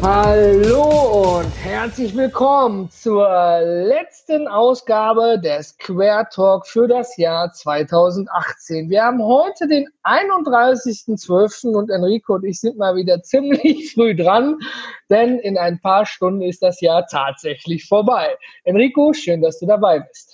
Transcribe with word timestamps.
Hallo 0.00 1.38
und 1.38 1.50
herzlich 1.64 2.16
willkommen 2.16 2.88
zur 2.88 3.28
letzten 3.60 4.46
Ausgabe 4.46 5.40
des 5.42 5.76
Quer 5.76 6.28
Talk 6.30 6.68
für 6.68 6.86
das 6.86 7.16
Jahr 7.16 7.52
2018. 7.52 8.90
Wir 8.90 9.02
haben 9.02 9.20
heute 9.20 9.66
den 9.66 9.88
31.12. 10.04 11.74
und 11.74 11.90
Enrico 11.90 12.36
und 12.36 12.44
ich 12.44 12.60
sind 12.60 12.78
mal 12.78 12.94
wieder 12.94 13.22
ziemlich 13.22 13.92
früh 13.94 14.14
dran, 14.14 14.58
denn 15.10 15.40
in 15.40 15.58
ein 15.58 15.80
paar 15.80 16.06
Stunden 16.06 16.42
ist 16.42 16.62
das 16.62 16.80
Jahr 16.80 17.04
tatsächlich 17.06 17.86
vorbei. 17.86 18.36
Enrico, 18.62 19.12
schön, 19.12 19.42
dass 19.42 19.58
du 19.58 19.66
dabei 19.66 19.98
bist. 19.98 20.27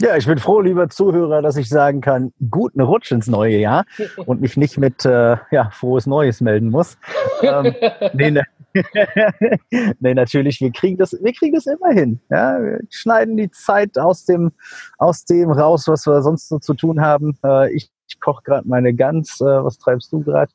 Ja, 0.00 0.14
ich 0.14 0.26
bin 0.26 0.38
froh, 0.38 0.60
lieber 0.60 0.90
Zuhörer, 0.90 1.40
dass 1.40 1.56
ich 1.56 1.70
sagen 1.70 2.02
kann, 2.02 2.34
guten 2.50 2.82
Rutsch 2.82 3.12
ins 3.12 3.28
neue 3.28 3.56
Jahr 3.56 3.86
und 4.26 4.42
mich 4.42 4.58
nicht 4.58 4.76
mit 4.76 5.06
äh, 5.06 5.36
ja, 5.50 5.70
frohes 5.70 6.06
Neues 6.06 6.42
melden 6.42 6.70
muss. 6.70 6.98
ähm, 7.42 7.74
nee, 8.12 8.30
ne, 8.30 8.42
nee, 10.00 10.12
natürlich, 10.12 10.60
wir 10.60 10.70
kriegen 10.70 10.98
das, 10.98 11.16
wir 11.18 11.32
kriegen 11.32 11.54
das 11.54 11.64
immer 11.64 11.92
hin. 11.92 12.20
Ja? 12.28 12.58
Wir 12.60 12.80
schneiden 12.90 13.38
die 13.38 13.50
Zeit 13.50 13.98
aus 13.98 14.26
dem, 14.26 14.52
aus 14.98 15.24
dem 15.24 15.50
raus, 15.50 15.88
was 15.88 16.06
wir 16.06 16.20
sonst 16.20 16.48
so 16.48 16.58
zu 16.58 16.74
tun 16.74 17.00
haben. 17.00 17.38
Äh, 17.42 17.72
ich, 17.72 17.88
ich 18.06 18.20
koche 18.20 18.42
gerade 18.44 18.68
meine 18.68 18.92
Gans. 18.92 19.40
Äh, 19.40 19.44
was 19.44 19.78
treibst 19.78 20.12
du 20.12 20.20
gerade? 20.20 20.52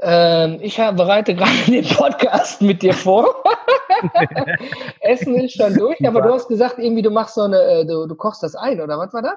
Ähm, 0.00 0.58
ich 0.60 0.76
bereite 0.76 1.36
gerade 1.36 1.52
den 1.68 1.84
Podcast 1.84 2.60
mit 2.60 2.82
dir 2.82 2.94
vor. 2.94 3.26
Essen 5.00 5.34
ist 5.36 5.56
schon 5.56 5.74
durch, 5.74 6.06
aber 6.06 6.22
du 6.22 6.32
hast 6.32 6.48
gesagt, 6.48 6.78
irgendwie 6.78 7.02
du 7.02 7.10
machst 7.10 7.34
so 7.34 7.42
eine, 7.42 7.60
äh, 7.60 7.86
du, 7.86 8.06
du 8.06 8.14
kochst 8.14 8.42
das 8.42 8.54
ein, 8.54 8.80
oder 8.80 8.98
was 8.98 9.12
war 9.12 9.22
das? 9.22 9.36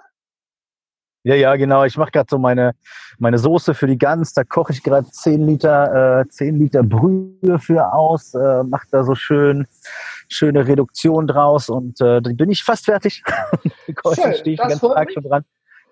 Ja, 1.23 1.35
ja, 1.35 1.55
genau. 1.57 1.83
Ich 1.83 1.97
mache 1.97 2.11
gerade 2.11 2.27
so 2.29 2.38
meine, 2.38 2.75
meine 3.17 3.38
Soße 3.38 3.73
für 3.73 3.88
die 3.88 3.97
Gans. 3.97 4.33
Da 4.33 4.45
koche 4.45 4.71
ich 4.71 4.81
gerade 4.81 5.05
10 5.05 5.45
Liter, 5.45 6.21
äh, 6.21 6.29
10 6.29 6.57
Liter 6.57 6.81
Brühe 6.81 7.59
für 7.59 7.91
aus, 7.91 8.33
äh, 8.33 8.63
mache 8.63 8.88
da 8.89 9.03
so 9.03 9.16
schön 9.16 9.67
schöne 10.29 10.67
Reduktion 10.67 11.27
draus 11.27 11.69
und 11.69 11.99
äh, 12.01 12.21
dann 12.21 12.38
bin 12.38 12.51
ich 12.51 12.63
fast 12.63 12.85
fertig. 12.85 13.23
Schön, 14.13 14.33
stehe 14.35 14.53
ich 14.53 14.59
den 14.59 14.69
ganzen 14.69 14.89
Tag 14.94 15.11
schon 15.11 15.23
dran. 15.23 15.44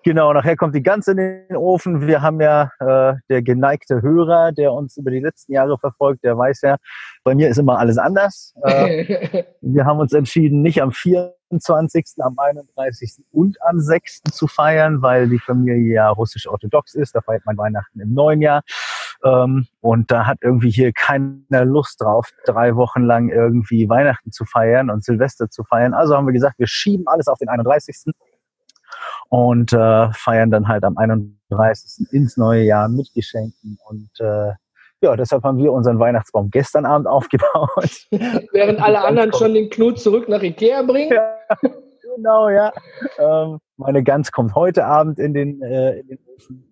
Genau, 0.08 0.32
nachher 0.32 0.56
kommt 0.56 0.74
die 0.74 0.82
Gans 0.82 1.06
in 1.10 1.18
den 1.18 1.58
Ofen. 1.58 2.08
Wir 2.08 2.22
haben 2.22 2.40
ja 2.40 2.72
äh, 2.80 3.16
der 3.30 3.42
geneigte 3.42 4.02
Hörer, 4.02 4.54
der 4.54 4.72
uns 4.72 4.96
über 4.96 5.12
die 5.12 5.20
letzten 5.20 5.52
Jahre 5.52 5.78
verfolgt, 5.78 6.24
der 6.24 6.38
weiß 6.38 6.62
ja, 6.62 6.78
bei 7.26 7.36
mir 7.36 7.50
ist 7.50 7.58
immer 7.58 7.78
alles 7.78 7.98
anders. 7.98 8.54
Äh, 8.64 9.44
wir 9.60 9.84
haben 9.84 10.00
uns 10.00 10.14
entschieden, 10.14 10.62
nicht 10.62 10.82
am 10.82 10.94
24., 10.94 12.06
am 12.20 12.40
31. 12.40 13.22
und 13.34 13.58
am 13.62 13.82
6. 13.82 14.22
zu 14.32 14.48
feiern, 14.48 15.02
weil 15.02 15.28
die 15.28 15.40
Familie 15.40 15.96
ja 15.96 16.08
russisch-orthodox 16.08 16.96
ist. 16.96 17.14
Da 17.14 17.20
feiert 17.20 17.46
man 17.46 17.58
Weihnachten 17.58 18.00
im 18.00 18.14
neuen 18.14 18.42
Jahr. 18.42 18.62
Ähm, 19.26 19.68
und 19.82 20.10
da 20.10 20.26
hat 20.26 20.38
irgendwie 20.42 20.70
hier 20.70 20.94
keiner 20.94 21.66
Lust 21.66 22.00
drauf, 22.00 22.30
drei 22.46 22.78
Wochen 22.78 23.02
lang 23.02 23.28
irgendwie 23.28 23.90
Weihnachten 23.90 24.32
zu 24.32 24.46
feiern 24.46 24.90
und 24.90 25.04
Silvester 25.04 25.50
zu 25.50 25.66
feiern. 25.66 25.94
Also 25.94 26.16
haben 26.16 26.28
wir 26.28 26.34
gesagt, 26.34 26.60
wir 26.60 26.68
schieben 26.68 27.08
alles 27.08 27.28
auf 27.28 27.40
den 27.40 27.50
31 27.50 28.14
und 29.30 29.74
äh, 29.74 30.12
feiern 30.14 30.52
dann 30.52 30.68
halt 30.68 30.84
am 30.84 30.98
31. 30.98 32.12
ins 32.12 32.38
neue 32.38 32.64
Jahr 32.64 32.90
mit 32.90 33.14
Geschenken 33.14 33.78
und 33.88 34.10
äh, 34.20 34.54
ja, 35.02 35.16
deshalb 35.16 35.44
haben 35.44 35.60
wir 35.60 35.72
unseren 35.74 36.00
Weihnachtsbaum 36.00 36.50
gestern 36.50 36.86
Abend 36.86 37.08
aufgebaut. 37.08 38.08
Während 38.52 38.82
alle 38.82 39.04
anderen 39.04 39.32
schon 39.34 39.54
den 39.54 39.70
Knut 39.70 40.00
zurück 40.00 40.28
nach 40.28 40.42
Ikea 40.42 40.82
bringen. 40.82 41.14
Ja, 41.14 41.38
genau, 42.16 42.50
ja. 42.50 42.74
Ähm, 43.20 43.60
meine 43.78 44.04
Gans 44.04 44.32
kommt 44.32 44.56
heute 44.56 44.86
Abend 44.86 45.20
in 45.20 45.34
den, 45.34 45.62
äh, 45.62 46.00
in 46.00 46.08
den 46.08 46.20
Ofen. 46.36 46.64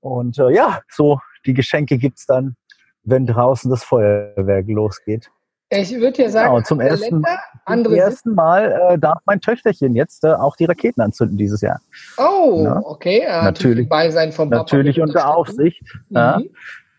Und 0.00 0.38
äh, 0.38 0.50
ja, 0.50 0.80
so 0.88 1.18
die 1.46 1.54
Geschenke 1.54 1.98
gibt's 1.98 2.26
dann, 2.26 2.56
wenn 3.02 3.26
draußen 3.26 3.70
das 3.70 3.84
Feuerwerk 3.84 4.66
losgeht. 4.68 5.30
Ich 5.74 5.94
würde 6.00 6.22
ja 6.22 6.30
sagen, 6.30 6.54
genau, 6.54 6.62
zum 6.62 6.80
ersten, 6.80 7.22
Länder, 7.22 7.84
zum 7.84 7.94
ersten 7.94 8.34
Mal 8.34 8.80
äh, 8.90 8.98
darf 8.98 9.18
mein 9.26 9.40
Töchterchen 9.40 9.94
jetzt 9.94 10.24
äh, 10.24 10.28
auch 10.28 10.56
die 10.56 10.64
Raketen 10.64 11.00
anzünden 11.00 11.36
dieses 11.36 11.60
Jahr. 11.60 11.80
Oh, 12.16 12.62
ja? 12.64 12.80
okay. 12.84 13.20
Äh, 13.20 13.42
natürlich. 13.42 13.88
Beisein 13.88 14.32
vom 14.32 14.50
Papa 14.50 14.62
natürlich 14.62 15.00
unter 15.00 15.34
Aufsicht. 15.34 15.82
Mhm. 16.08 16.16
Ja. 16.16 16.40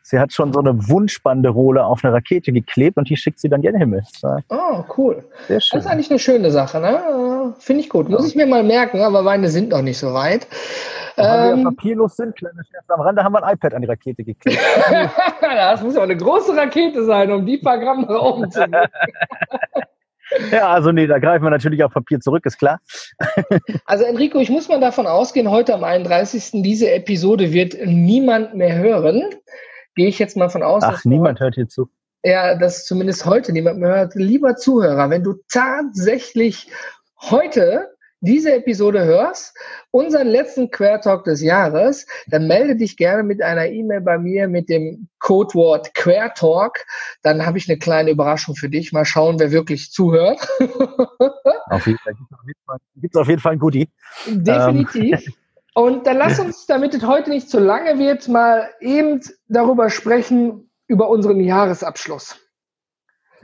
Sie 0.07 0.19
hat 0.19 0.31
schon 0.31 0.53
so 0.53 0.59
eine 0.59 0.87
Wunschbanderole 0.87 1.83
auf 1.83 2.05
eine 2.05 2.13
Rakete 2.13 2.51
geklebt 2.51 2.97
und 2.97 3.09
die 3.09 3.17
schickt 3.17 3.39
sie 3.39 3.49
dann 3.49 3.63
in 3.63 3.71
den 3.71 3.79
Himmel. 3.79 4.03
Oh, 4.49 4.83
cool. 4.97 5.23
Sehr 5.47 5.59
schön. 5.59 5.79
Das 5.79 5.85
ist 5.85 5.91
eigentlich 5.91 6.11
eine 6.11 6.19
schöne 6.19 6.51
Sache, 6.51 6.79
ne? 6.79 7.01
Finde 7.53 7.81
ich 7.81 7.89
gut. 7.89 8.09
Muss 8.09 8.21
ja. 8.21 8.27
ich 8.27 8.35
mir 8.35 8.47
mal 8.47 8.63
merken, 8.63 9.01
aber 9.01 9.21
meine 9.21 9.49
sind 9.49 9.69
noch 9.69 9.81
nicht 9.81 9.97
so 9.97 10.13
weit. 10.13 10.47
Weil 11.15 11.53
ähm, 11.53 11.57
wir 11.59 11.63
papierlos 11.65 12.17
sind, 12.17 12.35
kleine 12.35 12.61
Scherz 12.69 12.83
am 12.89 13.01
Rande, 13.01 13.23
haben 13.23 13.33
wir 13.33 13.43
ein 13.43 13.53
iPad 13.53 13.73
an 13.73 13.81
die 13.81 13.87
Rakete 13.87 14.23
geklebt. 14.23 14.59
das 15.41 15.81
muss 15.81 15.95
aber 15.95 16.03
eine 16.03 16.17
große 16.17 16.55
Rakete 16.55 17.05
sein, 17.05 17.31
um 17.31 17.45
die 17.45 17.57
paar 17.57 17.79
Gramm 17.79 18.01
nach 18.01 18.21
oben 18.21 18.51
zu 18.51 18.59
nehmen. 18.61 18.87
Ja, 20.51 20.69
also 20.71 20.91
nee, 20.91 21.07
da 21.07 21.19
greifen 21.19 21.43
wir 21.43 21.51
natürlich 21.51 21.83
auf 21.83 21.93
Papier 21.93 22.19
zurück, 22.19 22.45
ist 22.45 22.57
klar. 22.57 22.79
Also 23.85 24.03
Enrico, 24.03 24.39
ich 24.39 24.49
muss 24.49 24.67
mal 24.67 24.79
davon 24.79 25.07
ausgehen, 25.07 25.49
heute 25.49 25.73
am 25.73 25.83
31. 25.83 26.63
diese 26.63 26.91
Episode 26.91 27.53
wird 27.53 27.75
niemand 27.85 28.55
mehr 28.55 28.75
hören. 28.75 29.23
Gehe 29.95 30.07
ich 30.07 30.19
jetzt 30.19 30.35
mal 30.35 30.49
von 30.49 30.63
aus. 30.63 30.83
Ach, 30.83 31.05
niemand 31.05 31.39
hört 31.39 31.55
hier 31.55 31.69
zu. 31.69 31.89
Ja, 32.23 32.55
dass 32.55 32.85
zumindest 32.85 33.25
heute 33.25 33.53
niemand 33.53 33.79
mehr 33.79 33.89
hört. 33.89 34.15
Lieber 34.15 34.55
Zuhörer, 34.55 35.09
wenn 35.09 35.23
du 35.23 35.35
tatsächlich 35.47 36.67
heute 37.31 37.95
diese 38.21 38.53
Episode 38.53 39.03
hörst, 39.05 39.55
unseren 39.91 40.27
letzten 40.27 40.71
Quertalk 40.71 41.25
des 41.25 41.41
Jahres, 41.41 42.07
dann 42.27 42.47
melde 42.47 42.75
dich 42.75 42.97
gerne 42.97 43.23
mit 43.23 43.41
einer 43.41 43.67
E-Mail 43.67 44.01
bei 44.01 44.17
mir 44.17 44.47
mit 44.47 44.69
dem 44.69 45.07
Codewort 45.19 45.93
Quertalk. 45.93 46.85
Dann 47.21 47.45
habe 47.45 47.57
ich 47.57 47.69
eine 47.69 47.77
kleine 47.77 48.11
Überraschung 48.11 48.55
für 48.55 48.69
dich. 48.69 48.91
Mal 48.93 49.05
schauen, 49.05 49.39
wer 49.39 49.51
wirklich 49.51 49.91
zuhört. 49.91 50.47
Auf 51.69 51.85
jeden 51.85 51.99
Fall 51.99 52.13
gibt 52.95 53.15
es 53.15 53.21
auf 53.21 53.27
jeden 53.27 53.41
Fall 53.41 53.53
ein 53.53 53.59
Goodie. 53.59 53.89
Definitiv. 54.27 55.25
Ähm. 55.25 55.33
Und 55.73 56.07
dann 56.07 56.17
lass 56.17 56.39
uns, 56.39 56.67
damit 56.67 56.93
es 56.93 57.03
heute 57.03 57.31
nicht 57.31 57.49
zu 57.49 57.59
lange 57.59 57.99
wird, 57.99 58.29
mal 58.29 58.69
eben 58.79 59.19
darüber 59.49 59.89
sprechen, 59.89 60.69
über 60.87 61.09
unseren 61.09 61.41
Jahresabschluss. 61.41 62.39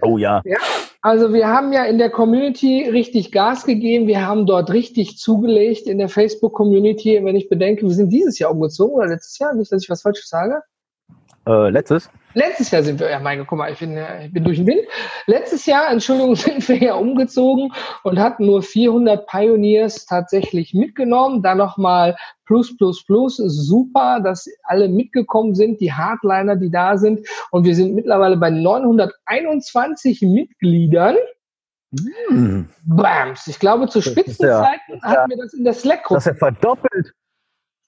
Oh 0.02 0.18
ja. 0.18 0.41
ja. 0.46 0.57
Also 1.02 1.34
wir 1.34 1.47
haben 1.47 1.74
ja 1.74 1.85
in 1.85 1.97
der 1.97 2.12
Community 2.12 2.88
richtig 2.90 3.31
Gas 3.31 3.66
gegeben. 3.66 4.07
Wir 4.07 4.25
haben 4.25 4.46
dort 4.46 4.72
richtig 4.72 5.18
zugelegt 5.18 5.88
in 5.88 5.97
der 5.97 6.09
Facebook-Community. 6.09 7.19
Wenn 7.24 7.35
ich 7.35 7.50
bedenke, 7.50 7.84
wir 7.84 7.94
sind 7.94 8.09
dieses 8.09 8.38
Jahr 8.38 8.51
umgezogen 8.51 8.96
oder 8.96 9.07
letztes 9.07 9.40
Jahr, 9.40 9.53
nicht, 9.56 9.72
dass 9.72 9.84
ich 9.84 9.90
was 9.90 10.03
Falsches 10.03 10.30
sage. 10.30 10.62
Äh, 11.47 11.69
letztes? 11.69 12.09
Letztes 12.34 12.72
Jahr 12.72 12.84
sind 12.84 13.00
wir, 13.00 13.09
ja, 13.09 13.19
meine, 13.19 13.46
guck 13.46 13.58
mal, 13.58 13.72
ich 13.72 13.80
bin, 13.80 13.97
ich 14.24 14.31
bin 14.31 14.44
durch 14.44 14.58
den 14.58 14.68
Wind. 14.68 14.81
Letztes 15.28 15.66
Jahr, 15.66 15.90
Entschuldigung, 15.90 16.36
sind 16.36 16.68
wir 16.68 16.78
ja 16.78 16.94
umgezogen 16.96 17.74
und 18.03 18.19
hatten 18.19 18.46
nur 18.46 18.62
400 18.62 19.28
Pioneers 19.28 20.06
tatsächlich 20.06 20.74
mitgenommen. 20.74 21.42
Dann 21.42 21.58
nochmal 21.58 22.16
plus, 22.46 22.75
plus, 22.78 23.06
plus. 23.06 23.38
Super, 23.38 24.19
dass 24.24 24.47
alle 24.64 24.88
mitgekommen 24.90 25.56
sind, 25.56 25.80
die 25.81 25.92
Hardliner, 25.92 26.56
die 26.56 26.72
da 26.72 26.97
sind. 26.97 27.28
Und 27.52 27.66
wir 27.66 27.75
sind 27.75 27.96
mittlerweile 27.96 28.38
bei 28.38 28.50
921 28.50 30.22
Mitgliedern. 30.22 31.16
Hm. 32.30 32.69
Bams. 32.86 33.48
Ich 33.48 33.59
glaube, 33.59 33.88
zu 33.89 34.01
Spitzenzeiten 34.01 34.95
ja, 34.95 35.01
hatten 35.01 35.30
wir 35.30 35.38
das 35.38 35.54
in 35.54 35.66
der 35.66 35.74
Slack-Gruppe. 35.74 36.16
Das 36.16 36.28
ist 36.28 36.33
ja 36.33 36.38
verdoppelt. 36.38 37.13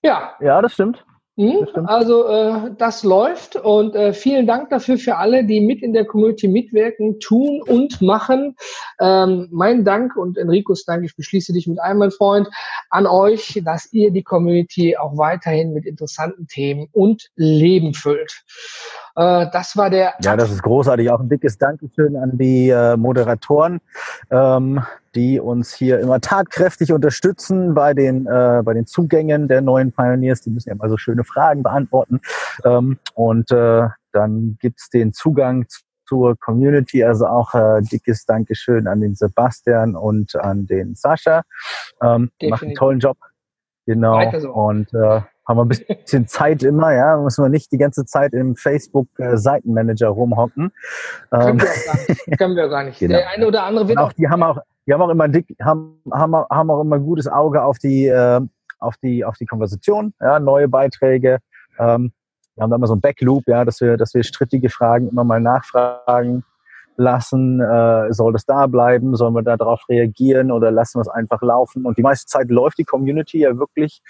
Ja. 0.02 0.34
Ja, 0.42 0.62
das 0.62 0.74
stimmt. 0.74 1.06
Mhm, 1.36 1.68
also 1.88 2.28
äh, 2.28 2.76
das 2.78 3.04
läuft 3.04 3.56
und 3.56 3.96
äh, 3.96 4.14
vielen 4.14 4.46
Dank 4.46 4.70
dafür 4.70 5.00
für 5.00 5.18
alle, 5.18 5.44
die 5.44 5.62
mit 5.62 5.82
in 5.82 5.92
der 5.92 6.06
Community 6.06 6.48
mitwirken, 6.48 7.20
tun 7.20 7.60
und 7.64 8.04
machen. 8.04 8.56
Ähm, 9.00 9.48
mein 9.52 9.84
Dank 9.84 10.16
und 10.16 10.38
Enricos 10.38 10.86
Dank, 10.86 11.04
ich 11.04 11.16
beschließe 11.16 11.52
dich 11.52 11.66
mit 11.66 11.80
einem, 11.80 11.98
mein 11.98 12.12
Freund, 12.12 12.50
an 12.92 13.08
euch, 13.08 13.60
dass 13.66 13.92
ihr 13.92 14.12
die 14.12 14.22
Community 14.22 14.96
auch 14.96 15.18
weiterhin 15.18 15.74
mit 15.74 15.88
interessanten 15.88 16.46
Themen 16.46 16.88
und 16.92 17.32
Leben 17.36 17.96
füllt. 17.96 18.44
Äh, 19.16 19.48
das 19.52 19.78
war 19.78 19.90
der. 19.90 20.14
Ja, 20.22 20.36
das 20.36 20.52
ist 20.52 20.64
großartig. 20.64 21.10
Auch 21.12 21.20
ein 21.20 21.30
dickes 21.30 21.58
Dankeschön 21.58 22.16
an 22.16 22.38
die 22.38 22.70
äh, 22.70 22.98
Moderatoren. 22.98 23.80
Ähm, 24.30 24.84
die 25.16 25.40
uns 25.40 25.74
hier 25.74 26.00
immer 26.00 26.20
tatkräftig 26.20 26.92
unterstützen 26.92 27.74
bei 27.74 27.94
den, 27.94 28.26
äh, 28.26 28.62
bei 28.64 28.74
den 28.74 28.86
Zugängen 28.86 29.48
der 29.48 29.62
neuen 29.62 29.92
Pioneers. 29.92 30.42
Die 30.42 30.50
müssen 30.50 30.70
ja 30.70 30.76
immer 30.76 30.90
so 30.90 30.98
schöne 30.98 31.24
Fragen 31.24 31.64
beantworten. 31.64 32.22
Ähm, 32.66 32.98
und 33.14 33.52
äh, 33.52 33.88
dann 34.12 34.58
gibt's 34.60 34.90
den 34.90 35.14
Zugang 35.14 35.66
zur 36.08 36.36
Community. 36.38 37.04
Also 37.04 37.28
auch 37.28 37.54
äh, 37.54 37.82
dickes 37.82 38.26
Dankeschön 38.26 38.88
an 38.88 39.02
den 39.02 39.16
Sebastian 39.16 39.96
und 39.96 40.36
an 40.36 40.66
den 40.66 40.96
Sascha. 40.96 41.44
Ähm, 42.02 42.32
macht 42.42 42.64
einen 42.64 42.76
tollen 42.76 43.00
Job. 43.00 43.18
Genau. 43.86 44.40
So. 44.40 44.52
Und 44.52 44.94
äh, 44.94 45.22
haben 45.48 45.58
wir 45.58 45.64
ein 45.64 45.68
bisschen 45.68 46.28
Zeit 46.28 46.64
immer, 46.64 46.94
ja, 46.94 47.18
müssen 47.18 47.44
wir 47.44 47.50
nicht 47.50 47.72
die 47.72 47.78
ganze 47.78 48.06
Zeit 48.06 48.34
im 48.34 48.56
Facebook-Seitenmanager 48.56 50.08
rumhocken. 50.08 50.72
Können 51.30 51.60
wir 51.60 51.68
auch 51.68 51.86
gar 51.86 52.08
nicht. 52.08 52.38
Können 52.38 52.56
wir 52.56 52.70
gar 52.70 52.84
nicht. 52.84 53.00
Genau. 53.04 53.18
Der 53.18 53.30
eine 53.30 53.48
oder 53.48 53.64
andere 53.64 53.88
wird 53.88 53.98
auch, 53.98 54.14
die 54.14 54.30
haben 54.30 54.44
auch, 54.44 54.60
die 54.86 54.94
haben 54.94 55.02
auch 55.02 55.10
immer 55.10 55.28
dick, 55.28 55.56
haben, 55.62 56.00
haben, 56.12 56.36
haben 56.36 56.72
auch 56.72 56.82
immer 56.82 56.96
ein 56.96 57.04
gutes 57.04 57.28
Auge 57.28 57.64
auf 57.64 57.80
die, 57.80 58.08
äh, 58.08 58.40
auf 58.80 58.96
die, 58.98 59.26
auf 59.26 59.36
die 59.38 59.46
Konversation, 59.46 60.14
ja, 60.22 60.40
neue 60.40 60.68
Beiträge. 60.70 61.40
Ähm, 61.80 62.14
wir 62.56 62.64
haben 62.64 62.70
da 62.70 62.76
immer 62.76 62.88
so 62.88 62.96
ein 62.96 63.02
Backloop, 63.02 63.44
ja, 63.48 63.66
dass 63.66 63.82
wir, 63.82 63.98
dass 63.98 64.14
wir 64.14 64.24
strittige 64.24 64.70
Fragen 64.70 65.10
immer 65.10 65.24
mal 65.24 65.42
nachfragen 65.42 66.44
lassen. 66.96 67.60
Äh, 67.60 68.14
soll 68.14 68.34
das 68.34 68.46
da 68.46 68.68
bleiben? 68.68 69.16
Sollen 69.16 69.34
wir 69.34 69.42
da 69.42 69.58
darauf 69.58 69.82
reagieren 69.90 70.52
oder 70.52 70.72
lassen 70.72 71.00
wir 71.00 71.02
es 71.02 71.10
einfach 71.10 71.42
laufen? 71.42 71.86
Und 71.86 71.98
die 71.98 72.04
meiste 72.04 72.28
Zeit 72.28 72.50
läuft 72.50 72.78
die 72.78 72.86
Community 72.86 73.40
ja 73.40 73.58
wirklich, 73.58 74.02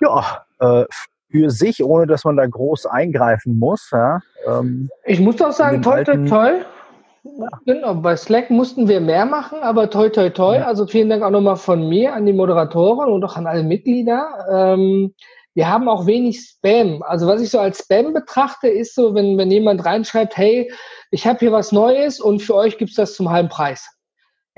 ja, 0.00 0.44
äh, 0.60 0.84
für 1.30 1.50
sich, 1.50 1.82
ohne 1.84 2.06
dass 2.06 2.24
man 2.24 2.36
da 2.36 2.46
groß 2.46 2.86
eingreifen 2.86 3.58
muss. 3.58 3.88
Ja. 3.92 4.20
Ähm, 4.46 4.88
ich 5.04 5.20
muss 5.20 5.36
doch 5.36 5.52
sagen, 5.52 5.82
toll, 5.82 6.04
toll, 6.04 6.26
toll. 6.26 6.66
Genau, 7.66 7.94
bei 7.96 8.16
Slack 8.16 8.50
mussten 8.50 8.88
wir 8.88 9.00
mehr 9.00 9.26
machen, 9.26 9.58
aber 9.60 9.90
toi, 9.90 10.08
toi, 10.08 10.30
toi. 10.30 10.56
Ja. 10.56 10.66
Also 10.66 10.86
vielen 10.86 11.10
Dank 11.10 11.22
auch 11.22 11.30
nochmal 11.30 11.56
von 11.56 11.88
mir 11.88 12.14
an 12.14 12.24
die 12.24 12.32
Moderatoren 12.32 13.12
und 13.12 13.22
auch 13.24 13.36
an 13.36 13.46
alle 13.46 13.62
Mitglieder. 13.62 14.46
Ähm, 14.50 15.14
wir 15.54 15.68
haben 15.68 15.88
auch 15.88 16.06
wenig 16.06 16.40
Spam. 16.40 17.02
Also 17.02 17.26
was 17.26 17.42
ich 17.42 17.50
so 17.50 17.58
als 17.58 17.80
Spam 17.80 18.14
betrachte, 18.14 18.68
ist 18.68 18.94
so, 18.94 19.14
wenn, 19.14 19.36
wenn 19.36 19.50
jemand 19.50 19.84
reinschreibt, 19.84 20.36
hey, 20.36 20.72
ich 21.10 21.26
habe 21.26 21.40
hier 21.40 21.52
was 21.52 21.72
Neues 21.72 22.20
und 22.20 22.40
für 22.40 22.54
euch 22.54 22.78
gibt's 22.78 22.94
das 22.94 23.14
zum 23.14 23.30
halben 23.30 23.48
Preis. 23.48 23.86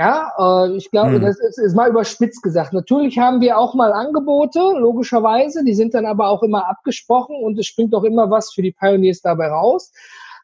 Ja, 0.02 0.32
äh, 0.36 0.76
ich 0.76 0.90
glaube, 0.90 1.12
hm. 1.12 1.22
das 1.22 1.38
ist, 1.38 1.58
ist 1.58 1.76
mal 1.76 1.88
überspitzt 1.88 2.42
gesagt. 2.42 2.72
Natürlich 2.72 3.18
haben 3.18 3.40
wir 3.40 3.56
auch 3.56 3.74
mal 3.74 3.92
Angebote, 3.92 4.58
logischerweise. 4.58 5.62
Die 5.64 5.74
sind 5.74 5.94
dann 5.94 6.06
aber 6.06 6.28
auch 6.28 6.42
immer 6.42 6.68
abgesprochen 6.68 7.36
und 7.36 7.56
es 7.56 7.66
springt 7.66 7.94
auch 7.94 8.02
immer 8.02 8.28
was 8.28 8.52
für 8.52 8.62
die 8.62 8.72
Pioneers 8.72 9.20
dabei 9.20 9.46
raus. 9.46 9.92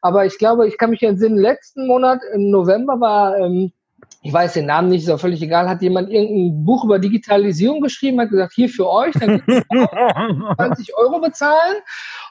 Aber 0.01 0.25
ich 0.25 0.37
glaube, 0.37 0.65
ich 0.65 0.77
kann 0.77 0.91
mich 0.91 1.03
entsinnen, 1.03 1.37
letzten 1.37 1.87
Monat 1.87 2.21
im 2.33 2.51
November 2.51 3.01
war 3.01 3.37
ähm, 3.37 3.73
ich 4.21 4.33
weiß 4.33 4.53
den 4.53 4.65
Namen 4.65 4.89
nicht, 4.89 5.03
ist 5.03 5.09
auch 5.09 5.19
völlig 5.19 5.41
egal, 5.41 5.69
hat 5.69 5.81
jemand 5.81 6.09
irgendein 6.09 6.65
Buch 6.65 6.83
über 6.83 6.99
Digitalisierung 6.99 7.81
geschrieben, 7.81 8.19
hat 8.19 8.29
gesagt, 8.29 8.53
hier 8.53 8.69
für 8.69 8.89
euch, 8.89 9.13
dann 9.13 9.41
20 10.55 10.95
Euro 10.95 11.21
bezahlen. 11.21 11.77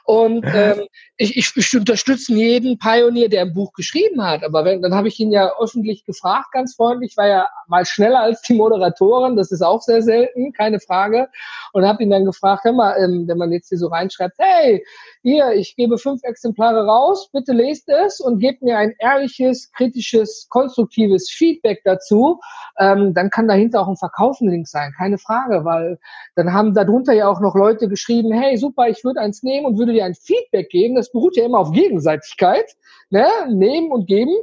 Und 0.03 0.45
ähm, 0.53 0.87
ich, 1.17 1.37
ich, 1.37 1.51
ich 1.55 1.75
unterstütze 1.75 2.33
jeden 2.33 2.77
Pionier, 2.79 3.29
der 3.29 3.41
ein 3.41 3.53
Buch 3.53 3.73
geschrieben 3.73 4.23
hat. 4.23 4.43
Aber 4.43 4.65
wenn, 4.65 4.81
dann 4.81 4.95
habe 4.95 5.07
ich 5.07 5.19
ihn 5.19 5.31
ja 5.31 5.51
öffentlich 5.59 6.05
gefragt, 6.05 6.51
ganz 6.51 6.75
freundlich, 6.75 7.17
war 7.17 7.27
ja 7.27 7.47
mal 7.67 7.85
schneller 7.85 8.19
als 8.21 8.41
die 8.41 8.53
Moderatoren, 8.53 9.35
das 9.35 9.51
ist 9.51 9.61
auch 9.61 9.81
sehr 9.81 10.01
selten, 10.01 10.53
keine 10.53 10.79
Frage. 10.79 11.27
Und 11.73 11.85
habe 11.85 12.03
ihn 12.03 12.09
dann 12.09 12.25
gefragt, 12.25 12.63
hör 12.63 12.73
mal, 12.73 12.95
ähm, 12.97 13.27
wenn 13.27 13.37
man 13.37 13.51
jetzt 13.51 13.69
hier 13.69 13.77
so 13.77 13.87
reinschreibt, 13.87 14.35
hey, 14.39 14.83
hier, 15.21 15.51
ich 15.53 15.75
gebe 15.75 15.97
fünf 15.97 16.21
Exemplare 16.23 16.85
raus, 16.85 17.29
bitte 17.31 17.53
lest 17.53 17.89
es 17.89 18.19
und 18.19 18.39
gebt 18.39 18.61
mir 18.61 18.77
ein 18.77 18.93
ehrliches, 18.99 19.71
kritisches, 19.73 20.47
konstruktives 20.49 21.29
Feedback 21.29 21.81
dazu, 21.83 22.39
ähm, 22.79 23.13
dann 23.13 23.29
kann 23.29 23.47
dahinter 23.47 23.81
auch 23.81 23.87
ein 23.87 23.97
Verkaufen-Link 23.97 24.67
sein, 24.67 24.93
keine 24.97 25.17
Frage, 25.17 25.65
weil 25.65 25.99
dann 26.35 26.53
haben 26.53 26.73
darunter 26.73 27.13
ja 27.13 27.27
auch 27.27 27.41
noch 27.41 27.55
Leute 27.55 27.89
geschrieben, 27.89 28.31
hey, 28.31 28.57
super, 28.57 28.87
ich 28.87 29.03
würde 29.03 29.19
eins 29.19 29.43
nehmen 29.43 29.65
und 29.65 29.77
würde 29.77 29.93
dir 29.93 30.05
ein 30.05 30.15
Feedback 30.15 30.69
geben. 30.69 30.95
Das 30.95 31.11
beruht 31.11 31.35
ja 31.35 31.45
immer 31.45 31.59
auf 31.59 31.71
Gegenseitigkeit, 31.71 32.75
ne? 33.09 33.27
nehmen 33.49 33.91
und 33.91 34.07
geben 34.07 34.35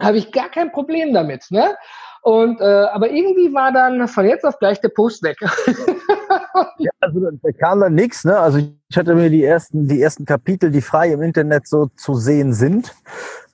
habe 0.00 0.18
ich 0.18 0.32
gar 0.32 0.48
kein 0.48 0.72
Problem 0.72 1.12
damit. 1.12 1.46
Ne? 1.50 1.76
Und 2.22 2.60
äh, 2.60 2.64
aber 2.64 3.10
irgendwie 3.10 3.52
war 3.52 3.72
dann 3.72 4.06
von 4.08 4.26
jetzt 4.26 4.44
auf 4.44 4.58
gleich 4.58 4.80
der 4.80 4.90
Post 4.90 5.22
weg. 5.22 5.38
ja, 6.78 6.90
also 7.00 7.20
da 7.20 7.52
kam 7.52 7.80
dann 7.80 7.94
nichts, 7.94 8.24
ne? 8.24 8.38
Also 8.38 8.58
ich 8.58 8.96
hatte 8.96 9.14
mir 9.14 9.30
die 9.30 9.44
ersten, 9.44 9.86
die 9.86 10.00
ersten 10.00 10.24
Kapitel, 10.24 10.70
die 10.70 10.80
frei 10.80 11.12
im 11.12 11.22
Internet 11.22 11.66
so 11.66 11.86
zu 11.96 12.14
sehen 12.14 12.52
sind, 12.52 12.94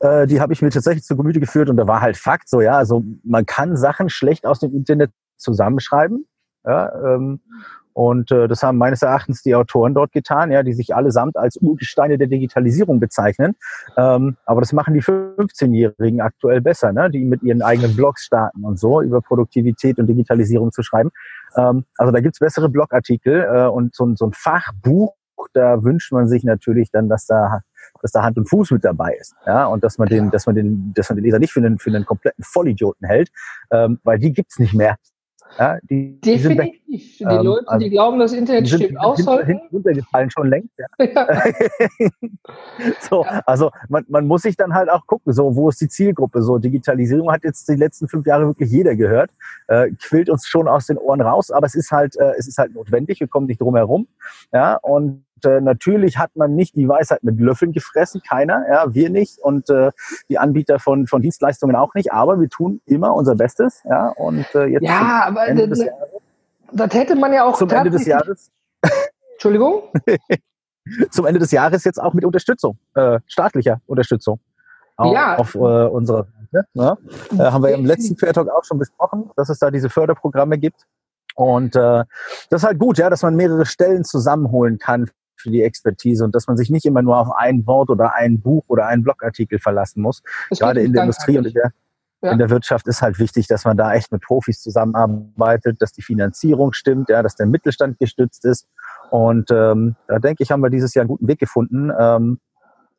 äh, 0.01 0.27
die 0.27 0.41
habe 0.41 0.53
ich 0.53 0.63
mir 0.63 0.71
tatsächlich 0.71 1.05
zu 1.05 1.17
Gemüte 1.17 1.41
geführt 1.41 1.71
und 1.71 1.77
da 1.77 1.87
war 1.87 2.01
halt 2.01 2.17
Fakt 2.17 2.49
so, 2.49 2.61
ja, 2.61 2.77
also 2.77 3.03
man 3.23 3.47
kann 3.47 3.77
Sachen 3.77 4.09
schlecht 4.09 4.47
aus 4.47 4.61
dem 4.61 4.75
Internet 4.75 5.11
zusammenschreiben. 5.37 6.27
Ja, 6.67 7.15
ähm, 7.15 7.41
und 7.95 8.33
äh, 8.33 8.49
das 8.49 8.63
haben 8.63 8.77
meines 8.77 9.03
Erachtens 9.03 9.43
die 9.43 9.55
Autoren 9.55 9.95
dort 9.95 10.13
getan, 10.13 10.51
ja, 10.51 10.65
die 10.65 10.73
sich 10.73 10.95
allesamt 10.95 11.37
als 11.37 11.57
Urgesteine 11.57 12.19
der 12.19 12.27
Digitalisierung 12.27 12.99
bezeichnen. 12.99 13.55
Ähm, 13.97 14.37
aber 14.47 14.61
das 14.61 14.73
machen 14.73 14.95
die 14.95 15.03
15-Jährigen 15.03 16.21
aktuell 16.21 16.61
besser, 16.61 16.93
ne? 16.93 17.09
die 17.09 17.25
mit 17.25 17.45
ihren 17.45 17.63
eigenen 17.63 17.95
Blogs 17.95 18.25
starten 18.25 18.65
und 18.65 18.81
so, 18.81 19.01
über 19.01 19.21
Produktivität 19.21 19.99
und 19.99 20.09
Digitalisierung 20.09 20.73
zu 20.73 20.83
schreiben. 20.83 21.11
Ähm, 21.57 21.85
also 21.97 22.13
da 22.13 22.21
gibt's 22.21 22.39
bessere 22.39 22.69
Blogartikel 22.69 23.43
äh, 23.43 23.67
und 23.67 23.95
so, 23.95 24.15
so 24.15 24.27
ein 24.27 24.33
Fachbuch, 24.33 25.15
da 25.53 25.83
wünscht 25.83 26.13
man 26.13 26.29
sich 26.29 26.45
natürlich 26.45 26.91
dann, 26.91 27.09
dass 27.09 27.27
da 27.27 27.61
dass 28.03 28.13
da 28.13 28.23
Hand 28.23 28.39
und 28.39 28.49
Fuß 28.49 28.71
mit 28.71 28.85
dabei 28.85 29.15
ist, 29.15 29.35
ja, 29.47 29.67
und 29.67 29.85
dass 29.85 29.99
man 29.99 30.09
den, 30.09 30.31
dass 30.31 30.47
man 30.47 30.55
den, 30.55 30.93
dass 30.95 31.09
man 31.11 31.17
den 31.17 31.25
Leser 31.25 31.39
nicht 31.39 31.53
für 31.53 31.61
einen, 31.61 31.79
für 31.79 31.91
einen 31.91 32.05
kompletten 32.05 32.45
Vollidioten 32.45 33.07
hält, 33.07 33.31
ähm, 33.71 34.01
weil 34.05 34.19
die 34.19 34.33
gibt's 34.33 34.59
nicht 34.59 34.75
mehr. 34.75 34.97
Ja, 35.59 35.79
die, 35.89 36.21
Definitiv. 36.21 36.81
Die, 36.87 37.19
die 37.19 37.25
ähm, 37.25 37.45
Leute, 37.45 37.69
also 37.69 37.85
die 37.85 37.91
glauben, 37.91 38.19
das 38.19 38.33
Internet 38.33 38.67
sind, 38.67 38.83
stimmt 38.83 39.01
auch 39.01 39.17
sollten. 39.17 39.61
runtergefallen 39.73 40.31
schon 40.31 40.49
längst. 40.49 40.71
Ja. 40.79 40.87
ja. 41.05 41.53
so, 43.01 43.25
ja. 43.25 43.43
also 43.47 43.71
man, 43.89 44.05
man 44.09 44.27
muss 44.27 44.43
sich 44.43 44.57
dann 44.57 44.75
halt 44.75 44.91
auch 44.91 45.07
gucken, 45.07 45.33
so 45.33 45.55
wo 45.55 45.69
ist 45.69 45.81
die 45.81 45.89
Zielgruppe? 45.89 46.43
So 46.43 46.59
Digitalisierung 46.59 47.31
hat 47.31 47.45
jetzt 47.45 47.69
die 47.69 47.77
letzten 47.77 48.09
fünf 48.09 48.27
Jahre 48.27 48.47
wirklich 48.47 48.71
jeder 48.71 48.97
gehört, 48.97 49.31
äh, 49.69 49.91
quillt 50.03 50.29
uns 50.29 50.47
schon 50.47 50.69
aus 50.69 50.87
den 50.87 50.99
Ohren 50.99 51.21
raus, 51.21 51.51
aber 51.51 51.67
es 51.67 51.75
ist 51.75 51.91
halt, 51.91 52.17
äh, 52.17 52.33
es 52.39 52.49
ist 52.49 52.59
halt 52.59 52.75
notwendig. 52.75 53.21
Wir 53.21 53.29
kommen 53.29 53.47
nicht 53.47 53.61
drum 53.61 53.77
herum. 53.77 54.09
Ja, 54.53 54.77
und 54.77 55.24
äh, 55.45 55.61
natürlich 55.61 56.19
hat 56.19 56.37
man 56.37 56.55
nicht 56.55 56.77
die 56.77 56.89
Weisheit 56.89 57.25
mit 57.25 57.39
Löffeln 57.39 57.73
gefressen, 57.73 58.23
keiner, 58.27 58.65
ja, 58.69 58.95
wir 58.95 59.11
nicht 59.11 59.39
und 59.39 59.71
äh, 59.71 59.91
die 60.29 60.39
Anbieter 60.39 60.79
von, 60.79 61.07
von 61.07 61.23
Dienstleistungen 61.23 61.77
auch 61.77 61.95
nicht, 61.95 62.13
aber 62.13 62.41
wir 62.41 62.49
tun 62.49 62.81
immer 62.87 63.15
unser 63.15 63.35
Bestes, 63.35 63.83
ja, 63.89 64.09
und 64.09 64.47
äh, 64.55 64.67
jetzt 64.67 64.83
ja, 64.83 65.25
aber 65.27 65.47
Ende 65.47 65.69
des 65.69 65.81
Jahres, 65.81 65.99
das 66.73 66.95
hätte 66.95 67.17
man 67.17 67.33
ja 67.33 67.45
auch 67.45 67.57
zum 67.57 67.71
Ende 67.71 67.91
des 67.91 68.07
Jahres. 68.07 68.51
Entschuldigung? 69.33 69.83
zum 71.11 71.27
Ende 71.27 71.41
des 71.41 71.51
Jahres 71.51 71.85
jetzt 71.85 72.01
auch 72.01 72.13
mit 72.13 72.25
Unterstützung, 72.25 72.79
äh, 72.95 73.21
staatlicher 73.27 73.81
Unterstützung. 73.87 74.41
Auch 74.97 75.13
ja. 75.13 75.39
auf 75.39 75.55
äh, 75.55 75.59
unserer 75.59 76.27
Seite. 76.53 76.69
Ne? 76.75 76.97
Äh, 77.33 77.37
haben 77.39 77.65
wir 77.65 77.75
im 77.75 77.85
letzten 77.85 78.17
Fairtalk 78.17 78.49
auch 78.49 78.65
schon 78.65 78.79
besprochen, 78.79 79.31
dass 79.37 79.49
es 79.49 79.59
da 79.59 79.71
diese 79.71 79.91
Förderprogramme 79.91 80.59
gibt. 80.59 80.87
Und 81.35 81.75
äh, 81.75 82.05
das 82.51 82.63
ist 82.63 82.65
halt 82.65 82.79
gut, 82.79 82.99
ja, 82.99 83.11
dass 83.11 83.23
man 83.23 83.35
mehrere 83.35 83.67
Stellen 83.67 84.05
zusammenholen 84.05 84.79
kann 84.79 85.11
für 85.37 85.51
die 85.51 85.63
Expertise 85.63 86.25
und 86.25 86.35
dass 86.35 86.47
man 86.47 86.57
sich 86.57 86.71
nicht 86.71 86.85
immer 86.85 87.03
nur 87.03 87.19
auf 87.19 87.31
ein 87.37 87.67
Wort 87.67 87.91
oder 87.91 88.15
ein 88.15 88.41
Buch 88.41 88.65
oder 88.69 88.87
einen 88.87 89.03
Blogartikel 89.03 89.59
verlassen 89.59 90.03
muss. 90.03 90.23
Das 90.51 90.59
Gerade 90.59 90.83
in 90.83 90.93
der 90.93 91.03
Industrie 91.03 91.39
und 91.39 91.47
in 91.47 91.53
der, 91.53 91.73
ja. 92.23 92.33
in 92.33 92.39
der 92.39 92.51
Wirtschaft 92.51 92.87
ist 92.89 93.03
halt 93.03 93.19
wichtig, 93.19 93.47
dass 93.47 93.65
man 93.65 93.77
da 93.77 93.93
echt 93.93 94.13
mit 94.13 94.23
Profis 94.23 94.61
zusammenarbeitet, 94.61 95.81
dass 95.81 95.93
die 95.93 96.03
Finanzierung 96.03 96.73
stimmt, 96.73 97.09
ja, 97.11 97.23
dass 97.23 97.37
der 97.37 97.47
Mittelstand 97.47 97.99
gestützt 97.99 98.45
ist. 98.45 98.67
Und 99.11 99.51
ähm, 99.51 99.97
da 100.09 100.19
denke 100.19 100.43
ich, 100.43 100.51
haben 100.51 100.63
wir 100.63 100.71
dieses 100.71 100.95
Jahr 100.95 101.03
einen 101.03 101.09
guten 101.09 101.29
Weg 101.29 101.39
gefunden, 101.39 101.91
ähm, 101.99 102.41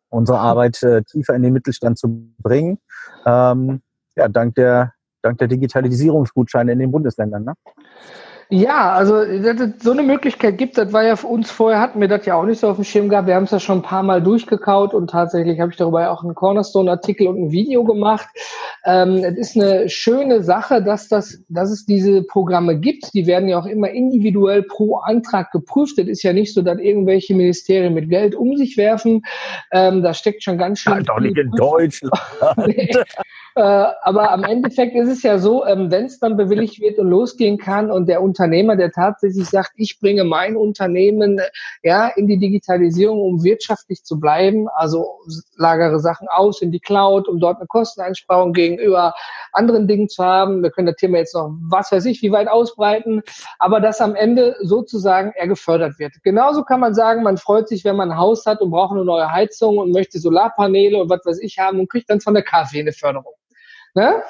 unsere 0.10 0.39
Arbeit 0.39 0.82
äh, 0.84 1.04
tiefer 1.04 1.36
in 1.36 1.44
den 1.44 1.54
Mittelstand 1.54 1.98
zu 1.98 2.32
bringen. 2.39 2.80
Ähm, 3.25 3.82
ja, 4.15 4.27
dank 4.30 4.56
der, 4.56 4.94
dank 5.22 5.38
der 5.39 5.48
Digitalisierungsgutscheine 5.48 6.72
in 6.72 6.80
den 6.80 6.92
Bundesländern. 6.92 7.44
Ne? 7.44 7.54
Ja, 8.50 8.92
also 8.94 9.24
so 9.80 9.92
eine 9.92 10.04
Möglichkeit 10.04 10.60
gibt, 10.60 10.78
das 10.78 10.94
war 10.94 11.04
ja 11.04 11.16
für 11.16 11.25
uns 11.25 11.50
vorher, 11.50 11.80
hatten 11.80 12.00
wir 12.00 12.08
das 12.08 12.28
ja 12.28 12.36
auch 12.36 12.46
nicht 12.46 12.60
so 12.60 12.70
auf 12.70 12.75
dem 12.75 12.84
Schirm 12.84 13.10
gehabt. 13.10 13.28
Wir 13.28 13.36
haben 13.36 13.46
es 13.46 13.52
ja 13.52 13.60
schon 13.60 13.80
ein 13.80 13.84
paar 13.84 14.04
Mal 14.04 14.22
durchgekaut 14.22 14.94
und 14.94 15.10
tatsächlich 15.10 15.60
habe 15.60 15.72
ich 15.72 15.78
darüber 15.78 16.02
ja 16.02 16.12
auch 16.12 16.24
einen 16.24 16.36
Cornerstone-Artikel 16.36 17.28
und 17.28 17.46
ein 17.46 17.52
Video 17.52 17.84
gemacht. 17.84 18.28
Ähm, 18.86 19.24
es 19.24 19.36
ist 19.36 19.56
eine 19.56 19.90
schöne 19.90 20.44
Sache, 20.44 20.84
dass, 20.84 21.08
das, 21.08 21.44
dass 21.50 21.72
es 21.72 21.86
diese 21.86 22.22
Programme 22.22 22.80
gibt. 22.80 23.16
Die 23.16 23.25
werden 23.25 23.50
ja 23.50 23.58
auch 23.60 23.66
immer 23.66 23.90
individuell 23.90 24.62
pro 24.62 24.98
Antrag 24.98 25.52
geprüft. 25.52 25.98
Es 25.98 26.08
ist 26.08 26.22
ja 26.22 26.32
nicht 26.32 26.54
so, 26.54 26.62
dass 26.62 26.78
irgendwelche 26.78 27.34
Ministerien 27.34 27.96
mit 27.96 28.10
Geld 28.10 28.36
um 28.36 28.56
sich 28.58 28.78
werfen. 28.78 29.24
Ähm, 29.72 30.04
da 30.04 30.14
steckt 30.14 30.44
schon 30.44 30.60
ganz 30.60 30.80
schön. 30.80 30.94
Ja, 30.94 31.02
doch 31.02 31.20
nicht 31.20 31.38
in 31.38 31.50
Deutschland. 31.50 32.14
nee. 32.68 32.92
äh, 33.56 33.62
aber 33.62 34.32
am 34.32 34.44
Endeffekt 34.44 34.96
ist 34.96 35.10
es 35.10 35.24
ja 35.24 35.40
so, 35.40 35.66
ähm, 35.66 35.90
wenn 35.90 36.06
es 36.06 36.20
dann 36.20 36.38
bewilligt 36.38 36.80
wird 36.80 37.00
und 37.00 37.08
losgehen 37.08 37.58
kann 37.58 37.90
und 37.90 38.08
der 38.08 38.22
Unternehmer, 38.36 38.75
der 38.75 38.92
tatsächlich 38.92 39.50
sagt, 39.50 39.72
ich 39.77 39.98
bringe 40.01 40.25
mein 40.25 40.58
Unternehmen 40.58 41.39
ja 41.84 42.08
in 42.08 42.27
die 42.27 42.38
Digitalisierung, 42.38 43.22
um 43.22 43.44
wirtschaftlich 43.44 44.04
zu 44.04 44.20
bleiben, 44.20 44.68
also 44.75 45.20
lagere 45.56 46.01
Sachen 46.01 46.27
aus 46.27 46.62
in 46.62 46.72
die 46.72 46.82
Cloud, 46.82 47.30
um 47.30 47.39
dort 47.39 47.58
eine 47.58 47.68
Kosteneinsparung 47.68 48.51
gegenüber 48.51 49.13
anderen 49.54 49.88
Dingen 49.88 50.10
zu 50.10 50.24
haben. 50.24 50.63
Wir 50.63 50.72
können 50.72 50.88
das 50.88 50.98
Thema 50.98 51.20
jetzt 51.20 51.34
noch, 51.34 51.50
was 51.70 51.94
weiß 51.94 52.04
ich, 52.06 52.22
wie 52.22 52.32
weit 52.34 52.50
ausbreiten, 52.50 53.22
aber 53.58 53.80
dass 53.80 54.01
am 54.01 54.15
Ende 54.15 54.58
sozusagen 54.62 55.32
er 55.36 55.48
gefördert 55.48 55.98
wird. 55.98 56.12
Genauso 56.24 56.63
kann 56.63 56.82
man 56.82 56.94
sagen, 56.94 57.24
man 57.24 57.38
freut 57.38 57.70
sich, 57.70 57.86
wenn 57.86 57.96
man 57.96 58.12
ein 58.12 58.18
Haus 58.18 58.46
hat 58.46 58.60
und 58.60 58.72
braucht 58.72 58.92
eine 58.92 59.06
neue 59.06 59.32
Heizung 59.32 59.77
und 59.77 59.92
möchte 59.92 60.20
Solarpaneele 60.20 61.01
und 61.01 61.10
was 61.10 61.25
weiß 61.25 61.39
ich 61.39 61.58
haben 61.58 61.80
und 61.80 61.89
kriegt 61.89 62.10
dann 62.10 62.20
von 62.20 62.34
der 62.34 62.44
KfW 62.44 62.82
eine 62.82 62.92
Förderung. 62.92 63.34
Ne? 63.94 64.22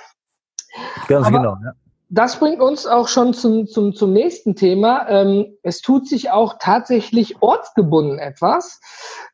Ganz 1.08 1.26
aber, 1.28 1.38
genau, 1.38 1.58
ja. 1.64 1.72
Das 2.10 2.40
bringt 2.40 2.62
uns 2.62 2.86
auch 2.86 3.08
schon 3.08 3.34
zum, 3.34 3.68
zum, 3.68 3.94
zum 3.94 4.14
nächsten 4.14 4.56
Thema. 4.56 5.08
Ähm, 5.10 5.58
es 5.64 5.82
tut 5.82 6.08
sich 6.08 6.32
auch 6.32 6.56
tatsächlich 6.60 7.42
ortsgebunden 7.42 8.20
etwas. 8.20 8.80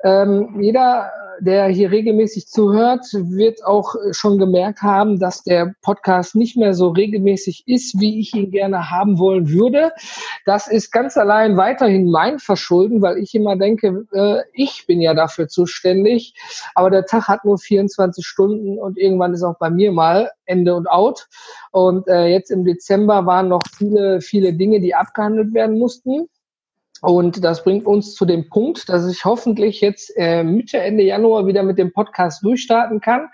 Ähm, 0.04 0.60
jeder 0.62 1.12
der 1.42 1.68
hier 1.68 1.92
regelmäßig 1.92 2.48
zuhört, 2.48 3.06
wird 3.13 3.66
auch 3.66 3.96
schon 4.12 4.38
gemerkt 4.38 4.84
haben, 4.84 5.20
dass 5.20 5.44
der 5.44 5.74
Podcast 5.82 6.36
nicht 6.36 6.56
mehr 6.56 6.75
so 6.75 6.90
regelmäßig 6.90 7.63
ist, 7.66 8.00
wie 8.00 8.20
ich 8.20 8.36
ihn 8.36 8.51
gerne 8.51 8.92
haben 8.92 9.18
wollen 9.18 9.50
würde. 9.50 9.92
Das 10.46 10.68
ist 10.68 10.92
ganz 10.92 11.18
allein 11.18 11.58
weiterhin 11.58 12.12
mein 12.12 12.38
Verschulden, 12.38 13.01
weil 13.01 13.18
ich 13.18 13.34
immer 13.34 13.56
denke, 13.56 14.06
äh, 14.13 14.44
ich 14.54 14.86
bin 14.86 15.01
ja 15.01 15.16
dafür 15.16 15.48
zuständig. 15.48 16.36
Aber 16.75 16.92
der 16.92 17.06
Tag 17.06 17.28
hat 17.28 17.44
nur 17.44 17.58
24 17.58 18.24
Stunden 18.25 18.78
und 18.78 18.98
irgendwann 18.98 19.34
ist 19.34 19.44
auch 19.44 19.58
bei 19.58 19.72
mir 19.72 19.92
mal 19.92 20.30
Ende 20.46 20.75
und 20.75 20.88
out. 20.88 21.28
Und 21.72 22.08
äh, 22.08 22.28
jetzt 22.28 22.51
im 22.51 22.61
Dezember 22.65 23.25
waren 23.25 23.50
noch 23.50 23.62
viele, 23.77 24.22
viele 24.22 24.53
Dinge, 24.53 24.80
die 24.80 24.96
abgehandelt 24.96 25.53
werden 25.53 25.77
mussten. 25.77 26.27
Und 27.01 27.44
das 27.44 27.63
bringt 27.63 27.88
uns 27.88 28.13
zu 28.13 28.25
dem 28.25 28.48
Punkt, 28.50 28.88
dass 28.88 29.10
ich 29.10 29.25
hoffentlich 29.25 29.82
jetzt 29.82 30.13
äh, 30.18 30.44
Mitte, 30.44 30.77
Ende 30.77 31.03
Januar 31.03 31.48
wieder 31.48 31.63
mit 31.63 31.80
dem 31.80 31.91
Podcast 31.91 32.44
durchstarten 32.44 33.01
kann. 33.01 33.30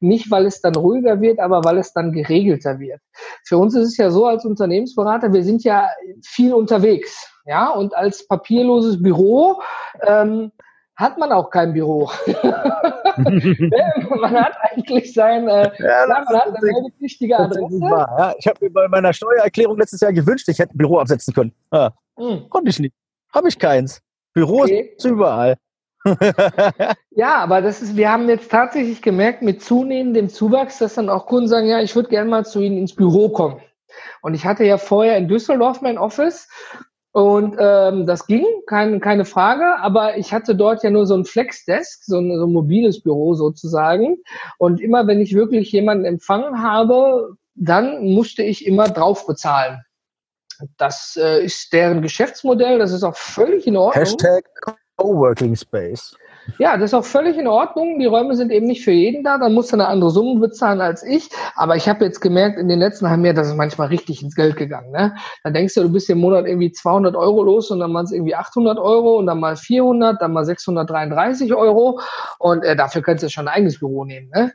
Nicht, 0.00 0.30
weil 0.32 0.44
es 0.44 0.60
dann 0.60 0.74
ruhiger 0.74 1.20
wird, 1.20 1.38
aber 1.38 1.62
weil 1.62 1.78
es 1.78 1.92
dann 1.92 2.10
geregelter 2.10 2.80
wird. 2.80 3.00
Für 3.44 3.58
uns 3.58 3.76
ist 3.76 3.86
es 3.86 3.96
ja 3.96 4.10
so 4.10 4.26
als 4.26 4.44
Unternehmensberater, 4.44 5.32
wir 5.32 5.44
sind 5.44 5.62
ja 5.62 5.88
viel 6.24 6.52
unterwegs. 6.52 7.28
Ja, 7.46 7.70
und 7.70 7.94
als 7.94 8.26
papierloses 8.26 9.00
Büro 9.00 9.60
ähm, 10.04 10.50
hat 11.02 11.18
man 11.18 11.32
auch 11.32 11.50
kein 11.50 11.72
Büro. 11.72 12.10
man 13.16 14.34
hat 14.34 14.54
eigentlich 14.70 15.12
sein, 15.12 15.48
äh, 15.48 15.70
ja, 15.78 16.06
man 16.06 16.26
hat 16.26 16.46
eine 16.46 16.90
wichtige 16.98 17.38
Adresse. 17.38 17.78
Ja, 17.80 18.34
ich 18.38 18.46
habe 18.46 18.58
mir 18.64 18.70
bei 18.70 18.88
meiner 18.88 19.12
Steuererklärung 19.12 19.78
letztes 19.78 20.00
Jahr 20.00 20.12
gewünscht, 20.12 20.48
ich 20.48 20.58
hätte 20.58 20.74
ein 20.74 20.78
Büro 20.78 20.98
absetzen 20.98 21.34
können. 21.34 21.52
Ja, 21.72 21.92
hm. 22.16 22.48
Konnte 22.48 22.70
ich 22.70 22.78
nicht. 22.78 22.94
Habe 23.34 23.48
ich 23.48 23.58
keins. 23.58 24.00
Büro 24.32 24.62
okay. 24.62 24.94
ist 24.96 25.04
überall. 25.04 25.56
ja, 27.10 27.36
aber 27.36 27.62
das 27.62 27.80
ist, 27.82 27.96
wir 27.96 28.10
haben 28.10 28.28
jetzt 28.28 28.50
tatsächlich 28.50 29.02
gemerkt, 29.02 29.42
mit 29.42 29.62
zunehmendem 29.62 30.28
Zuwachs, 30.28 30.78
dass 30.78 30.94
dann 30.94 31.08
auch 31.08 31.26
Kunden 31.26 31.48
sagen, 31.48 31.68
ja, 31.68 31.80
ich 31.80 31.94
würde 31.94 32.08
gerne 32.08 32.28
mal 32.28 32.44
zu 32.44 32.60
Ihnen 32.60 32.78
ins 32.78 32.94
Büro 32.94 33.28
kommen. 33.28 33.60
Und 34.22 34.34
ich 34.34 34.46
hatte 34.46 34.64
ja 34.64 34.78
vorher 34.78 35.16
in 35.16 35.28
Düsseldorf 35.28 35.80
mein 35.80 35.98
Office 35.98 36.48
und 37.12 37.56
ähm, 37.58 38.06
das 38.06 38.26
ging, 38.26 38.46
kein, 38.66 39.00
keine 39.00 39.26
Frage, 39.26 39.78
aber 39.80 40.16
ich 40.16 40.32
hatte 40.32 40.56
dort 40.56 40.82
ja 40.82 40.88
nur 40.88 41.06
so 41.06 41.14
ein 41.14 41.26
Flexdesk, 41.26 42.04
so 42.04 42.18
ein, 42.18 42.34
so 42.34 42.46
ein 42.46 42.52
mobiles 42.52 43.02
Büro 43.02 43.34
sozusagen. 43.34 44.16
Und 44.56 44.80
immer 44.80 45.06
wenn 45.06 45.20
ich 45.20 45.34
wirklich 45.34 45.70
jemanden 45.72 46.06
empfangen 46.06 46.62
habe, 46.62 47.36
dann 47.54 48.02
musste 48.02 48.42
ich 48.42 48.66
immer 48.66 48.88
drauf 48.88 49.26
bezahlen. 49.26 49.82
Das 50.78 51.18
äh, 51.20 51.44
ist 51.44 51.72
deren 51.74 52.00
Geschäftsmodell, 52.00 52.78
das 52.78 52.92
ist 52.92 53.02
auch 53.02 53.16
völlig 53.16 53.66
in 53.66 53.76
Ordnung. 53.76 54.04
Hashtag 54.04 54.44
Coworking 54.96 55.54
Space. 55.54 56.16
Ja, 56.58 56.76
das 56.76 56.90
ist 56.90 56.94
auch 56.94 57.04
völlig 57.04 57.38
in 57.38 57.46
Ordnung. 57.46 57.98
Die 57.98 58.06
Räume 58.06 58.34
sind 58.34 58.50
eben 58.50 58.66
nicht 58.66 58.84
für 58.84 58.92
jeden 58.92 59.22
da. 59.22 59.38
Dann 59.38 59.52
musst 59.52 59.72
du 59.72 59.76
eine 59.76 59.86
andere 59.86 60.10
Summe 60.10 60.40
bezahlen 60.40 60.80
als 60.80 61.02
ich. 61.02 61.28
Aber 61.54 61.76
ich 61.76 61.88
habe 61.88 62.04
jetzt 62.04 62.20
gemerkt, 62.20 62.58
in 62.58 62.68
den 62.68 62.78
letzten 62.78 63.08
halben 63.08 63.24
Jahren, 63.24 63.36
das 63.36 63.48
ist 63.48 63.56
manchmal 63.56 63.88
richtig 63.88 64.22
ins 64.22 64.34
Geld 64.34 64.56
gegangen. 64.56 64.90
Ne? 64.90 65.14
Dann 65.44 65.54
denkst 65.54 65.74
du, 65.74 65.82
du 65.82 65.92
bist 65.92 66.10
im 66.10 66.18
Monat 66.18 66.46
irgendwie 66.46 66.72
200 66.72 67.14
Euro 67.14 67.42
los 67.42 67.70
und 67.70 67.80
dann 67.80 67.92
waren 67.94 68.04
es 68.04 68.12
irgendwie 68.12 68.34
800 68.34 68.78
Euro 68.78 69.18
und 69.18 69.26
dann 69.26 69.40
mal 69.40 69.56
400, 69.56 70.20
dann 70.20 70.32
mal 70.32 70.44
633 70.44 71.54
Euro. 71.54 72.00
Und 72.38 72.64
äh, 72.64 72.76
dafür 72.76 73.02
kannst 73.02 73.22
du 73.22 73.28
schon 73.28 73.48
ein 73.48 73.54
eigenes 73.54 73.78
Büro 73.78 74.04
nehmen. 74.04 74.30
Ne? 74.34 74.52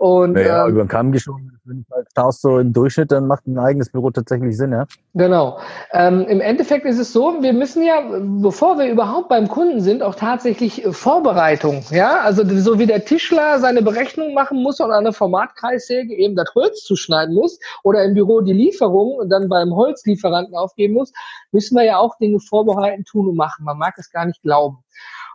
Und, 0.00 0.32
naja, 0.32 0.64
ähm, 0.64 0.70
über 0.70 0.84
den 0.84 0.88
Kamm 0.88 1.12
geschoben, 1.12 1.60
wenn 1.64 1.84
du 1.86 1.94
halt 1.94 2.06
schaust 2.16 2.40
so 2.40 2.58
im 2.58 2.72
Durchschnitt, 2.72 3.12
dann 3.12 3.26
macht 3.26 3.46
ein 3.46 3.58
eigenes 3.58 3.92
Büro 3.92 4.10
tatsächlich 4.10 4.56
Sinn, 4.56 4.72
ja? 4.72 4.86
Genau. 5.12 5.58
Ähm, 5.92 6.22
Im 6.26 6.40
Endeffekt 6.40 6.86
ist 6.86 6.98
es 6.98 7.12
so, 7.12 7.42
wir 7.42 7.52
müssen 7.52 7.82
ja, 7.82 8.00
bevor 8.40 8.78
wir 8.78 8.90
überhaupt 8.90 9.28
beim 9.28 9.46
Kunden 9.46 9.82
sind, 9.82 10.02
auch 10.02 10.14
tatsächlich 10.14 10.86
äh, 10.86 10.92
Vorbereitung, 10.94 11.84
ja? 11.90 12.22
Also 12.22 12.44
so 12.60 12.78
wie 12.78 12.86
der 12.86 13.04
Tischler 13.04 13.58
seine 13.58 13.82
Berechnung 13.82 14.32
machen 14.32 14.62
muss 14.62 14.80
und 14.80 14.90
an 14.90 15.04
der 15.04 15.12
Formatkreissäge 15.12 16.14
eben 16.14 16.34
das 16.34 16.50
Holz 16.54 16.82
zuschneiden 16.82 17.34
muss 17.34 17.58
oder 17.84 18.02
im 18.02 18.14
Büro 18.14 18.40
die 18.40 18.54
Lieferung 18.54 19.16
und 19.16 19.28
dann 19.28 19.50
beim 19.50 19.76
Holzlieferanten 19.76 20.56
aufgeben 20.56 20.94
muss, 20.94 21.12
müssen 21.52 21.76
wir 21.76 21.84
ja 21.84 21.98
auch 21.98 22.16
Dinge 22.16 22.40
vorbereiten, 22.40 23.04
tun 23.04 23.28
und 23.28 23.36
machen. 23.36 23.66
Man 23.66 23.76
mag 23.76 23.92
es 23.98 24.10
gar 24.10 24.24
nicht 24.24 24.40
glauben. 24.40 24.78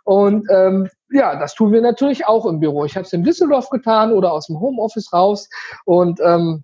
Und 0.05 0.47
ähm, 0.51 0.87
ja, 1.09 1.35
das 1.35 1.55
tun 1.55 1.71
wir 1.71 1.81
natürlich 1.81 2.27
auch 2.27 2.45
im 2.45 2.59
Büro. 2.59 2.85
Ich 2.85 2.95
habe 2.95 3.05
es 3.05 3.13
in 3.13 3.23
Düsseldorf 3.23 3.69
getan 3.69 4.13
oder 4.13 4.31
aus 4.31 4.47
dem 4.47 4.59
Homeoffice 4.59 5.11
raus. 5.11 5.49
Und 5.85 6.19
ähm, 6.23 6.63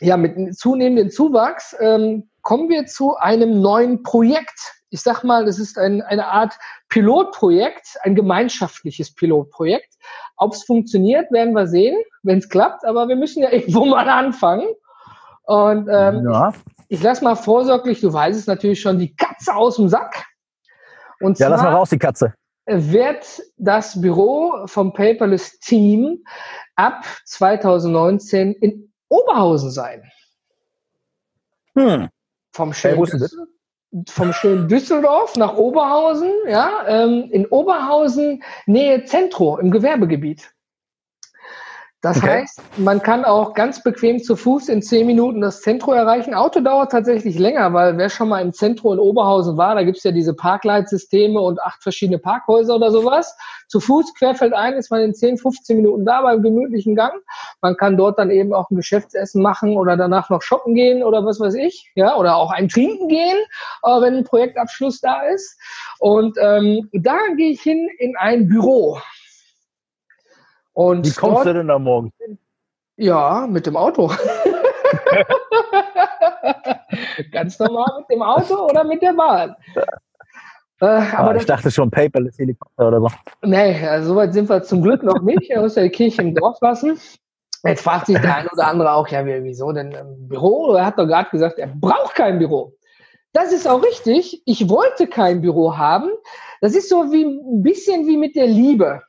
ja, 0.00 0.16
mit 0.16 0.56
zunehmendem 0.58 1.10
Zuwachs 1.10 1.76
ähm, 1.80 2.28
kommen 2.42 2.68
wir 2.68 2.86
zu 2.86 3.16
einem 3.16 3.60
neuen 3.60 4.02
Projekt. 4.02 4.58
Ich 4.90 5.00
sag 5.00 5.22
mal, 5.22 5.44
das 5.44 5.60
ist 5.60 5.78
ein, 5.78 6.02
eine 6.02 6.26
Art 6.26 6.58
Pilotprojekt, 6.88 7.98
ein 8.02 8.16
gemeinschaftliches 8.16 9.14
Pilotprojekt. 9.14 9.94
Ob 10.36 10.52
es 10.52 10.64
funktioniert, 10.64 11.30
werden 11.30 11.54
wir 11.54 11.68
sehen, 11.68 11.96
wenn 12.24 12.38
es 12.38 12.48
klappt. 12.48 12.84
Aber 12.84 13.06
wir 13.06 13.16
müssen 13.16 13.44
ja 13.44 13.50
irgendwo 13.52 13.84
mal 13.84 14.08
anfangen. 14.08 14.66
Und 15.44 15.88
ähm, 15.88 16.28
ja. 16.28 16.48
ich, 16.88 16.98
ich 16.98 17.02
lasse 17.02 17.22
mal 17.22 17.36
vorsorglich, 17.36 18.00
du 18.00 18.12
weißt 18.12 18.38
es 18.38 18.48
natürlich 18.48 18.80
schon, 18.80 18.98
die 18.98 19.14
Katze 19.14 19.54
aus 19.54 19.76
dem 19.76 19.88
Sack. 19.88 20.24
Und 21.20 21.38
ja, 21.38 21.46
zwar, 21.46 21.50
lass 21.50 21.62
mal 21.62 21.74
raus, 21.74 21.90
die 21.90 21.98
Katze 21.98 22.34
wird 22.66 23.42
das 23.56 24.00
Büro 24.00 24.66
vom 24.66 24.92
Paperless 24.92 25.58
Team 25.58 26.24
ab 26.76 27.04
2019 27.26 28.52
in 28.52 28.92
Oberhausen 29.08 29.70
sein. 29.70 30.02
Hm. 31.74 32.08
Vom 32.54 32.72
schönen, 32.72 33.06
vom 34.08 34.32
schönen 34.32 34.68
Düsseldorf 34.68 35.36
nach 35.36 35.56
Oberhausen, 35.56 36.30
ja, 36.46 36.86
ähm, 36.86 37.28
in 37.30 37.46
Oberhausen 37.46 38.42
Nähe 38.66 39.04
Zentro 39.04 39.58
im 39.58 39.70
Gewerbegebiet. 39.70 40.51
Das 42.02 42.16
okay. 42.16 42.40
heißt, 42.40 42.60
man 42.78 43.00
kann 43.00 43.24
auch 43.24 43.54
ganz 43.54 43.80
bequem 43.80 44.20
zu 44.20 44.34
Fuß 44.34 44.68
in 44.68 44.82
zehn 44.82 45.06
Minuten 45.06 45.40
das 45.40 45.60
Zentrum 45.60 45.94
erreichen. 45.94 46.34
Auto 46.34 46.60
dauert 46.60 46.90
tatsächlich 46.90 47.38
länger, 47.38 47.72
weil 47.74 47.96
wer 47.96 48.10
schon 48.10 48.28
mal 48.28 48.42
im 48.42 48.52
Zentrum 48.52 48.94
in 48.94 48.98
Oberhausen 48.98 49.56
war, 49.56 49.76
da 49.76 49.84
gibt's 49.84 50.02
ja 50.02 50.10
diese 50.10 50.34
Parkleitsysteme 50.34 51.40
und 51.40 51.62
acht 51.62 51.80
verschiedene 51.80 52.18
Parkhäuser 52.18 52.74
oder 52.74 52.90
sowas. 52.90 53.36
Zu 53.68 53.78
Fuß 53.78 54.14
querfeldein 54.14 54.72
ist 54.72 54.90
man 54.90 55.00
in 55.02 55.14
10, 55.14 55.38
15 55.38 55.76
Minuten 55.76 56.04
da 56.04 56.22
beim 56.22 56.42
gemütlichen 56.42 56.96
Gang. 56.96 57.14
Man 57.60 57.76
kann 57.76 57.96
dort 57.96 58.18
dann 58.18 58.32
eben 58.32 58.52
auch 58.52 58.68
ein 58.70 58.76
Geschäftsessen 58.76 59.40
machen 59.40 59.76
oder 59.76 59.96
danach 59.96 60.28
noch 60.28 60.42
shoppen 60.42 60.74
gehen 60.74 61.04
oder 61.04 61.24
was 61.24 61.38
weiß 61.38 61.54
ich, 61.54 61.92
ja, 61.94 62.16
oder 62.16 62.34
auch 62.34 62.50
ein 62.50 62.68
Trinken 62.68 63.06
gehen, 63.06 63.38
äh, 63.84 64.00
wenn 64.00 64.16
ein 64.16 64.24
Projektabschluss 64.24 65.00
da 65.00 65.22
ist. 65.32 65.56
Und 66.00 66.36
ähm, 66.40 66.88
da 66.92 67.16
gehe 67.36 67.52
ich 67.52 67.62
hin 67.62 67.88
in 68.00 68.16
ein 68.16 68.48
Büro. 68.48 68.98
Und 70.72 71.06
Wie 71.06 71.10
kommst 71.12 71.46
du 71.46 71.54
denn 71.54 71.68
da 71.68 71.78
morgen 71.78 72.12
Ja, 72.96 73.46
mit 73.48 73.66
dem 73.66 73.76
Auto. 73.76 74.10
Ganz 77.32 77.58
normal 77.58 77.98
mit 77.98 78.10
dem 78.10 78.22
Auto 78.22 78.66
oder 78.66 78.84
mit 78.84 79.02
der 79.02 79.12
Bahn. 79.12 79.54
Äh, 80.80 80.86
aber 80.86 81.30
ah, 81.30 81.36
ich 81.36 81.46
dachte 81.46 81.70
schon 81.70 81.90
Paperless 81.90 82.38
Helikopter 82.38 82.88
oder 82.88 83.00
so. 83.00 83.08
Nee, 83.42 83.86
also 83.86 84.08
so 84.08 84.16
weit 84.16 84.32
sind 84.34 84.48
wir 84.48 84.62
zum 84.62 84.82
Glück 84.82 85.02
noch 85.02 85.22
nicht. 85.22 85.50
Er 85.50 85.60
muss 85.60 85.76
ja 85.76 85.82
die 85.82 85.90
Kirche 85.90 86.22
im 86.22 86.34
Dorf 86.34 86.58
lassen. 86.60 86.98
Jetzt 87.64 87.82
fragt 87.82 88.06
sich 88.06 88.18
der 88.18 88.36
ein 88.36 88.48
oder 88.48 88.66
andere 88.66 88.92
auch, 88.92 89.06
ja, 89.08 89.24
wieso 89.24 89.70
denn 89.72 89.94
ein 89.94 90.28
Büro? 90.28 90.74
Er 90.74 90.86
hat 90.86 90.98
doch 90.98 91.06
gerade 91.06 91.30
gesagt, 91.30 91.58
er 91.58 91.68
braucht 91.68 92.16
kein 92.16 92.40
Büro. 92.40 92.74
Das 93.32 93.52
ist 93.52 93.68
auch 93.68 93.82
richtig. 93.82 94.42
Ich 94.44 94.68
wollte 94.68 95.06
kein 95.06 95.40
Büro 95.40 95.76
haben. 95.76 96.10
Das 96.60 96.74
ist 96.74 96.88
so 96.88 97.12
wie 97.12 97.24
ein 97.24 97.62
bisschen 97.62 98.06
wie 98.06 98.16
mit 98.16 98.34
der 98.34 98.48
Liebe. 98.48 99.02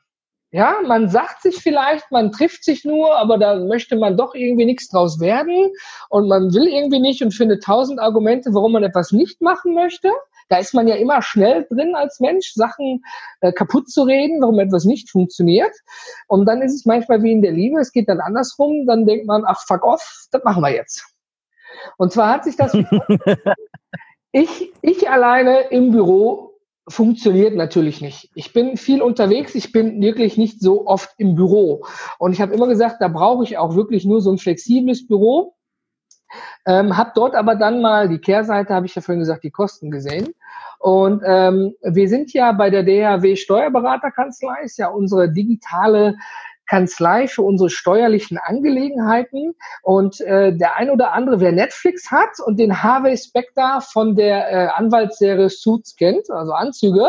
Ja, 0.55 0.75
man 0.85 1.09
sagt 1.09 1.41
sich 1.41 1.55
vielleicht, 1.63 2.11
man 2.11 2.31
trifft 2.31 2.63
sich 2.63 2.85
nur, 2.85 3.17
aber 3.17 3.39
da 3.39 3.55
möchte 3.55 3.95
man 3.95 4.17
doch 4.17 4.35
irgendwie 4.35 4.65
nichts 4.65 4.87
draus 4.87 5.19
werden 5.19 5.71
und 6.09 6.27
man 6.27 6.53
will 6.53 6.67
irgendwie 6.67 6.99
nicht 6.99 7.23
und 7.23 7.33
findet 7.33 7.63
tausend 7.63 7.99
Argumente, 7.99 8.53
warum 8.53 8.73
man 8.73 8.83
etwas 8.83 9.11
nicht 9.11 9.41
machen 9.41 9.73
möchte. 9.73 10.11
Da 10.49 10.57
ist 10.57 10.75
man 10.75 10.87
ja 10.87 10.93
immer 10.93 11.23
schnell 11.23 11.65
drin 11.71 11.95
als 11.95 12.19
Mensch, 12.19 12.53
Sachen 12.53 13.01
äh, 13.41 13.51
kaputt 13.51 13.89
zu 13.89 14.03
reden, 14.03 14.41
warum 14.41 14.59
etwas 14.59 14.85
nicht 14.85 15.09
funktioniert. 15.09 15.73
Und 16.27 16.45
dann 16.45 16.61
ist 16.61 16.75
es 16.75 16.85
manchmal 16.85 17.23
wie 17.23 17.31
in 17.31 17.41
der 17.41 17.53
Liebe, 17.53 17.79
es 17.79 17.91
geht 17.91 18.07
dann 18.07 18.19
andersrum, 18.19 18.85
dann 18.85 19.07
denkt 19.07 19.25
man, 19.25 19.45
ach 19.47 19.59
fuck 19.65 19.83
off, 19.83 20.27
das 20.31 20.43
machen 20.43 20.61
wir 20.61 20.69
jetzt. 20.69 21.03
Und 21.97 22.13
zwar 22.13 22.29
hat 22.29 22.43
sich 22.43 22.57
das 22.57 22.77
ich, 24.31 24.71
ich 24.83 25.09
alleine 25.09 25.61
im 25.71 25.89
Büro 25.89 26.52
funktioniert 26.87 27.55
natürlich 27.55 28.01
nicht. 28.01 28.29
Ich 28.35 28.53
bin 28.53 28.77
viel 28.77 29.01
unterwegs, 29.01 29.55
ich 29.55 29.71
bin 29.71 30.01
wirklich 30.01 30.37
nicht 30.37 30.59
so 30.59 30.85
oft 30.85 31.13
im 31.17 31.35
Büro. 31.35 31.85
Und 32.19 32.33
ich 32.33 32.41
habe 32.41 32.53
immer 32.53 32.67
gesagt, 32.67 32.97
da 32.99 33.07
brauche 33.07 33.43
ich 33.43 33.57
auch 33.57 33.75
wirklich 33.75 34.05
nur 34.05 34.21
so 34.21 34.31
ein 34.31 34.37
flexibles 34.37 35.07
Büro. 35.07 35.55
Ähm, 36.65 36.97
habe 36.97 37.11
dort 37.15 37.35
aber 37.35 37.55
dann 37.55 37.81
mal 37.81 38.09
die 38.09 38.19
Kehrseite, 38.19 38.73
habe 38.73 38.85
ich 38.85 38.95
ja 38.95 39.01
vorhin 39.01 39.19
gesagt, 39.19 39.43
die 39.43 39.51
Kosten 39.51 39.91
gesehen. 39.91 40.33
Und 40.79 41.21
ähm, 41.25 41.75
wir 41.81 42.09
sind 42.09 42.33
ja 42.33 42.51
bei 42.51 42.69
der 42.69 42.83
DHW 42.83 43.35
Steuerberaterkanzlei, 43.35 44.63
ist 44.63 44.77
ja 44.77 44.89
unsere 44.89 45.31
digitale 45.31 46.15
Kanzlei 46.67 47.27
für 47.27 47.43
unsere 47.43 47.69
steuerlichen 47.69 48.37
Angelegenheiten. 48.37 49.55
Und 49.81 50.21
äh, 50.21 50.55
der 50.55 50.75
ein 50.75 50.89
oder 50.89 51.13
andere, 51.13 51.39
wer 51.39 51.51
Netflix 51.51 52.11
hat 52.11 52.39
und 52.45 52.59
den 52.59 52.83
Harvey 52.83 53.17
Specter 53.17 53.81
von 53.81 54.15
der 54.15 54.51
äh, 54.51 54.67
Anwaltsserie 54.67 55.49
Suits 55.49 55.95
kennt, 55.95 56.29
also 56.29 56.53
Anzüge, 56.53 57.07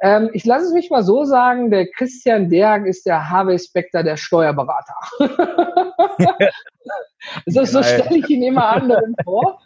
ähm, 0.00 0.30
ich 0.32 0.44
lasse 0.44 0.66
es 0.66 0.72
mich 0.72 0.90
mal 0.90 1.02
so 1.02 1.24
sagen, 1.24 1.70
der 1.70 1.88
Christian 1.90 2.48
Derg 2.48 2.86
ist 2.86 3.04
der 3.06 3.30
Harvey 3.30 3.58
Specter 3.58 4.02
der 4.04 4.16
Steuerberater. 4.16 4.94
so, 7.46 7.64
so 7.64 7.82
stelle 7.82 8.18
ich 8.18 8.28
ihn 8.28 8.42
immer 8.42 8.68
anderen 8.68 9.14
vor. 9.24 9.60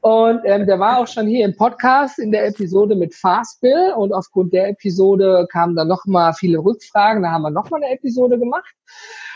Und 0.00 0.40
ähm, 0.44 0.66
der 0.66 0.78
war 0.78 0.98
auch 0.98 1.08
schon 1.08 1.26
hier 1.26 1.44
im 1.44 1.56
Podcast 1.56 2.18
in 2.18 2.30
der 2.30 2.46
Episode 2.46 2.94
mit 2.94 3.14
Fastbill 3.14 3.92
und 3.96 4.12
aufgrund 4.12 4.52
der 4.52 4.68
Episode 4.68 5.46
kamen 5.50 5.74
dann 5.74 5.88
nochmal 5.88 6.32
viele 6.34 6.58
Rückfragen. 6.58 7.22
Da 7.22 7.30
haben 7.30 7.42
wir 7.42 7.50
nochmal 7.50 7.82
eine 7.82 7.92
Episode 7.92 8.38
gemacht. 8.38 8.74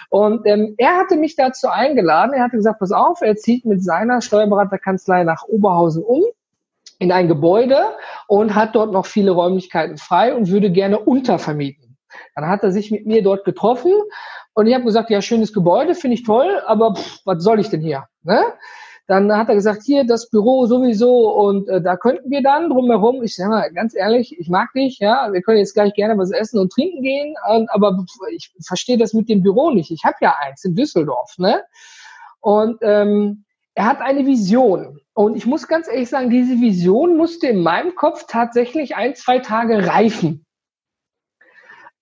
Und 0.08 0.46
ähm, 0.46 0.74
er 0.78 0.98
hatte 0.98 1.16
mich 1.16 1.36
dazu 1.36 1.68
eingeladen. 1.68 2.32
Er 2.34 2.44
hatte 2.44 2.56
gesagt, 2.56 2.78
pass 2.78 2.92
auf, 2.92 3.22
er 3.22 3.36
zieht 3.36 3.64
mit 3.64 3.82
seiner 3.82 4.20
Steuerberaterkanzlei 4.20 5.24
nach 5.24 5.44
Oberhausen 5.44 6.04
um 6.04 6.22
in 6.98 7.10
ein 7.10 7.26
Gebäude 7.26 7.78
und 8.28 8.54
hat 8.54 8.76
dort 8.76 8.92
noch 8.92 9.06
viele 9.06 9.32
Räumlichkeiten 9.32 9.96
frei 9.96 10.34
und 10.34 10.50
würde 10.50 10.70
gerne 10.70 11.00
untervermieten. 11.00 11.96
Dann 12.36 12.48
hat 12.48 12.62
er 12.62 12.70
sich 12.72 12.90
mit 12.90 13.06
mir 13.06 13.22
dort 13.22 13.44
getroffen 13.44 13.92
und 14.54 14.66
ich 14.66 14.74
habe 14.74 14.84
gesagt, 14.84 15.10
ja, 15.10 15.22
schönes 15.22 15.52
Gebäude, 15.52 15.94
finde 15.94 16.14
ich 16.14 16.24
toll, 16.24 16.60
aber 16.66 16.94
pff, 16.94 17.20
was 17.24 17.42
soll 17.42 17.60
ich 17.60 17.68
denn 17.68 17.80
hier? 17.80 18.04
Ne? 18.22 18.42
Dann 19.08 19.36
hat 19.36 19.48
er 19.48 19.56
gesagt, 19.56 19.82
hier 19.84 20.04
das 20.04 20.30
Büro 20.30 20.66
sowieso 20.66 21.34
und 21.34 21.68
äh, 21.68 21.82
da 21.82 21.96
könnten 21.96 22.30
wir 22.30 22.42
dann 22.42 22.70
drumherum. 22.70 23.22
Ich 23.22 23.34
sage 23.34 23.50
mal 23.50 23.72
ganz 23.72 23.94
ehrlich, 23.94 24.38
ich 24.38 24.48
mag 24.48 24.72
dich, 24.74 25.00
ja, 25.00 25.32
wir 25.32 25.42
können 25.42 25.58
jetzt 25.58 25.74
gleich 25.74 25.92
gerne 25.94 26.16
was 26.16 26.30
essen 26.30 26.60
und 26.60 26.70
trinken 26.72 27.02
gehen, 27.02 27.34
äh, 27.48 27.64
aber 27.68 28.04
ich 28.30 28.52
verstehe 28.64 28.98
das 28.98 29.12
mit 29.12 29.28
dem 29.28 29.42
Büro 29.42 29.70
nicht. 29.70 29.90
Ich 29.90 30.04
habe 30.04 30.16
ja 30.20 30.36
eins 30.40 30.64
in 30.64 30.76
Düsseldorf, 30.76 31.36
ne? 31.38 31.62
Und 32.40 32.78
ähm, 32.82 33.44
er 33.74 33.86
hat 33.86 34.00
eine 34.00 34.26
Vision. 34.26 35.00
Und 35.14 35.36
ich 35.36 35.46
muss 35.46 35.68
ganz 35.68 35.88
ehrlich 35.88 36.08
sagen, 36.08 36.30
diese 36.30 36.60
Vision 36.60 37.16
musste 37.16 37.48
in 37.48 37.62
meinem 37.62 37.94
Kopf 37.94 38.24
tatsächlich 38.28 38.96
ein, 38.96 39.14
zwei 39.14 39.38
Tage 39.40 39.86
reifen. 39.86 40.46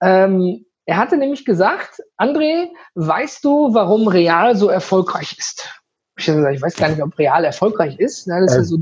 Ähm, 0.01 0.65
er 0.91 0.97
hatte 0.97 1.17
nämlich 1.17 1.45
gesagt, 1.45 2.03
André, 2.19 2.69
weißt 2.97 3.45
du, 3.45 3.73
warum 3.73 4.09
Real 4.09 4.57
so 4.57 4.69
erfolgreich 4.69 5.39
ist? 5.39 5.73
Ich, 6.17 6.27
weiß 6.27 6.75
gar 6.75 6.89
nicht, 6.89 7.01
ob 7.01 7.17
Real 7.17 7.45
erfolgreich 7.45 7.97
ist. 8.01 8.27
Na, 8.27 8.41
das 8.41 8.57
äh, 8.57 8.61
ist 8.63 8.71
so 8.71 8.79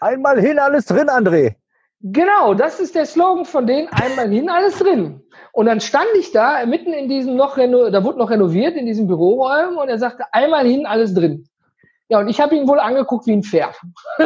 Einmal 0.00 0.40
hin, 0.40 0.58
alles 0.58 0.86
drin, 0.86 1.08
André. 1.08 1.54
Genau, 2.00 2.54
das 2.54 2.80
ist 2.80 2.96
der 2.96 3.06
Slogan 3.06 3.44
von 3.44 3.68
denen, 3.68 3.86
einmal 3.90 4.28
hin, 4.28 4.50
alles 4.50 4.80
drin. 4.80 5.22
Und 5.52 5.66
dann 5.66 5.80
stand 5.80 6.08
ich 6.18 6.32
da, 6.32 6.66
mitten 6.66 6.92
in 6.92 7.08
diesem 7.08 7.36
noch, 7.36 7.54
da 7.56 8.02
wurde 8.02 8.18
noch 8.18 8.30
renoviert, 8.30 8.74
in 8.74 8.86
diesem 8.86 9.06
Büroräumen, 9.06 9.78
und 9.78 9.88
er 9.88 10.00
sagte, 10.00 10.24
einmal 10.32 10.66
hin, 10.66 10.86
alles 10.86 11.14
drin. 11.14 11.46
Ja, 12.08 12.18
und 12.18 12.26
ich 12.26 12.40
habe 12.40 12.56
ihn 12.56 12.66
wohl 12.66 12.80
angeguckt 12.80 13.28
wie 13.28 13.32
ein 13.32 13.44
Pferd. 13.44 13.76
so, 14.18 14.24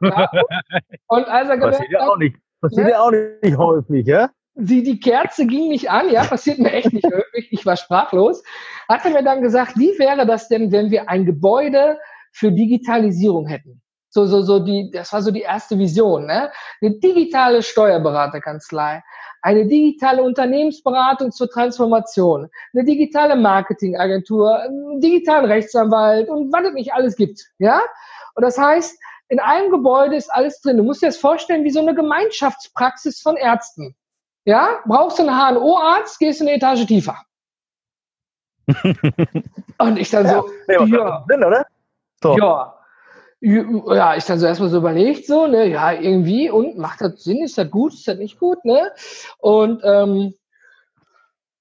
ja. 0.00 0.30
Und 1.08 1.28
als 1.28 1.50
er 1.50 1.58
gemerkt 1.58 1.94
hat, 1.94 2.08
auch 2.08 2.16
nicht, 2.16 2.36
passiert 2.62 2.86
ne? 2.86 2.92
ja 2.92 3.00
auch 3.00 3.10
nicht 3.10 3.58
häufig, 3.58 4.06
ja? 4.06 4.30
Die, 4.58 4.82
die 4.82 4.98
Kerze 4.98 5.46
ging 5.46 5.68
nicht 5.68 5.90
an, 5.90 6.10
ja, 6.10 6.24
passiert 6.24 6.58
mir 6.58 6.72
echt 6.72 6.90
nicht 6.90 7.04
häufig, 7.04 7.48
ich 7.52 7.66
war 7.66 7.76
sprachlos. 7.76 8.42
Hat 8.88 9.04
er 9.04 9.10
mir 9.10 9.22
dann 9.22 9.42
gesagt, 9.42 9.76
wie 9.76 9.98
wäre 9.98 10.26
das 10.26 10.48
denn, 10.48 10.72
wenn 10.72 10.90
wir 10.90 11.10
ein 11.10 11.26
Gebäude 11.26 11.98
für 12.32 12.50
Digitalisierung 12.50 13.46
hätten? 13.46 13.82
So, 14.08 14.24
so, 14.24 14.40
so 14.40 14.60
die, 14.60 14.90
das 14.90 15.12
war 15.12 15.20
so 15.20 15.30
die 15.30 15.42
erste 15.42 15.78
Vision, 15.78 16.24
ne? 16.24 16.50
Eine 16.80 16.98
digitale 16.98 17.62
Steuerberaterkanzlei, 17.62 19.02
eine 19.42 19.66
digitale 19.66 20.22
Unternehmensberatung 20.22 21.32
zur 21.32 21.50
Transformation, 21.50 22.48
eine 22.72 22.84
digitale 22.84 23.36
Marketingagentur, 23.36 24.58
einen 24.58 25.00
digitalen 25.02 25.44
Rechtsanwalt 25.44 26.30
und 26.30 26.50
was 26.50 26.66
es 26.66 26.72
nicht 26.72 26.94
alles 26.94 27.16
gibt, 27.16 27.42
ja? 27.58 27.82
Und 28.34 28.42
das 28.42 28.56
heißt, 28.56 28.98
in 29.28 29.38
einem 29.38 29.70
Gebäude 29.70 30.16
ist 30.16 30.32
alles 30.32 30.62
drin. 30.62 30.78
Du 30.78 30.82
musst 30.82 31.02
dir 31.02 31.06
das 31.06 31.18
vorstellen 31.18 31.64
wie 31.64 31.70
so 31.70 31.80
eine 31.80 31.94
Gemeinschaftspraxis 31.94 33.20
von 33.20 33.36
Ärzten. 33.36 33.94
Ja, 34.46 34.80
brauchst 34.86 35.18
du 35.18 35.28
einen 35.28 35.56
HNO-Arzt, 35.56 36.20
gehst 36.20 36.40
du 36.40 36.44
eine 36.44 36.54
Etage 36.54 36.86
tiefer. 36.86 37.16
und 39.78 39.98
ich 39.98 40.10
dann 40.10 40.26
so, 40.28 40.48
ja, 40.68 40.84
ja. 40.84 41.24
Sinn, 41.28 41.44
oder? 41.44 41.66
So. 42.22 42.38
Ja, 42.38 42.76
ja, 43.40 44.16
ich 44.16 44.24
dann 44.24 44.38
so 44.38 44.46
erstmal 44.46 44.70
so 44.70 44.78
überlegt, 44.78 45.26
so, 45.26 45.46
ne, 45.46 45.66
ja, 45.68 45.92
irgendwie, 45.92 46.48
und 46.48 46.78
macht 46.78 47.00
das 47.00 47.22
Sinn, 47.22 47.42
ist 47.42 47.58
das 47.58 47.70
gut, 47.70 47.92
ist 47.92 48.06
das 48.08 48.18
nicht 48.18 48.38
gut, 48.38 48.64
ne? 48.64 48.92
Und 49.38 49.82
ähm, 49.84 50.34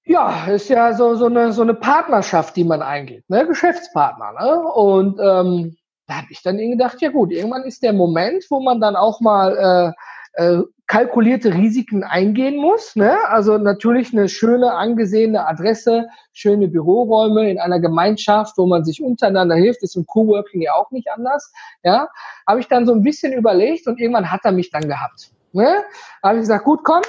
ja, 0.06 0.46
ist 0.46 0.70
ja 0.70 0.94
so, 0.94 1.16
so, 1.16 1.26
eine, 1.26 1.52
so 1.54 1.64
eine 1.64 1.74
Partnerschaft, 1.74 2.56
die 2.56 2.64
man 2.64 2.84
eingeht, 2.84 3.28
ne? 3.30 3.48
Geschäftspartner, 3.48 4.34
ne? 4.34 4.62
Und 4.62 5.20
ähm, 5.20 5.76
da 6.08 6.18
habe 6.18 6.28
ich 6.30 6.44
dann 6.44 6.58
gedacht, 6.58 7.02
ja 7.02 7.10
gut, 7.10 7.32
irgendwann 7.32 7.64
ist 7.64 7.82
der 7.82 7.94
Moment, 7.94 8.46
wo 8.50 8.60
man 8.62 8.80
dann 8.80 8.96
auch 8.96 9.22
mal 9.22 9.94
äh, 10.38 10.44
äh, 10.44 10.64
kalkulierte 10.88 11.54
Risiken 11.54 12.04
eingehen 12.04 12.58
muss. 12.58 12.96
Ne? 12.96 13.18
Also 13.28 13.58
natürlich 13.58 14.14
eine 14.14 14.30
schöne, 14.30 14.74
angesehene 14.74 15.48
Adresse, 15.48 16.08
schöne 16.34 16.68
Büroräume 16.68 17.50
in 17.50 17.60
einer 17.60 17.80
Gemeinschaft, 17.80 18.58
wo 18.58 18.66
man 18.66 18.84
sich 18.84 19.02
untereinander 19.02 19.56
hilft, 19.56 19.82
ist 19.84 19.96
im 19.96 20.06
Coworking 20.06 20.62
ja 20.62 20.74
auch 20.74 20.92
nicht 20.92 21.10
anders. 21.12 21.52
Ja, 21.84 22.08
habe 22.48 22.60
ich 22.60 22.68
dann 22.68 22.86
so 22.86 22.94
ein 22.94 23.02
bisschen 23.02 23.34
überlegt 23.34 23.88
und 23.88 24.00
irgendwann 24.00 24.32
hat 24.32 24.42
er 24.44 24.52
mich 24.52 24.70
dann 24.70 24.88
gehabt. 24.88 25.32
Ne? 25.54 25.84
Habe 26.22 26.36
ich 26.36 26.42
gesagt, 26.42 26.66
gut, 26.66 26.84
komm, 26.84 27.02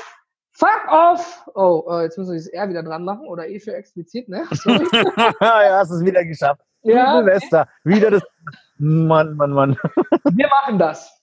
fuck 0.53 0.89
off. 0.89 1.45
Oh, 1.55 1.83
oh 1.87 2.01
jetzt 2.01 2.17
muss 2.17 2.31
ich 2.31 2.45
das 2.45 2.49
R 2.49 2.69
wieder 2.69 2.83
dran 2.83 3.05
machen 3.05 3.27
oder 3.27 3.47
E 3.47 3.61
für 3.61 3.75
explizit, 3.75 4.29
ne? 4.29 4.45
Sorry. 4.53 4.87
ja, 5.41 5.79
hast 5.79 5.91
es 5.91 6.05
wieder 6.05 6.25
geschafft. 6.25 6.62
Ja. 6.83 7.17
Silvester, 7.17 7.69
wieder 7.85 8.11
das. 8.11 8.23
Mann, 8.79 9.37
Mann, 9.37 9.51
Mann. 9.51 9.77
Wir 10.33 10.49
machen 10.49 10.79
das. 10.79 11.15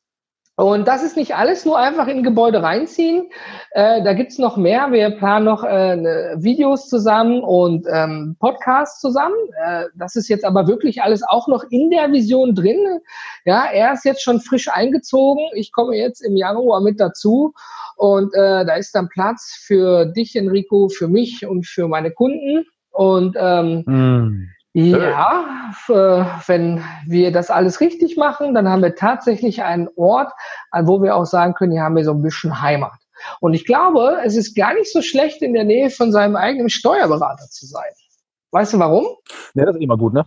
Und 0.56 0.88
das 0.88 1.02
ist 1.02 1.18
nicht 1.18 1.36
alles 1.36 1.66
nur 1.66 1.80
einfach 1.80 2.08
in 2.08 2.22
Gebäude 2.22 2.62
reinziehen. 2.62 3.32
Äh, 3.72 4.04
da 4.04 4.14
gibt's 4.14 4.38
noch 4.38 4.56
mehr. 4.56 4.92
Wir 4.92 5.10
planen 5.10 5.46
noch 5.46 5.64
äh, 5.64 5.96
ne, 5.96 6.36
Videos 6.38 6.88
zusammen 6.88 7.42
und 7.42 7.88
ähm, 7.92 8.36
Podcasts 8.40 9.02
zusammen. 9.02 9.36
Äh, 9.66 9.86
das 9.96 10.16
ist 10.16 10.28
jetzt 10.28 10.46
aber 10.46 10.68
wirklich 10.68 11.02
alles 11.02 11.24
auch 11.28 11.48
noch 11.48 11.64
in 11.72 11.90
der 11.90 12.12
Vision 12.12 12.54
drin. 12.54 13.00
Ja, 13.46 13.66
er 13.66 13.94
ist 13.94 14.06
jetzt 14.06 14.22
schon 14.22 14.42
frisch 14.42 14.70
eingezogen. 14.70 15.44
Ich 15.56 15.72
komme 15.72 15.96
jetzt 15.96 16.22
im 16.22 16.38
Januar 16.38 16.82
mit 16.82 17.00
dazu. 17.00 17.54
Und 17.96 18.36
äh, 18.36 18.64
da 18.64 18.76
ist 18.76 18.94
dann 18.94 19.10
Platz 19.10 19.60
für 19.66 20.06
dich, 20.06 20.36
Enrico, 20.36 20.88
für 20.88 21.08
mich 21.08 21.48
und 21.48 21.66
für 21.66 21.88
meine 21.88 22.12
Kunden. 22.12 22.66
Und 22.92 23.36
ähm, 23.40 23.84
mm. 23.88 24.50
Ja, 24.76 25.72
wenn 26.48 26.84
wir 27.06 27.32
das 27.32 27.52
alles 27.52 27.80
richtig 27.80 28.18
machen, 28.18 28.56
dann 28.56 28.68
haben 28.68 28.82
wir 28.82 28.96
tatsächlich 28.96 29.62
einen 29.62 29.88
Ort, 29.96 30.32
wo 30.82 31.02
wir 31.02 31.16
auch 31.16 31.26
sagen 31.26 31.54
können, 31.54 31.72
hier 31.72 31.84
haben 31.84 31.96
wir 31.96 32.04
so 32.04 32.12
ein 32.12 32.24
bisschen 32.24 32.60
Heimat. 32.60 33.00
Und 33.40 33.54
ich 33.54 33.66
glaube, 33.66 34.18
es 34.24 34.36
ist 34.36 34.56
gar 34.56 34.74
nicht 34.74 34.92
so 34.92 35.02
schlecht, 35.02 35.42
in 35.44 35.54
der 35.54 35.64
Nähe 35.64 35.92
von 35.92 36.12
seinem 36.12 36.36
eigenen 36.36 36.70
Steuerberater 36.70 37.46
zu 37.50 37.68
sein. 37.68 37.92
Weißt 38.52 38.74
du 38.74 38.80
warum? 38.80 39.06
Ja, 39.54 39.66
das 39.66 39.76
ist 39.76 39.82
immer 39.82 39.98
gut, 39.98 40.14
ne? 40.14 40.26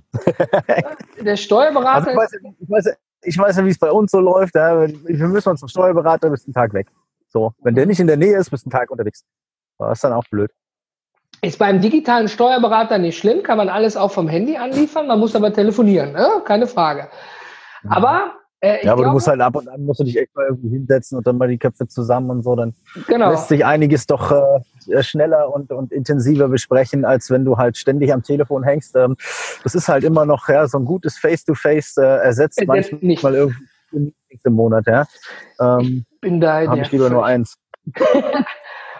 der 1.24 1.36
Steuerberater. 1.36 2.08
Also 2.08 2.10
ich, 2.10 2.16
weiß, 2.16 2.32
ich, 2.58 2.70
weiß, 2.70 2.96
ich 3.22 3.38
weiß 3.38 3.56
ja, 3.56 3.64
wie 3.64 3.70
es 3.70 3.78
bei 3.78 3.90
uns 3.90 4.10
so 4.10 4.20
läuft. 4.20 4.54
Ja. 4.54 4.88
Wir 4.88 5.28
müssen 5.28 5.48
uns 5.48 5.60
zum 5.60 5.68
Steuerberater, 5.68 6.30
bist 6.30 6.46
einen 6.46 6.54
Tag 6.54 6.72
weg. 6.72 6.88
So, 7.28 7.52
wenn 7.62 7.74
der 7.74 7.86
nicht 7.86 8.00
in 8.00 8.06
der 8.06 8.16
Nähe 8.16 8.36
ist, 8.38 8.50
bist 8.50 8.64
einen 8.64 8.72
Tag 8.72 8.90
unterwegs. 8.90 9.24
Das 9.78 9.98
ist 9.98 10.04
dann 10.04 10.12
auch 10.12 10.24
blöd. 10.28 10.50
Ist 11.42 11.58
beim 11.58 11.80
digitalen 11.80 12.28
Steuerberater 12.28 12.98
nicht 12.98 13.18
schlimm, 13.18 13.42
kann 13.42 13.58
man 13.58 13.68
alles 13.68 13.96
auch 13.96 14.10
vom 14.10 14.26
Handy 14.26 14.56
anliefern, 14.56 15.06
man 15.06 15.20
muss 15.20 15.36
aber 15.36 15.52
telefonieren, 15.52 16.12
ne? 16.12 16.42
keine 16.44 16.66
Frage. 16.66 17.08
Aber 17.88 18.32
äh, 18.60 18.84
ja, 18.84 18.92
aber 18.92 19.02
glaube, 19.02 19.04
du 19.04 19.12
musst 19.12 19.28
halt 19.28 19.40
ab 19.40 19.54
und 19.54 19.68
an 19.68 19.84
musst 19.84 20.00
du 20.00 20.04
dich 20.04 20.18
echt 20.18 20.34
mal 20.34 20.46
irgendwie 20.46 20.70
hinsetzen 20.70 21.18
und 21.18 21.26
dann 21.26 21.36
mal 21.36 21.48
die 21.48 21.58
Köpfe 21.58 21.86
zusammen 21.88 22.30
und 22.30 22.42
so, 22.42 22.56
dann 22.56 22.74
genau. 23.06 23.30
lässt 23.30 23.48
sich 23.48 23.64
einiges 23.66 24.06
doch 24.06 24.32
äh, 24.32 25.02
schneller 25.02 25.52
und, 25.52 25.70
und 25.72 25.92
intensiver 25.92 26.48
besprechen, 26.48 27.04
als 27.04 27.30
wenn 27.30 27.44
du 27.44 27.58
halt 27.58 27.76
ständig 27.76 28.12
am 28.14 28.22
Telefon 28.22 28.64
hängst. 28.64 28.96
Ähm, 28.96 29.16
das 29.62 29.74
ist 29.74 29.88
halt 29.88 30.04
immer 30.04 30.24
noch 30.24 30.48
ja, 30.48 30.66
so 30.66 30.78
ein 30.78 30.86
gutes 30.86 31.18
Face-to-Face 31.18 31.96
-face, 31.96 32.02
äh, 32.02 32.24
ersetzt 32.24 32.62
manchmal 32.66 33.00
nicht. 33.02 33.22
irgendwie 33.22 34.14
im 34.44 34.52
Monat. 34.54 34.86
Ja. 34.86 35.06
Ähm, 35.60 36.06
ich 36.10 36.20
bin 36.20 36.40
da. 36.40 36.66
Habe 36.66 36.80
ich 36.80 36.90
lieber 36.90 37.10
nur 37.10 37.26
eins. 37.26 37.58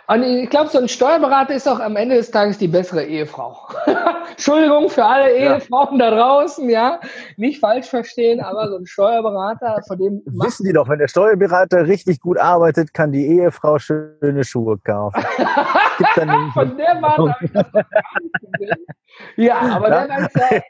Und 0.09 0.23
ich 0.23 0.51
glaube, 0.51 0.71
so 0.71 0.79
ein 0.79 0.89
Steuerberater 0.89 1.55
ist 1.55 1.69
auch 1.69 1.81
am 1.81 1.97
Ende 1.97 2.17
des 2.17 2.31
Tages 2.31 2.59
die 2.59 2.69
bessere 2.69 3.05
Ehefrau. 3.05 3.59
Entschuldigung 4.31 4.89
für 4.89 5.05
alle 5.05 5.33
Ehefrauen 5.33 5.99
ja. 5.99 6.11
da 6.11 6.17
draußen, 6.17 6.71
ja. 6.71 7.01
Nicht 7.37 7.61
falsch 7.61 7.89
verstehen, 7.89 8.41
aber 8.41 8.69
so 8.69 8.77
ein 8.77 8.87
Steuerberater, 8.87 9.83
von 9.87 9.99
dem. 9.99 10.23
Wissen 10.27 10.65
die 10.65 10.73
doch, 10.73 10.89
wenn 10.89 11.01
der 11.01 11.09
Steuerberater 11.09 11.87
richtig 11.89 12.21
gut 12.21 12.39
arbeitet, 12.39 12.95
kann 12.95 13.11
die 13.11 13.27
Ehefrau 13.27 13.79
schöne 13.79 14.45
Schuhe 14.45 14.79
kaufen. 14.79 15.21
von 16.55 16.77
der 16.77 17.03
Warte 17.03 17.33
habe 17.33 17.45
ich 17.45 17.53
das 17.53 17.73
gar 17.73 17.85
nicht 18.23 18.35
gesehen. 18.53 18.87
Ja, 19.37 19.59
aber 19.59 19.89
ja. 19.89 20.07
dann 20.07 20.25
ist 20.27 20.37
ja, 20.37 20.61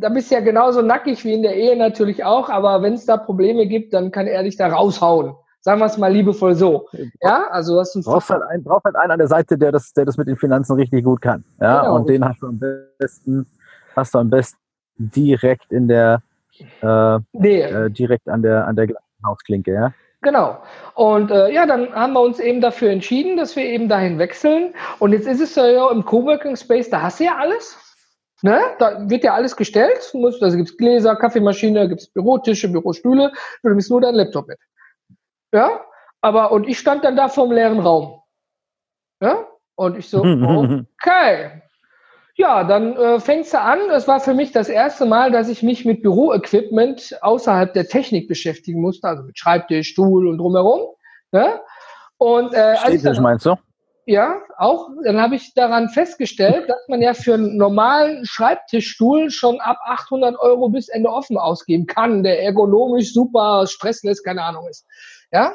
da 0.00 0.08
bist 0.08 0.30
du 0.30 0.36
ja 0.36 0.40
genauso 0.40 0.82
nackig 0.82 1.24
wie 1.24 1.34
in 1.34 1.42
der 1.42 1.56
Ehe 1.56 1.76
natürlich 1.76 2.24
auch, 2.24 2.48
aber 2.48 2.82
wenn 2.82 2.94
es 2.94 3.06
da 3.06 3.16
Probleme 3.16 3.66
gibt, 3.66 3.92
dann 3.92 4.12
kann 4.12 4.26
er 4.26 4.42
dich 4.44 4.56
da 4.56 4.68
raushauen. 4.68 5.34
Sagen 5.60 5.80
wir 5.80 5.86
es 5.86 5.98
mal 5.98 6.12
liebevoll 6.12 6.54
so. 6.54 6.88
Ja, 7.20 7.48
also 7.50 7.74
du 7.74 7.80
hast 7.80 7.94
einen 7.96 8.04
brauchst 8.04 8.30
halt, 8.30 8.42
einen, 8.42 8.62
brauchst 8.62 8.84
halt 8.84 8.96
einen 8.96 9.10
an 9.10 9.18
der 9.18 9.28
Seite, 9.28 9.58
der 9.58 9.72
das, 9.72 9.92
der 9.92 10.04
das 10.04 10.16
mit 10.16 10.28
den 10.28 10.36
Finanzen 10.36 10.74
richtig 10.74 11.04
gut 11.04 11.20
kann. 11.20 11.44
Ja, 11.60 11.80
genau. 11.80 11.96
und 11.96 12.08
den 12.08 12.24
hast 12.24 12.42
du 12.42 12.46
am 12.46 12.60
besten, 12.98 13.46
hast 13.96 14.14
du 14.14 14.18
am 14.18 14.30
besten 14.30 14.58
direkt 14.96 15.72
in 15.72 15.88
der, 15.88 16.22
äh, 16.80 17.18
nee. 17.32 17.62
äh, 17.62 17.90
direkt 17.90 18.28
an 18.28 18.42
der, 18.42 18.66
an 18.66 18.76
der 18.76 18.88
Hausklinke, 19.24 19.72
ja. 19.72 19.92
Genau. 20.20 20.58
Und 20.94 21.30
äh, 21.30 21.52
ja, 21.52 21.64
dann 21.66 21.92
haben 21.94 22.12
wir 22.12 22.20
uns 22.20 22.40
eben 22.40 22.60
dafür 22.60 22.90
entschieden, 22.90 23.36
dass 23.36 23.54
wir 23.54 23.64
eben 23.64 23.88
dahin 23.88 24.18
wechseln. 24.18 24.74
Und 24.98 25.12
jetzt 25.12 25.28
ist 25.28 25.40
es 25.40 25.54
ja 25.54 25.90
im 25.90 26.04
Coworking 26.04 26.56
Space, 26.56 26.90
da 26.90 27.02
hast 27.02 27.20
du 27.20 27.24
ja 27.24 27.36
alles. 27.38 27.76
Ne? 28.42 28.60
Da 28.78 29.08
wird 29.08 29.24
ja 29.24 29.34
alles 29.34 29.56
gestellt. 29.56 30.12
Also 30.12 30.56
gibt 30.56 30.70
es 30.70 30.76
Gläser, 30.76 31.14
Kaffeemaschine, 31.16 31.88
gibt 31.88 32.00
es 32.00 32.08
Bürotische, 32.08 32.68
Bürostühle. 32.68 33.32
Du 33.62 33.68
nimmst 33.68 33.90
nur 33.90 34.00
dein 34.00 34.14
Laptop 34.14 34.48
mit. 34.48 34.58
Ja? 35.52 35.80
Aber, 36.20 36.52
und 36.52 36.68
ich 36.68 36.78
stand 36.78 37.04
dann 37.04 37.16
da 37.16 37.28
vor 37.28 37.46
dem 37.46 37.52
leeren 37.52 37.80
Raum. 37.80 38.20
Ja? 39.20 39.46
Und 39.76 39.96
ich 39.96 40.08
so, 40.08 40.18
okay. 40.22 41.62
Ja, 42.34 42.62
dann 42.62 42.96
äh, 42.96 43.18
fängst 43.18 43.52
du 43.52 43.60
an. 43.60 43.90
Es 43.90 44.06
war 44.06 44.20
für 44.20 44.32
mich 44.32 44.52
das 44.52 44.68
erste 44.68 45.06
Mal, 45.06 45.32
dass 45.32 45.48
ich 45.48 45.64
mich 45.64 45.84
mit 45.84 46.02
Büroequipment 46.02 47.18
außerhalb 47.20 47.72
der 47.72 47.88
Technik 47.88 48.28
beschäftigen 48.28 48.80
musste, 48.80 49.08
also 49.08 49.24
mit 49.24 49.36
Schreibtisch, 49.36 49.88
Stuhl 49.88 50.28
und 50.28 50.38
drumherum. 50.38 50.94
Ne? 51.32 51.60
Und 52.16 52.54
äh, 52.54 52.76
Schreibtisch 52.76 53.18
meinst 53.18 53.44
du? 53.46 53.56
Ja, 54.06 54.40
auch. 54.56 54.88
Dann 55.04 55.20
habe 55.20 55.34
ich 55.34 55.52
daran 55.52 55.90
festgestellt, 55.90 56.68
dass 56.68 56.88
man 56.88 57.02
ja 57.02 57.12
für 57.12 57.34
einen 57.34 57.56
normalen 57.56 58.24
Schreibtischstuhl 58.24 59.30
schon 59.30 59.60
ab 59.60 59.76
800 59.84 60.38
Euro 60.38 60.70
bis 60.70 60.88
Ende 60.88 61.10
offen 61.10 61.36
ausgeben 61.36 61.86
kann, 61.86 62.22
der 62.22 62.42
ergonomisch 62.42 63.12
super 63.12 63.66
stressless, 63.66 64.22
keine 64.22 64.44
Ahnung 64.44 64.66
ist. 64.68 64.86
Ja? 65.32 65.54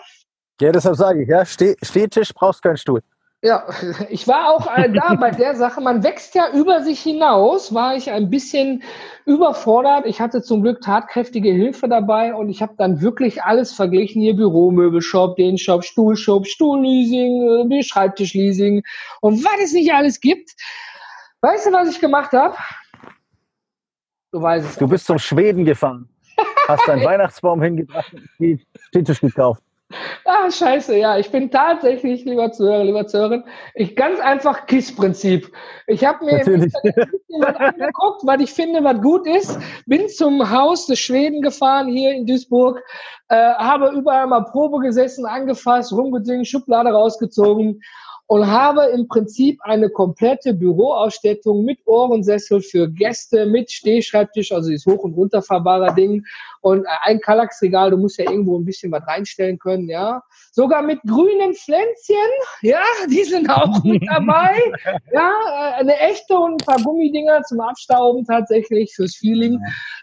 Ja, 0.62 0.72
deshalb 0.72 0.96
sage 0.96 1.24
ich, 1.24 1.30
ja, 1.30 1.46
Steh 1.46 1.76
Stehtisch 1.82 2.34
brauchst 2.34 2.62
keinen 2.62 2.78
Stuhl. 2.78 3.02
Ja, 3.44 3.68
ich 4.10 4.26
war 4.28 4.50
auch 4.52 4.74
äh, 4.74 4.90
da 4.90 5.16
bei 5.16 5.32
der 5.32 5.56
Sache. 5.56 5.82
Man 5.82 6.02
wächst 6.02 6.34
ja 6.34 6.50
über 6.54 6.82
sich 6.82 7.02
hinaus, 7.02 7.74
war 7.74 7.96
ich 7.96 8.10
ein 8.10 8.30
bisschen 8.30 8.84
überfordert. 9.26 10.06
Ich 10.06 10.22
hatte 10.22 10.42
zum 10.42 10.62
Glück 10.62 10.80
tatkräftige 10.80 11.52
Hilfe 11.52 11.90
dabei 11.90 12.34
und 12.34 12.50
ich 12.50 12.62
habe 12.62 12.76
dann 12.78 13.02
wirklich 13.02 13.44
alles 13.44 13.74
verglichen. 13.74 14.22
Hier 14.22 14.36
Büromöbelshop, 14.36 15.36
den 15.36 15.58
Shop, 15.58 15.84
Stuhlshop, 15.84 16.48
Stuhlleasing, 16.48 17.70
äh, 17.70 17.84
Schreibtischleasing 17.84 18.84
und 19.20 19.44
was 19.44 19.62
es 19.62 19.74
nicht 19.74 19.92
alles 19.92 20.22
gibt. 20.22 20.52
Weißt 21.42 21.66
du, 21.66 21.74
was 21.74 21.90
ich 21.90 22.00
gemacht 22.00 22.32
habe? 22.32 22.56
Du 24.32 24.42
weißt 24.42 24.66
es. 24.66 24.78
Du 24.78 24.88
bist 24.88 25.06
zum 25.06 25.20
Schweden 25.20 25.66
gefahren, 25.66 26.08
hast 26.68 26.88
deinen 26.88 27.04
Weihnachtsbaum 27.04 27.62
hingebracht 27.62 28.14
und 28.14 28.62
Stehtisch 28.90 29.22
gekauft. 29.22 29.62
Ah, 30.26 30.50
scheiße, 30.50 30.98
ja. 30.98 31.18
Ich 31.18 31.30
bin 31.30 31.52
tatsächlich, 31.52 32.26
lieber 32.26 32.52
Zuhörer, 32.52 32.84
lieber 32.84 33.06
Zuhörerin, 33.06 33.44
ich 33.76 33.96
ganz 33.96 34.20
einfach 34.20 34.66
KISS-Prinzip. 34.66 35.52
Ich 35.88 36.04
habe 36.06 36.26
mir 36.26 36.40
was 36.40 37.56
angeguckt, 37.56 38.22
was 38.24 38.42
ich 38.42 38.52
finde, 38.52 38.84
was 38.84 39.02
gut 39.02 39.28
ist. 39.28 39.60
Bin 39.86 40.08
zum 40.10 40.50
Haus 40.50 40.88
des 40.88 41.00
Schweden 41.00 41.42
gefahren, 41.42 41.88
hier 41.88 42.12
in 42.12 42.26
Duisburg. 42.26 42.82
Äh, 43.30 43.36
habe 43.36 43.90
überall 43.90 44.28
mal 44.28 44.46
Probe 44.46 44.80
gesessen, 44.80 45.26
angefasst, 45.26 45.92
rumgedingt, 45.92 46.48
Schublade 46.48 46.90
rausgezogen 46.90 47.82
und 48.34 48.48
habe 48.48 48.86
im 48.86 49.08
Prinzip 49.08 49.60
eine 49.62 49.92
komplette 49.92 50.56
Büroausstattung 50.56 51.64
mit 51.66 51.78
Ohrensessel 51.86 52.62
für 52.62 52.90
Gäste, 52.90 53.46
mit 53.46 53.72
Stehschreibtisch, 53.72 54.52
also 54.52 54.72
dieses 54.72 54.88
hoch- 54.88 55.04
und 55.04 55.14
runterfahrbare 55.14 55.94
Ding 55.94 56.26
und 56.62 56.84
ein 57.04 57.20
Kallax-Regal, 57.20 57.92
du 57.92 57.98
musst 57.98 58.18
ja 58.18 58.28
irgendwo 58.28 58.58
ein 58.58 58.66
bisschen 58.66 58.92
was 58.92 59.06
reinstellen 59.06 59.60
können, 59.60 59.88
ja. 59.88 60.24
Sogar 60.56 60.84
mit 60.84 61.02
grünen 61.02 61.56
Pflänzchen, 61.56 62.16
ja, 62.62 62.84
die 63.10 63.24
sind 63.24 63.50
auch 63.50 63.84
mit 63.84 64.04
dabei. 64.08 64.56
ja, 65.12 65.32
äh, 65.48 65.80
eine 65.80 65.98
echte 66.00 66.38
und 66.38 66.62
ein 66.62 66.66
paar 66.66 66.80
Gummidinger 66.84 67.42
zum 67.42 67.60
Abstauben 67.60 68.24
tatsächlich 68.24 68.94
fürs 68.94 69.16
Feeling. 69.16 69.60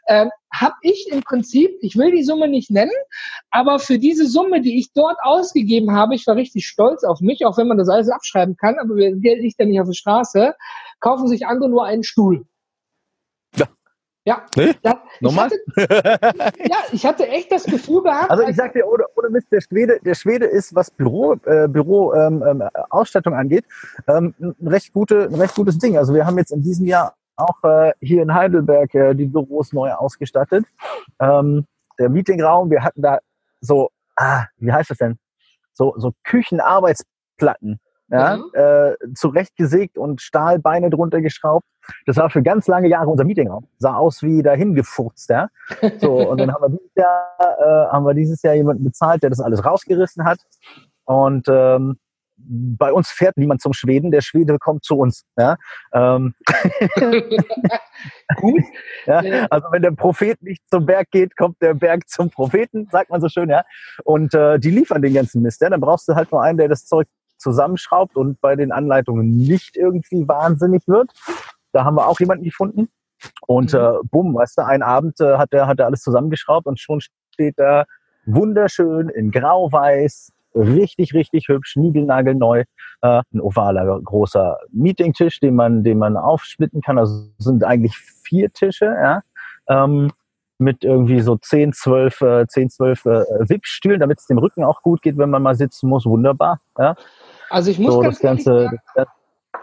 Ähm, 0.08 0.28
habe 0.52 0.74
ich 0.82 1.06
im 1.12 1.22
Prinzip, 1.22 1.70
ich 1.82 1.96
will 1.96 2.10
die 2.10 2.24
Summe 2.24 2.48
nicht 2.48 2.68
nennen, 2.68 2.90
aber 3.52 3.78
für 3.78 4.00
diese 4.00 4.26
Summe, 4.26 4.60
die 4.60 4.80
ich 4.80 4.92
dort 4.92 5.18
ausgegeben 5.22 5.92
habe, 5.92 6.16
ich 6.16 6.26
war 6.26 6.34
richtig 6.34 6.66
stolz 6.66 7.04
auf 7.04 7.20
mich, 7.20 7.46
auch 7.46 7.56
wenn 7.56 7.68
man 7.68 7.78
das 7.78 7.88
alles 7.88 8.10
abschreiben 8.10 8.56
kann, 8.56 8.76
aber 8.80 8.96
Geld 8.96 9.42
liegt 9.42 9.60
ja 9.60 9.66
nicht 9.66 9.80
auf 9.80 9.86
der 9.86 9.94
Straße, 9.94 10.54
kaufen 10.98 11.28
sich 11.28 11.46
andere 11.46 11.70
nur 11.70 11.84
einen 11.84 12.02
Stuhl. 12.02 12.44
Ja. 14.30 14.42
Ja, 14.54 14.64
nee? 14.64 14.74
das, 14.82 14.94
Nochmal? 15.20 15.50
Ich 15.76 15.82
hatte, 15.82 16.52
ja, 16.64 16.76
ich 16.92 17.06
hatte 17.06 17.28
echt 17.28 17.50
das 17.50 17.64
Gefühl 17.64 18.02
gehabt. 18.02 18.30
Also 18.30 18.44
ich 18.44 18.54
sag 18.54 18.72
dir, 18.74 18.86
ohne, 18.86 19.04
ohne 19.16 19.30
Mist, 19.30 19.48
der 19.50 19.60
Schwede, 19.60 19.98
der 20.04 20.14
Schwede 20.14 20.46
ist, 20.46 20.72
was 20.72 20.88
Büro, 20.88 21.34
äh, 21.44 21.66
Büro 21.66 22.14
ähm, 22.14 22.44
ähm, 22.46 22.62
Ausstattung 22.90 23.34
angeht, 23.34 23.64
ähm, 24.06 24.32
ein 24.38 24.68
recht 24.68 24.92
gute, 24.92 25.24
ein 25.24 25.34
recht 25.34 25.56
gutes 25.56 25.78
Ding. 25.78 25.98
Also 25.98 26.14
wir 26.14 26.26
haben 26.26 26.38
jetzt 26.38 26.52
in 26.52 26.62
diesem 26.62 26.86
Jahr 26.86 27.14
auch 27.34 27.64
äh, 27.64 27.92
hier 28.00 28.22
in 28.22 28.32
Heidelberg 28.32 28.94
äh, 28.94 29.14
die 29.14 29.26
Büros 29.26 29.72
neu 29.72 29.90
ausgestattet. 29.92 30.64
Ähm, 31.18 31.66
der 31.98 32.08
Meetingraum, 32.08 32.70
wir 32.70 32.84
hatten 32.84 33.02
da 33.02 33.18
so, 33.60 33.90
ah, 34.14 34.44
wie 34.58 34.72
heißt 34.72 34.90
das 34.90 34.98
denn? 34.98 35.18
So, 35.72 35.94
so 35.96 36.12
Küchenarbeitsplatten, 36.22 37.80
ja, 38.10 38.36
mhm. 38.36 38.50
äh, 38.54 39.14
zurechtgesägt 39.14 39.96
und 39.96 40.20
Stahlbeine 40.20 40.90
drunter 40.90 41.20
geschraubt. 41.20 41.64
Das 42.06 42.16
war 42.16 42.30
für 42.30 42.42
ganz 42.42 42.66
lange 42.66 42.88
Jahre 42.88 43.08
unser 43.08 43.24
Meetingraum. 43.24 43.66
Sah 43.78 43.94
aus 43.96 44.22
wie 44.22 44.42
dahin 44.42 44.74
gefurzt, 44.74 45.30
ja. 45.30 45.48
So, 45.98 46.30
und 46.30 46.38
dann 46.38 46.52
haben 46.52 46.62
wir 46.62 46.70
dieses 46.70 46.94
Jahr, 46.94 47.36
äh, 47.38 47.92
haben 47.92 48.04
wir 48.04 48.14
dieses 48.14 48.42
Jahr 48.42 48.54
jemanden 48.54 48.84
bezahlt, 48.84 49.22
der 49.22 49.30
das 49.30 49.40
alles 49.40 49.64
rausgerissen 49.64 50.24
hat. 50.24 50.38
Und 51.04 51.46
ähm, 51.48 51.98
bei 52.46 52.92
uns 52.92 53.10
fährt 53.10 53.36
niemand 53.36 53.60
zum 53.60 53.72
Schweden, 53.72 54.10
der 54.10 54.22
Schwede 54.22 54.58
kommt 54.58 54.84
zu 54.84 54.96
uns. 54.96 55.24
Ja? 55.36 55.56
Ähm. 55.92 56.34
Gut. 58.36 58.62
ja? 59.06 59.18
Also 59.50 59.68
wenn 59.70 59.82
der 59.82 59.90
Prophet 59.92 60.42
nicht 60.42 60.62
zum 60.70 60.86
Berg 60.86 61.10
geht, 61.10 61.36
kommt 61.36 61.60
der 61.60 61.74
Berg 61.74 62.08
zum 62.08 62.30
Propheten, 62.30 62.88
sagt 62.90 63.10
man 63.10 63.20
so 63.20 63.28
schön, 63.28 63.50
ja. 63.50 63.62
Und 64.04 64.34
äh, 64.34 64.58
die 64.58 64.70
liefern 64.70 65.02
den 65.02 65.14
ganzen 65.14 65.42
Mist. 65.42 65.60
Ja? 65.60 65.68
Dann 65.70 65.80
brauchst 65.80 66.08
du 66.08 66.14
halt 66.14 66.32
nur 66.32 66.42
einen, 66.42 66.58
der 66.58 66.68
das 66.68 66.86
Zeug 66.86 67.06
zusammenschraubt 67.40 68.16
und 68.16 68.40
bei 68.40 68.56
den 68.56 68.72
Anleitungen 68.72 69.30
nicht 69.30 69.76
irgendwie 69.76 70.28
wahnsinnig 70.28 70.86
wird. 70.86 71.10
Da 71.72 71.84
haben 71.84 71.96
wir 71.96 72.06
auch 72.06 72.20
jemanden 72.20 72.44
gefunden. 72.44 72.88
Und 73.46 73.72
mhm. 73.72 73.78
äh, 73.78 73.92
bumm, 74.10 74.34
weißt 74.34 74.58
du, 74.58 74.66
einen 74.66 74.82
Abend 74.82 75.20
äh, 75.20 75.36
hat 75.36 75.52
er 75.52 75.66
hat 75.66 75.78
er 75.78 75.86
alles 75.86 76.02
zusammengeschraubt 76.02 76.66
und 76.66 76.80
schon 76.80 77.00
steht 77.32 77.58
da 77.58 77.84
wunderschön 78.26 79.08
in 79.08 79.30
grau-weiß 79.30 80.32
richtig, 80.54 81.14
richtig 81.14 81.48
hübsch, 81.48 81.76
niegelnagelneu. 81.76 82.64
Äh, 83.02 83.22
ein 83.32 83.40
ovaler 83.40 84.00
großer 84.00 84.58
Meetingtisch, 84.72 85.40
den 85.40 85.54
man, 85.54 85.84
den 85.84 85.98
man 85.98 86.16
aufsplitten 86.16 86.80
kann. 86.80 86.98
Also 86.98 87.30
sind 87.38 87.64
eigentlich 87.64 87.96
vier 87.96 88.52
Tische, 88.52 88.86
ja. 88.86 89.22
Ähm, 89.68 90.10
mit 90.58 90.84
irgendwie 90.84 91.20
so 91.20 91.36
10, 91.36 91.72
12, 91.72 92.20
äh, 92.20 92.46
10, 92.46 92.70
12 92.70 93.06
äh, 93.06 93.24
Wippstühlen, 93.48 93.98
damit 93.98 94.18
es 94.18 94.26
dem 94.26 94.36
Rücken 94.36 94.62
auch 94.62 94.82
gut 94.82 95.00
geht, 95.00 95.16
wenn 95.16 95.30
man 95.30 95.42
mal 95.42 95.54
sitzen 95.54 95.88
muss. 95.88 96.04
Wunderbar. 96.04 96.60
Ja. 96.78 96.96
Also 97.50 97.70
ich 97.70 97.78
muss 97.78 97.94
so, 97.94 98.02
das 98.02 98.20
ganze, 98.20 98.70
das 98.94 99.08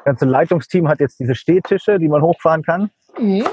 ganze 0.06 0.26
Leitungsteam 0.26 0.88
hat 0.88 1.00
jetzt 1.00 1.19
diese 1.19 1.36
Stehtische, 1.36 1.97
die 1.97 2.08
man 2.08 2.21
hochfahren 2.21 2.62
kann. 2.62 2.91
Mhm. 3.17 3.45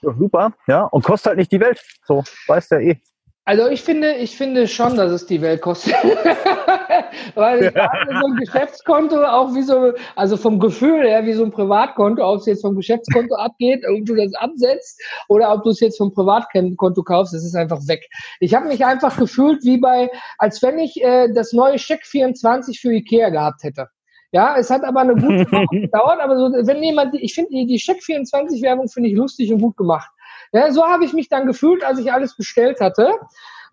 super, 0.00 0.52
ja, 0.66 0.84
und 0.84 1.04
kostet 1.04 1.30
halt 1.30 1.38
nicht 1.38 1.52
die 1.52 1.60
Welt. 1.60 1.82
So, 2.06 2.22
weiß 2.46 2.68
der 2.68 2.80
eh. 2.80 3.00
Also 3.46 3.68
ich 3.68 3.82
finde, 3.82 4.14
ich 4.14 4.36
finde 4.36 4.66
schon, 4.66 4.96
dass 4.96 5.12
es 5.12 5.26
die 5.26 5.42
Welt 5.42 5.60
kostet. 5.60 5.92
Weil 7.34 7.64
ich 7.64 7.76
habe 7.76 8.20
so 8.20 8.26
ein 8.26 8.36
Geschäftskonto 8.36 9.22
auch 9.22 9.54
wie 9.54 9.62
so, 9.62 9.92
also 10.16 10.38
vom 10.38 10.58
Gefühl 10.58 11.06
her 11.06 11.26
wie 11.26 11.34
so 11.34 11.44
ein 11.44 11.50
Privatkonto, 11.50 12.24
ob 12.24 12.40
es 12.40 12.46
jetzt 12.46 12.62
vom 12.62 12.74
Geschäftskonto 12.74 13.34
abgeht 13.34 13.86
und 13.86 14.08
du 14.08 14.14
das 14.14 14.32
absetzt 14.34 15.02
oder 15.28 15.52
ob 15.52 15.62
du 15.62 15.70
es 15.70 15.80
jetzt 15.80 15.98
vom 15.98 16.12
Privatkonto 16.14 17.02
kaufst, 17.02 17.34
das 17.34 17.44
ist 17.44 17.54
einfach 17.54 17.80
weg. 17.86 18.08
Ich 18.40 18.54
habe 18.54 18.66
mich 18.66 18.84
einfach 18.84 19.18
gefühlt 19.18 19.62
wie 19.64 19.76
bei, 19.76 20.10
als 20.38 20.62
wenn 20.62 20.78
ich 20.78 21.02
äh, 21.02 21.30
das 21.32 21.52
neue 21.52 21.76
Check 21.76 22.06
24 22.06 22.80
für 22.80 22.92
Ikea 22.94 23.28
gehabt 23.28 23.62
hätte. 23.62 23.88
Ja, 24.32 24.56
es 24.58 24.68
hat 24.70 24.82
aber 24.84 25.00
eine 25.00 25.14
gute 25.14 25.26
Woche 25.52 25.80
gedauert, 25.80 26.18
aber 26.20 26.36
so, 26.36 26.66
wenn 26.66 26.82
jemand, 26.82 27.14
ich 27.14 27.34
finde 27.34 27.50
die, 27.50 27.66
die 27.66 27.76
Check 27.76 28.02
24 28.02 28.62
Werbung 28.62 28.88
finde 28.88 29.10
ich 29.10 29.14
lustig 29.14 29.52
und 29.52 29.60
gut 29.60 29.76
gemacht. 29.76 30.10
Ja, 30.54 30.70
so 30.70 30.84
habe 30.84 31.04
ich 31.04 31.12
mich 31.12 31.28
dann 31.28 31.48
gefühlt, 31.48 31.82
als 31.82 31.98
ich 31.98 32.12
alles 32.12 32.36
bestellt 32.36 32.80
hatte, 32.80 33.10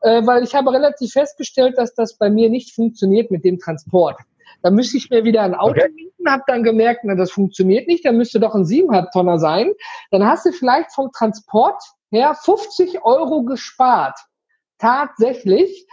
äh, 0.02 0.26
weil 0.26 0.44
ich 0.44 0.56
habe 0.56 0.74
relativ 0.74 1.12
festgestellt, 1.12 1.78
dass 1.78 1.94
das 1.94 2.18
bei 2.18 2.32
mir 2.32 2.50
nicht 2.50 2.74
funktioniert 2.74 3.30
mit 3.30 3.46
dem 3.46 3.60
Transport. 3.60 4.20
Da 4.64 4.72
müsste 4.72 4.98
ich 4.98 5.12
mir 5.12 5.24
wieder 5.24 5.44
ein 5.44 5.54
Auto 5.54 5.80
okay. 5.80 5.92
mieten, 5.94 6.28
habe 6.28 6.42
dann 6.48 6.64
gemerkt, 6.64 7.02
na, 7.04 7.14
das 7.14 7.32
funktioniert 7.32 7.88
nicht, 7.88 8.04
da 8.04 8.12
müsste 8.12 8.40
doch 8.40 8.56
ein 8.56 8.64
7,5 8.64 9.12
Tonner 9.12 9.38
sein. 9.38 9.72
Dann 10.10 10.26
hast 10.26 10.48
du 10.48 10.52
vielleicht 10.52 10.92
vom 10.92 11.12
Transport 11.12 11.84
her 12.10 12.34
50 12.34 13.04
Euro 13.04 13.44
gespart. 13.44 14.18
Tatsächlich. 14.80 15.86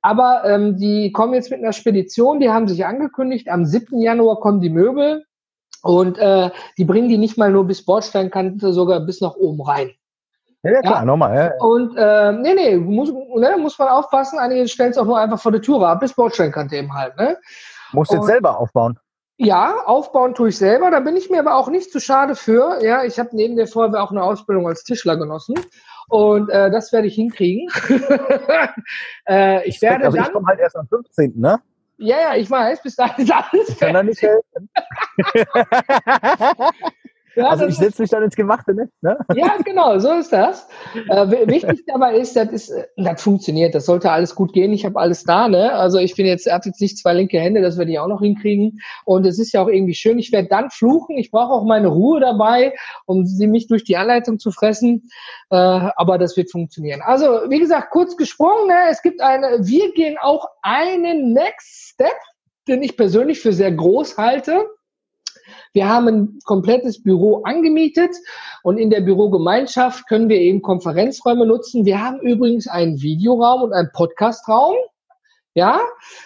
Aber 0.00 0.44
ähm, 0.44 0.76
die 0.76 1.10
kommen 1.10 1.34
jetzt 1.34 1.50
mit 1.50 1.58
einer 1.58 1.72
Spedition, 1.72 2.38
die 2.38 2.50
haben 2.50 2.68
sich 2.68 2.86
angekündigt, 2.86 3.48
am 3.48 3.66
7. 3.66 4.00
Januar 4.00 4.38
kommen 4.38 4.60
die 4.60 4.70
Möbel 4.70 5.24
und 5.82 6.18
äh, 6.18 6.50
die 6.78 6.84
bringen 6.84 7.08
die 7.08 7.18
nicht 7.18 7.36
mal 7.36 7.50
nur 7.50 7.66
bis 7.66 7.84
Bordsteinkante, 7.84 8.72
sogar 8.72 9.00
bis 9.00 9.20
nach 9.20 9.34
oben 9.34 9.60
rein. 9.62 9.90
Ja, 10.72 10.80
klar, 10.80 10.98
ja. 11.00 11.04
nochmal. 11.04 11.36
Ja. 11.36 11.64
Und 11.64 11.96
äh, 11.96 12.32
nee, 12.32 12.54
nee, 12.54 12.76
muss, 12.76 13.12
ne, 13.12 13.56
muss 13.58 13.78
man 13.78 13.88
aufpassen. 13.88 14.38
Einige 14.38 14.66
stellen 14.68 14.90
es 14.90 14.98
auch 14.98 15.04
nur 15.04 15.18
einfach 15.18 15.40
vor 15.40 15.52
der 15.52 15.62
Tür 15.62 15.82
ab, 15.82 16.00
bis 16.00 16.14
Bordsteinkante 16.14 16.76
eben 16.76 16.92
halt. 16.92 17.16
Ne? 17.16 17.38
Musst 17.92 18.12
du 18.12 18.16
jetzt 18.16 18.26
selber 18.26 18.58
aufbauen? 18.58 18.98
Ja, 19.38 19.82
aufbauen 19.84 20.34
tue 20.34 20.48
ich 20.48 20.56
selber. 20.56 20.90
Da 20.90 21.00
bin 21.00 21.16
ich 21.16 21.28
mir 21.28 21.40
aber 21.40 21.56
auch 21.56 21.68
nicht 21.68 21.92
zu 21.92 22.00
schade 22.00 22.34
für. 22.34 22.82
Ja, 22.82 23.04
ich 23.04 23.18
habe 23.18 23.30
neben 23.32 23.56
der 23.56 23.66
Feuerwehr 23.66 24.02
auch 24.02 24.10
eine 24.10 24.22
Ausbildung 24.22 24.66
als 24.66 24.82
Tischler 24.82 25.16
genossen. 25.16 25.54
Und 26.08 26.48
äh, 26.50 26.70
das 26.70 26.92
werde 26.92 27.08
ich 27.08 27.14
hinkriegen. 27.16 27.68
äh, 29.28 29.68
ich 29.68 29.82
werde 29.82 30.06
also 30.06 30.16
dann. 30.16 30.26
Ich 30.26 30.32
komme 30.32 30.46
halt 30.46 30.60
erst 30.60 30.76
am 30.76 30.86
15. 30.88 31.34
Ne? 31.36 31.60
Ja, 31.98 32.16
ja, 32.20 32.34
ich 32.36 32.50
weiß, 32.50 32.82
bis 32.82 32.96
dahin 32.96 33.24
ist 33.24 33.32
alles. 33.32 33.68
Ich 33.68 33.78
kann 33.78 33.94
da 33.94 34.02
nicht 34.02 34.22
helfen. 34.22 34.70
Ja, 37.36 37.50
also 37.50 37.66
ich 37.66 37.76
setze 37.76 38.02
mich 38.02 38.10
dann 38.10 38.22
ins 38.22 38.34
Gemachte, 38.34 38.74
ne? 38.74 38.88
Ja, 39.34 39.56
genau, 39.64 39.98
so 39.98 40.12
ist 40.12 40.32
das. 40.32 40.66
Äh, 40.94 41.46
wichtig 41.46 41.84
dabei 41.86 42.16
ist, 42.16 42.34
das 42.34 42.48
ist, 42.48 42.70
äh, 42.70 42.86
das 42.96 43.20
funktioniert, 43.22 43.74
das 43.74 43.84
sollte 43.84 44.10
alles 44.10 44.34
gut 44.34 44.54
gehen. 44.54 44.72
Ich 44.72 44.86
habe 44.86 44.98
alles 44.98 45.24
da, 45.24 45.46
ne? 45.46 45.72
Also 45.74 45.98
ich 45.98 46.14
bin 46.16 46.24
jetzt, 46.24 46.50
habe 46.50 46.66
jetzt 46.66 46.80
nicht 46.80 46.98
zwei 46.98 47.12
linke 47.12 47.38
Hände, 47.38 47.60
das 47.60 47.76
werde 47.76 47.90
ich 47.90 47.98
auch 47.98 48.08
noch 48.08 48.22
hinkriegen. 48.22 48.80
Und 49.04 49.26
es 49.26 49.38
ist 49.38 49.52
ja 49.52 49.62
auch 49.62 49.68
irgendwie 49.68 49.94
schön. 49.94 50.18
Ich 50.18 50.32
werde 50.32 50.48
dann 50.48 50.70
fluchen. 50.70 51.18
Ich 51.18 51.30
brauche 51.30 51.52
auch 51.52 51.64
meine 51.64 51.88
Ruhe 51.88 52.20
dabei, 52.20 52.74
um 53.04 53.26
sie 53.26 53.46
mich 53.46 53.66
durch 53.66 53.84
die 53.84 53.96
Anleitung 53.96 54.38
zu 54.38 54.50
fressen. 54.50 55.10
Äh, 55.50 55.56
aber 55.56 56.16
das 56.16 56.36
wird 56.36 56.50
funktionieren. 56.50 57.02
Also 57.02 57.26
wie 57.48 57.58
gesagt, 57.58 57.90
kurz 57.90 58.16
gesprungen. 58.16 58.68
Ne? 58.68 58.76
Es 58.90 59.02
gibt 59.02 59.20
eine. 59.20 59.58
Wir 59.60 59.92
gehen 59.92 60.16
auch 60.18 60.46
einen 60.62 61.34
Next 61.34 61.90
Step, 61.90 62.16
den 62.66 62.82
ich 62.82 62.96
persönlich 62.96 63.40
für 63.40 63.52
sehr 63.52 63.72
groß 63.72 64.16
halte. 64.16 64.64
Wir 65.72 65.88
haben 65.88 66.08
ein 66.08 66.38
komplettes 66.44 67.02
Büro 67.02 67.42
angemietet 67.42 68.14
und 68.62 68.78
in 68.78 68.90
der 68.90 69.00
Bürogemeinschaft 69.00 70.06
können 70.08 70.28
wir 70.28 70.38
eben 70.38 70.62
Konferenzräume 70.62 71.46
nutzen. 71.46 71.84
Wir 71.84 72.02
haben 72.02 72.20
übrigens 72.20 72.66
einen 72.66 73.00
Videoraum 73.00 73.62
und 73.62 73.72
einen 73.72 73.90
Podcastraum. 73.92 74.76
Ja, 75.54 75.80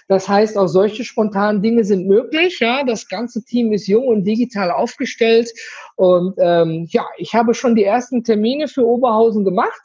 das 0.08 0.28
heißt, 0.28 0.58
auch 0.58 0.66
solche 0.66 1.04
spontanen 1.04 1.62
Dinge 1.62 1.84
sind 1.84 2.08
möglich. 2.08 2.58
Ja, 2.58 2.82
das 2.82 3.06
ganze 3.06 3.44
Team 3.44 3.72
ist 3.72 3.86
jung 3.86 4.08
und 4.08 4.24
digital 4.24 4.72
aufgestellt. 4.72 5.52
Und 5.94 6.34
ähm, 6.38 6.88
ja, 6.90 7.06
ich 7.16 7.32
habe 7.32 7.54
schon 7.54 7.76
die 7.76 7.84
ersten 7.84 8.24
Termine 8.24 8.66
für 8.66 8.84
Oberhausen 8.84 9.44
gemacht. 9.44 9.80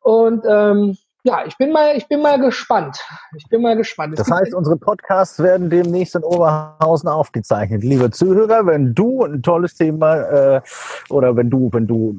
Und 0.00 0.44
ähm, 0.48 0.98
ja, 1.24 1.44
ich 1.46 1.56
bin 1.56 1.70
mal, 1.70 1.96
ich 1.96 2.08
bin 2.08 2.20
mal 2.20 2.40
gespannt. 2.40 2.98
Ich 3.36 3.48
bin 3.48 3.62
mal 3.62 3.76
gespannt. 3.76 4.18
Es 4.18 4.26
das 4.26 4.36
heißt, 4.36 4.54
unsere 4.54 4.76
Podcasts 4.76 5.38
werden 5.40 5.70
demnächst 5.70 6.16
in 6.16 6.24
Oberhausen 6.24 7.08
aufgezeichnet. 7.08 7.84
Liebe 7.84 8.10
Zuhörer, 8.10 8.66
wenn 8.66 8.94
du 8.94 9.24
ein 9.24 9.42
tolles 9.42 9.74
Thema 9.74 10.16
äh, 10.16 10.60
oder 11.10 11.36
wenn 11.36 11.48
du, 11.48 11.70
wenn 11.72 11.86
du 11.86 12.16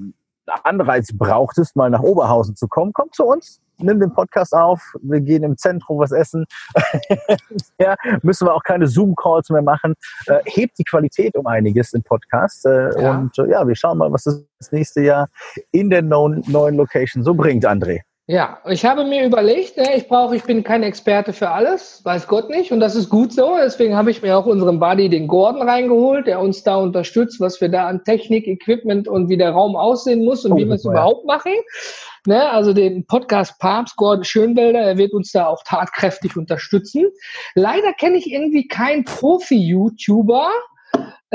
Anreiz 0.63 1.09
brauchtest, 1.13 1.75
mal 1.75 1.89
nach 1.89 2.01
Oberhausen 2.01 2.55
zu 2.55 2.67
kommen, 2.69 2.93
komm 2.93 3.11
zu 3.11 3.25
uns, 3.25 3.59
nimm 3.77 3.99
den 3.99 4.13
Podcast 4.13 4.53
auf, 4.53 4.81
wir 5.01 5.19
gehen 5.19 5.43
im 5.43 5.57
Zentrum 5.57 5.99
was 5.99 6.13
essen. 6.13 6.45
ja, 7.79 7.95
müssen 8.21 8.47
wir 8.47 8.53
auch 8.53 8.63
keine 8.63 8.87
Zoom-Calls 8.87 9.49
mehr 9.49 9.61
machen. 9.61 9.95
Äh, 10.27 10.39
hebt 10.45 10.77
die 10.79 10.83
Qualität 10.85 11.35
um 11.35 11.45
einiges 11.47 11.91
im 11.91 12.03
Podcast. 12.03 12.65
Äh, 12.65 13.01
ja. 13.01 13.17
Und 13.17 13.37
äh, 13.37 13.49
ja, 13.49 13.67
wir 13.67 13.75
schauen 13.75 13.97
mal, 13.97 14.11
was 14.13 14.23
das 14.23 14.71
nächste 14.71 15.01
Jahr 15.01 15.27
in 15.71 15.89
der 15.89 16.01
neuen, 16.01 16.41
neuen 16.47 16.75
Location 16.77 17.21
so 17.21 17.33
bringt, 17.33 17.65
André. 17.65 18.01
Ja, 18.25 18.59
ich 18.69 18.85
habe 18.85 19.03
mir 19.03 19.25
überlegt, 19.25 19.75
ne, 19.75 19.97
ich 19.97 20.07
brauche, 20.07 20.33
ich 20.37 20.43
bin 20.43 20.63
kein 20.63 20.81
Experte 20.81 21.33
für 21.33 21.49
alles, 21.49 21.99
weiß 22.05 22.29
Gott 22.29 22.49
nicht, 22.49 22.71
und 22.71 22.79
das 22.79 22.95
ist 22.95 23.09
gut 23.09 23.33
so. 23.33 23.57
Deswegen 23.61 23.97
habe 23.97 24.11
ich 24.11 24.21
mir 24.21 24.37
auch 24.37 24.45
unseren 24.45 24.79
Buddy, 24.79 25.09
den 25.09 25.27
Gordon, 25.27 25.61
reingeholt, 25.61 26.25
der 26.25 26.39
uns 26.39 26.63
da 26.63 26.77
unterstützt, 26.77 27.41
was 27.41 27.59
wir 27.59 27.67
da 27.67 27.85
an 27.89 28.05
Technik, 28.05 28.47
Equipment 28.47 29.09
und 29.09 29.27
wie 29.27 29.35
der 29.35 29.51
Raum 29.51 29.75
aussehen 29.75 30.23
muss 30.23 30.45
und 30.45 30.53
oh, 30.53 30.55
wie 30.55 30.65
wir 30.65 30.75
es 30.75 30.85
überhaupt 30.85 31.25
machen. 31.25 31.51
Ne, 32.25 32.49
also 32.49 32.71
den 32.71 33.05
Podcast 33.05 33.59
Papst, 33.59 33.97
Gordon 33.97 34.23
Schönwelder, 34.23 34.79
er 34.79 34.97
wird 34.97 35.11
uns 35.11 35.33
da 35.33 35.47
auch 35.47 35.61
tatkräftig 35.65 36.37
unterstützen. 36.37 37.07
Leider 37.55 37.91
kenne 37.91 38.15
ich 38.15 38.31
irgendwie 38.31 38.69
keinen 38.69 39.03
Profi-YouTuber, 39.03 40.49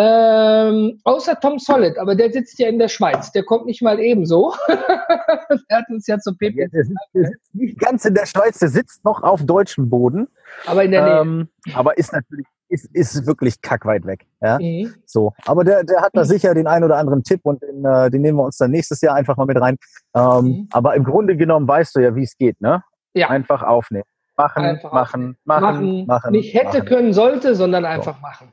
ähm, 0.00 1.00
außer 1.02 1.40
Tom 1.40 1.58
Solid, 1.58 1.98
aber 1.98 2.14
der 2.14 2.32
sitzt 2.32 2.58
ja 2.60 2.68
in 2.68 2.78
der 2.78 2.86
Schweiz. 2.86 3.32
Der 3.32 3.42
kommt 3.42 3.66
nicht 3.66 3.82
mal 3.82 3.98
ebenso. 3.98 4.54
der 4.68 5.78
hat 5.78 5.88
uns 5.88 6.06
ja 6.06 6.18
zum 6.20 6.38
PP. 6.38 6.68
Der, 6.68 6.84
sitzt, 6.84 7.00
der 7.14 7.24
sitzt 7.24 7.54
nicht 7.54 7.78
ganz 7.80 8.04
in 8.04 8.14
der 8.14 8.26
Schweiz, 8.26 8.58
der 8.60 8.68
sitzt 8.68 9.04
noch 9.04 9.24
auf 9.24 9.44
deutschem 9.44 9.90
Boden. 9.90 10.28
Aber 10.66 10.84
in 10.84 10.92
der 10.92 11.04
Nähe. 11.04 11.20
Ähm, 11.20 11.48
aber 11.74 11.98
ist 11.98 12.12
natürlich 12.12 12.46
ist, 12.68 12.94
ist 12.94 13.26
wirklich 13.26 13.60
kackweit 13.60 14.06
weg. 14.06 14.26
Ja? 14.40 14.58
Mhm. 14.58 14.94
So. 15.06 15.32
Aber 15.46 15.64
der, 15.64 15.84
der 15.84 16.00
hat 16.00 16.12
da 16.14 16.22
mhm. 16.22 16.26
sicher 16.26 16.54
den 16.54 16.66
einen 16.66 16.84
oder 16.84 16.96
anderen 16.96 17.24
Tipp 17.24 17.40
und 17.42 17.62
den, 17.62 17.84
äh, 17.84 18.10
den 18.10 18.22
nehmen 18.22 18.38
wir 18.38 18.44
uns 18.44 18.58
dann 18.58 18.70
nächstes 18.70 19.00
Jahr 19.00 19.16
einfach 19.16 19.36
mal 19.36 19.46
mit 19.46 19.60
rein. 19.60 19.76
Ähm, 20.14 20.44
mhm. 20.44 20.68
Aber 20.70 20.94
im 20.94 21.04
Grunde 21.04 21.36
genommen 21.36 21.66
weißt 21.66 21.96
du 21.96 22.00
ja, 22.00 22.14
wie 22.14 22.22
es 22.22 22.36
geht, 22.36 22.60
ne? 22.60 22.82
Ja. 23.14 23.30
Einfach 23.30 23.62
aufnehmen. 23.62 24.04
Machen, 24.36 24.64
einfach 24.64 24.92
machen, 24.92 25.36
machen, 25.44 25.74
machen, 25.74 26.06
machen. 26.06 26.32
Nicht 26.32 26.54
hätte 26.54 26.78
machen. 26.78 26.84
können, 26.84 27.12
sollte, 27.12 27.56
sondern 27.56 27.84
einfach 27.84 28.16
so. 28.16 28.22
machen. 28.22 28.52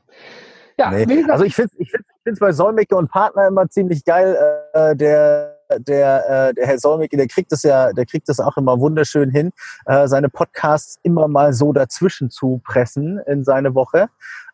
Ja, 0.78 0.90
nee. 0.90 1.24
Also 1.28 1.44
ich 1.44 1.54
finde 1.54 1.70
es 1.74 1.80
ich 1.80 1.90
find, 2.22 2.38
bei 2.38 2.52
Solmecke 2.52 2.96
und 2.96 3.10
Partner 3.10 3.48
immer 3.48 3.68
ziemlich 3.68 4.04
geil. 4.04 4.36
Äh, 4.74 4.94
der, 4.94 5.56
der, 5.78 6.48
äh, 6.48 6.54
der 6.54 6.66
Herr 6.66 6.78
Solmecke, 6.78 7.16
der 7.16 7.28
kriegt 7.28 7.50
es 7.52 7.62
ja, 7.62 7.92
der 7.92 8.04
kriegt 8.04 8.28
es 8.28 8.40
auch 8.40 8.56
immer 8.56 8.78
wunderschön 8.78 9.30
hin, 9.30 9.52
äh, 9.86 10.06
seine 10.06 10.28
Podcasts 10.28 10.98
immer 11.02 11.28
mal 11.28 11.52
so 11.52 11.72
dazwischen 11.72 12.30
zu 12.30 12.60
pressen 12.64 13.20
in 13.26 13.44
seine 13.44 13.74
Woche. 13.74 14.08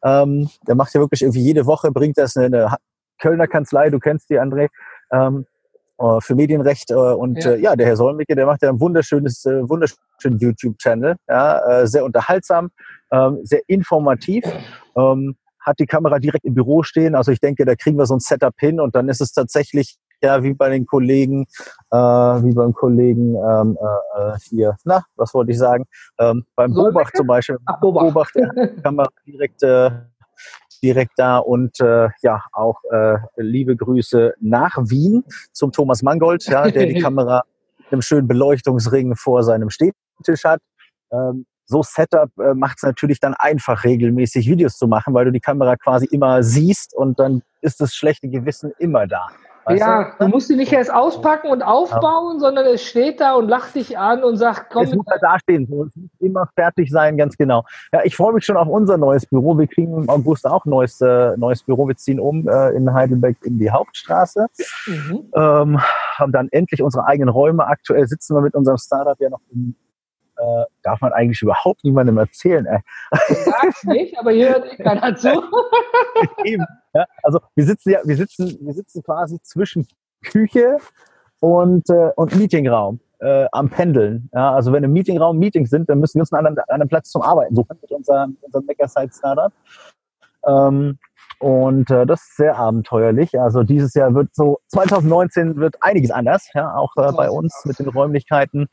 Ähm, 0.05 0.49
der 0.67 0.75
macht 0.75 0.95
ja 0.95 1.01
wirklich 1.01 1.23
irgendwie 1.23 1.43
jede 1.43 1.67
Woche, 1.67 1.91
bringt 1.91 2.19
das 2.19 2.37
eine, 2.37 2.47
eine 2.47 2.77
Kölner 3.21 3.47
Kanzlei, 3.47 3.91
du 3.91 3.99
kennst 3.99 4.31
die, 4.31 4.41
André, 4.41 4.69
ähm, 5.13 5.47
äh, 5.99 6.21
für 6.21 6.35
Medienrecht 6.35 6.91
äh, 6.91 6.95
und 6.95 7.45
ja. 7.45 7.51
Äh, 7.53 7.61
ja, 7.61 7.77
der 7.77 7.87
Herr 7.87 7.97
Solmecke, 7.97 8.35
der 8.35 8.47
macht 8.47 8.63
ja 8.63 8.69
ein 8.69 8.81
wunderschönes, 8.81 9.45
äh, 9.45 9.69
wunderschönen 9.69 10.39
YouTube-Channel, 10.39 11.17
ja, 11.29 11.81
äh, 11.81 11.87
sehr 11.87 12.05
unterhaltsam, 12.05 12.71
ähm, 13.11 13.41
sehr 13.43 13.61
informativ. 13.67 14.45
Ähm, 14.97 15.37
hat 15.63 15.79
die 15.79 15.87
Kamera 15.87 16.19
direkt 16.19 16.45
im 16.45 16.55
Büro 16.55 16.83
stehen. 16.83 17.15
Also 17.15 17.33
ich 17.33 17.41
denke, 17.41 17.65
da 17.65 17.75
kriegen 17.75 17.99
wir 17.99 18.07
so 18.07 18.15
ein 18.15 18.21
Setup 18.21 18.55
hin 18.59 18.81
und 18.81 18.95
dann 18.95 19.09
ist 19.09 19.21
es 19.21 19.33
tatsächlich 19.33 19.97
ja 20.23 20.43
wie 20.43 20.55
bei 20.55 20.71
den 20.71 20.87
Kollegen, 20.87 21.47
äh, 21.91 21.97
wie 21.97 22.55
beim 22.55 22.73
Kollegen 22.73 23.35
ähm, 23.35 23.79
äh, 24.17 24.39
hier, 24.49 24.77
na, 24.85 25.05
was 25.17 25.35
wollte 25.35 25.53
ich 25.53 25.59
sagen? 25.59 25.85
Ähm, 26.19 26.45
beim 26.55 26.73
so 26.73 26.85
Bobach 26.85 27.11
zum 27.13 27.27
Beispiel. 27.27 27.59
Ach, 27.67 27.81
Bobach. 27.81 28.03
Bobach 28.03 28.31
Kamera 28.83 29.09
direkt 29.27 29.63
äh, 29.63 29.91
direkt 30.83 31.13
da 31.17 31.39
und 31.39 31.81
äh, 31.81 32.09
ja 32.23 32.43
auch 32.53 32.79
äh, 32.91 33.17
liebe 33.37 33.77
Grüße 33.77 34.35
nach 34.41 34.77
Wien 34.79 35.25
zum 35.53 35.73
Thomas 35.73 36.03
Mangold, 36.03 36.45
ja, 36.47 36.69
der 36.71 36.87
die 36.87 37.01
Kamera 37.01 37.45
mit 37.79 37.93
einem 37.93 38.03
schönen 38.03 38.27
Beleuchtungsring 38.27 39.15
vor 39.17 39.45
seinem 39.45 39.71
Stehtisch 39.71 40.45
hat. 40.45 40.61
Ähm, 41.13 41.47
so 41.65 41.83
Setup 41.83 42.31
äh, 42.39 42.55
macht 42.55 42.79
es 42.79 42.83
natürlich 42.83 43.21
dann 43.21 43.35
einfach, 43.35 43.85
regelmäßig 43.85 44.49
Videos 44.49 44.77
zu 44.77 44.87
machen, 44.87 45.15
weil 45.15 45.25
du 45.25 45.33
die 45.33 45.41
Kamera 45.41 45.77
quasi 45.77 46.07
immer 46.07 46.43
siehst 46.43 46.95
und 46.95 47.19
dann 47.19 47.43
ist 47.61 47.81
das 47.81 47.95
schlechte 47.95 48.29
Gewissen 48.29 48.73
immer 48.79 49.07
da. 49.07 49.29
Weißt 49.65 49.81
ja, 49.81 50.15
du? 50.19 50.25
du 50.25 50.29
musst 50.31 50.49
sie 50.49 50.57
nicht 50.57 50.73
erst 50.73 50.93
auspacken 50.93 51.49
und 51.49 51.63
aufbauen, 51.63 52.35
ja. 52.35 52.41
sondern 52.41 52.67
es 52.67 52.83
steht 52.83 53.21
da 53.21 53.35
und 53.35 53.49
lacht 53.49 53.75
dich 53.75 53.97
an 53.97 54.25
und 54.25 54.37
sagt, 54.37 54.71
komm. 54.71 54.85
Es 54.85 54.95
muss 54.95 55.07
da 55.07 55.19
dastehen, 55.19 55.65
es 55.65 55.69
muss 55.69 55.89
immer 56.19 56.49
fertig 56.57 56.91
sein, 56.91 57.17
ganz 57.17 57.37
genau. 57.37 57.65
Ja, 57.93 58.01
ich 58.03 58.17
freue 58.17 58.33
mich 58.33 58.45
schon 58.45 58.57
auf 58.57 58.67
unser 58.67 58.97
neues 58.99 59.27
Büro. 59.27 59.57
Wir 59.57 59.69
kriegen 59.69 59.97
im 59.97 60.09
August 60.09 60.47
auch 60.47 60.65
neues, 60.65 61.01
äh, 61.01 61.37
neues 61.37 61.63
Büro. 61.63 61.87
Wir 61.87 61.97
ziehen 61.97 62.19
um 62.19 62.49
äh, 62.49 62.71
in 62.71 62.93
Heidelberg 62.93 63.37
in 63.45 63.59
die 63.59 63.71
Hauptstraße. 63.71 64.47
Mhm. 64.87 65.31
Ähm, 65.35 65.81
haben 66.17 66.33
dann 66.33 66.49
endlich 66.51 66.83
unsere 66.83 67.07
eigenen 67.07 67.29
Räume. 67.29 67.67
Aktuell 67.67 68.07
sitzen 68.07 68.35
wir 68.35 68.43
mit 68.43 68.55
unserem 68.55 68.79
Startup 68.79 69.19
ja 69.21 69.31
noch 69.31 69.41
im 69.53 69.77
äh, 70.43 70.65
darf 70.83 71.01
man 71.01 71.13
eigentlich 71.13 71.41
überhaupt 71.43 71.85
niemandem 71.85 72.19
erzählen. 72.19 72.67
Ey. 72.67 72.81
Sag's 73.45 73.85
nicht, 73.85 74.19
aber 74.19 74.33
hier 74.33 74.51
hört 74.51 74.73
eh 74.73 74.83
keiner 74.83 75.15
zu. 75.15 75.29
Eben, 76.45 76.65
ja, 76.95 77.07
also 77.23 77.41
wir 77.55 77.65
sitzen 77.65 77.91
ja, 77.91 78.01
wir 78.05 78.17
sitzen, 78.17 78.59
wir 78.61 78.75
sitzen 78.75 79.03
quasi 79.03 79.41
zwischen 79.43 79.87
Küche 80.25 80.79
und, 81.41 81.89
äh, 81.91 82.11
und 82.17 82.37
Meetingraum. 82.37 83.01
Äh, 83.21 83.47
am 83.53 83.71
Pendeln. 83.71 84.29
Ja, 84.35 84.53
also 84.53 84.73
wenn 84.73 84.83
im 84.83 84.93
Meetingraum 84.93 85.39
Meetings 85.39 85.71
sind, 85.71 85.89
dann 85.89 86.01
müssen 86.01 86.17
wir 86.17 86.23
uns 86.23 86.33
einen 86.33 86.45
anderen, 86.49 86.69
anderen 86.69 86.89
Platz 86.89 87.09
zum 87.09 87.23
Arbeiten 87.23 87.55
suchen 87.55 87.79
mit 87.81 87.93
unserem, 87.93 88.37
unserem 88.41 88.67
Makerside 88.67 89.13
Startup. 89.13 89.53
Ähm, 90.45 90.99
und 91.43 91.91
äh, 91.91 92.07
das 92.07 92.21
ist 92.21 92.37
sehr 92.37 92.57
abenteuerlich. 92.57 93.41
Also 93.41 93.65
dieses 93.65 93.95
Jahr 93.95 94.15
wird 94.15 94.33
so, 94.33 94.61
2019 94.69 95.57
wird 95.57 95.75
einiges 95.83 96.13
anders, 96.13 96.49
ja, 96.55 96.73
auch 96.77 96.93
äh, 96.97 97.11
bei 97.11 97.29
uns 97.31 97.65
mit 97.65 97.81
den 97.81 97.89
Räumlichkeiten. 97.89 98.69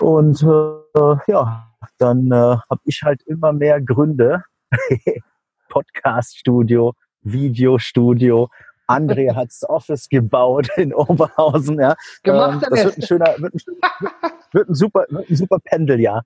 Und 0.00 0.42
äh, 0.42 1.16
ja, 1.26 1.68
dann 1.98 2.32
äh, 2.32 2.34
habe 2.34 2.80
ich 2.84 3.02
halt 3.04 3.20
immer 3.26 3.52
mehr 3.52 3.82
Gründe. 3.82 4.42
Podcast-Studio, 5.68 6.94
Videostudio. 7.20 8.48
André 8.86 9.34
hat's 9.36 9.68
Office 9.68 10.08
gebaut 10.08 10.70
in 10.78 10.94
Oberhausen. 10.94 11.78
Ja. 11.78 11.94
Gemacht 12.22 12.64
ähm, 12.64 12.70
das 12.70 12.84
wird 12.84 12.96
ein 12.96 13.02
schöner, 13.02 13.34
wird 13.36 13.54
ein 13.54 13.58
schöner 13.58 13.78
wird 14.52 14.68
ein 14.68 14.74
super, 14.74 15.06
wird 15.08 15.30
ein 15.30 15.36
super 15.36 15.58
Pendeljahr. 15.62 16.24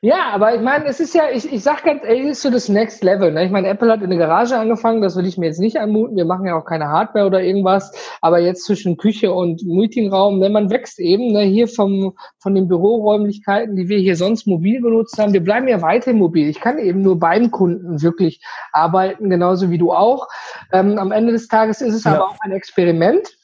Ja, 0.00 0.30
aber 0.32 0.54
ich 0.54 0.60
meine, 0.60 0.84
es 0.86 1.00
ist 1.00 1.12
ja, 1.12 1.24
ich, 1.32 1.52
ich 1.52 1.60
sag 1.60 1.82
ganz 1.82 2.04
ehrlich, 2.04 2.26
ist 2.26 2.42
so 2.42 2.50
das 2.50 2.68
Next 2.68 3.02
Level. 3.02 3.32
Ne? 3.32 3.44
Ich 3.44 3.50
meine, 3.50 3.66
Apple 3.66 3.90
hat 3.90 4.00
in 4.00 4.10
der 4.10 4.18
Garage 4.18 4.56
angefangen, 4.56 5.02
das 5.02 5.16
will 5.16 5.26
ich 5.26 5.38
mir 5.38 5.46
jetzt 5.46 5.58
nicht 5.58 5.76
anmuten. 5.76 6.16
Wir 6.16 6.24
machen 6.24 6.46
ja 6.46 6.56
auch 6.56 6.64
keine 6.64 6.86
Hardware 6.86 7.26
oder 7.26 7.42
irgendwas. 7.42 7.92
Aber 8.20 8.38
jetzt 8.38 8.64
zwischen 8.64 8.96
Küche 8.96 9.32
und 9.32 9.64
Meetingraum, 9.66 10.38
ne, 10.38 10.50
man 10.50 10.70
wächst 10.70 11.00
eben 11.00 11.32
ne, 11.32 11.42
hier 11.42 11.66
vom, 11.66 12.14
von 12.38 12.54
den 12.54 12.68
Büroräumlichkeiten, 12.68 13.74
die 13.74 13.88
wir 13.88 13.98
hier 13.98 14.14
sonst 14.14 14.46
mobil 14.46 14.80
genutzt 14.80 15.18
haben. 15.18 15.32
Wir 15.32 15.42
bleiben 15.42 15.66
ja 15.66 15.82
weiter 15.82 16.12
mobil. 16.12 16.48
Ich 16.48 16.60
kann 16.60 16.78
eben 16.78 17.02
nur 17.02 17.18
beim 17.18 17.50
Kunden 17.50 18.00
wirklich 18.00 18.40
arbeiten, 18.72 19.30
genauso 19.30 19.68
wie 19.70 19.78
du 19.78 19.92
auch. 19.92 20.28
Ähm, 20.72 20.96
am 20.98 21.10
Ende 21.10 21.32
des 21.32 21.48
Tages 21.48 21.80
ist 21.80 21.94
es 21.94 22.04
ja. 22.04 22.14
aber 22.14 22.28
auch 22.28 22.36
ein 22.40 22.52
Experiment. 22.52 23.37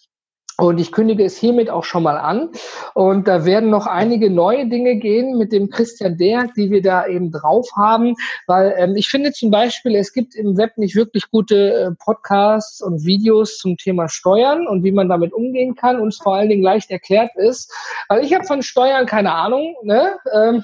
Und 0.56 0.78
ich 0.78 0.92
kündige 0.92 1.24
es 1.24 1.36
hiermit 1.36 1.68
auch 1.68 1.82
schon 1.82 2.04
mal 2.04 2.16
an. 2.16 2.50
Und 2.94 3.26
da 3.26 3.44
werden 3.44 3.70
noch 3.70 3.86
einige 3.86 4.30
neue 4.30 4.68
Dinge 4.68 4.96
gehen 4.96 5.36
mit 5.36 5.52
dem 5.52 5.68
Christian 5.68 6.16
Derg, 6.16 6.54
die 6.54 6.70
wir 6.70 6.80
da 6.80 7.06
eben 7.06 7.32
drauf 7.32 7.68
haben. 7.76 8.14
Weil 8.46 8.74
ähm, 8.78 8.94
ich 8.94 9.08
finde 9.08 9.32
zum 9.32 9.50
Beispiel, 9.50 9.96
es 9.96 10.12
gibt 10.12 10.36
im 10.36 10.56
Web 10.56 10.78
nicht 10.78 10.94
wirklich 10.94 11.28
gute 11.30 11.74
äh, 11.74 11.90
Podcasts 11.98 12.80
und 12.80 13.04
Videos 13.04 13.58
zum 13.58 13.76
Thema 13.76 14.08
Steuern 14.08 14.68
und 14.68 14.84
wie 14.84 14.92
man 14.92 15.08
damit 15.08 15.32
umgehen 15.32 15.74
kann 15.74 16.00
und 16.00 16.08
es 16.08 16.18
vor 16.18 16.36
allen 16.36 16.48
Dingen 16.48 16.62
leicht 16.62 16.90
erklärt 16.90 17.30
ist. 17.34 17.72
Weil 18.08 18.24
ich 18.24 18.32
habe 18.32 18.44
von 18.44 18.62
Steuern 18.62 19.06
keine 19.06 19.32
Ahnung. 19.32 19.74
Ne? 19.82 20.16
Ähm, 20.32 20.62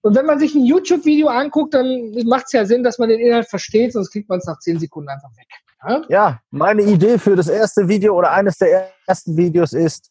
und 0.00 0.14
wenn 0.14 0.24
man 0.24 0.38
sich 0.38 0.54
ein 0.54 0.64
YouTube-Video 0.64 1.28
anguckt, 1.28 1.74
dann 1.74 2.14
macht 2.24 2.46
es 2.46 2.52
ja 2.52 2.64
Sinn, 2.64 2.82
dass 2.82 2.98
man 2.98 3.10
den 3.10 3.20
Inhalt 3.20 3.48
versteht, 3.48 3.92
sonst 3.92 4.10
kriegt 4.10 4.30
man 4.30 4.38
es 4.38 4.46
nach 4.46 4.58
zehn 4.58 4.78
Sekunden 4.78 5.10
einfach 5.10 5.30
weg. 5.36 5.48
Ja, 6.08 6.40
meine 6.50 6.82
Idee 6.82 7.18
für 7.18 7.36
das 7.36 7.48
erste 7.48 7.88
Video 7.88 8.16
oder 8.16 8.32
eines 8.32 8.58
der 8.58 8.90
ersten 9.06 9.36
Videos 9.36 9.72
ist, 9.72 10.10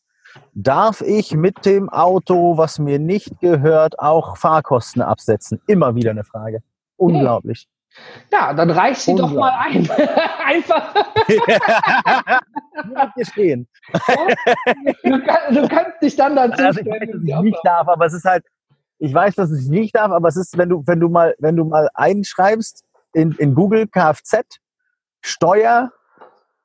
darf 0.53 1.01
ich 1.01 1.33
mit 1.33 1.65
dem 1.65 1.89
Auto, 1.89 2.57
was 2.57 2.79
mir 2.79 2.99
nicht 2.99 3.39
gehört, 3.39 3.99
auch 3.99 4.37
Fahrkosten 4.37 5.01
absetzen? 5.01 5.59
Immer 5.67 5.95
wieder 5.95 6.11
eine 6.11 6.23
Frage. 6.23 6.61
Unglaublich. 6.95 7.67
Ja, 8.31 8.53
dann 8.53 8.69
reich 8.69 8.99
sie 8.99 9.15
doch 9.15 9.31
mal 9.33 9.51
ein. 9.59 9.89
Einfach. 10.45 10.93
Hier 13.15 13.25
stehen. 13.25 13.67
Du, 15.03 15.19
kann, 15.25 15.53
du, 15.53 15.67
kannst 15.67 16.01
dich 16.01 16.15
dann 16.15 16.35
dazu 16.35 16.63
also 16.63 16.79
ich 16.79 16.85
weiß, 16.85 16.99
dass 16.99 17.23
ich 17.23 17.41
nicht 17.41 17.59
darf, 17.63 17.87
aber 17.87 18.05
es 18.05 18.13
ist 18.13 18.25
halt, 18.25 18.45
ich 18.99 19.13
weiß, 19.13 19.35
dass 19.35 19.51
ich 19.51 19.67
nicht 19.69 19.95
darf, 19.95 20.11
aber 20.11 20.27
es 20.27 20.37
ist, 20.37 20.57
wenn 20.57 20.69
du, 20.69 20.83
wenn 20.85 20.99
du 20.99 21.09
mal, 21.09 21.35
wenn 21.39 21.55
du 21.55 21.65
mal 21.65 21.89
einschreibst 21.93 22.83
in, 23.13 23.31
in 23.33 23.55
Google 23.55 23.87
Kfz, 23.87 24.59
Steuer, 25.27 25.91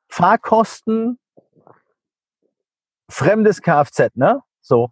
Fahrkosten, 0.07 1.19
fremdes 3.09 3.61
Kfz, 3.61 4.15
ne? 4.15 4.41
So. 4.61 4.91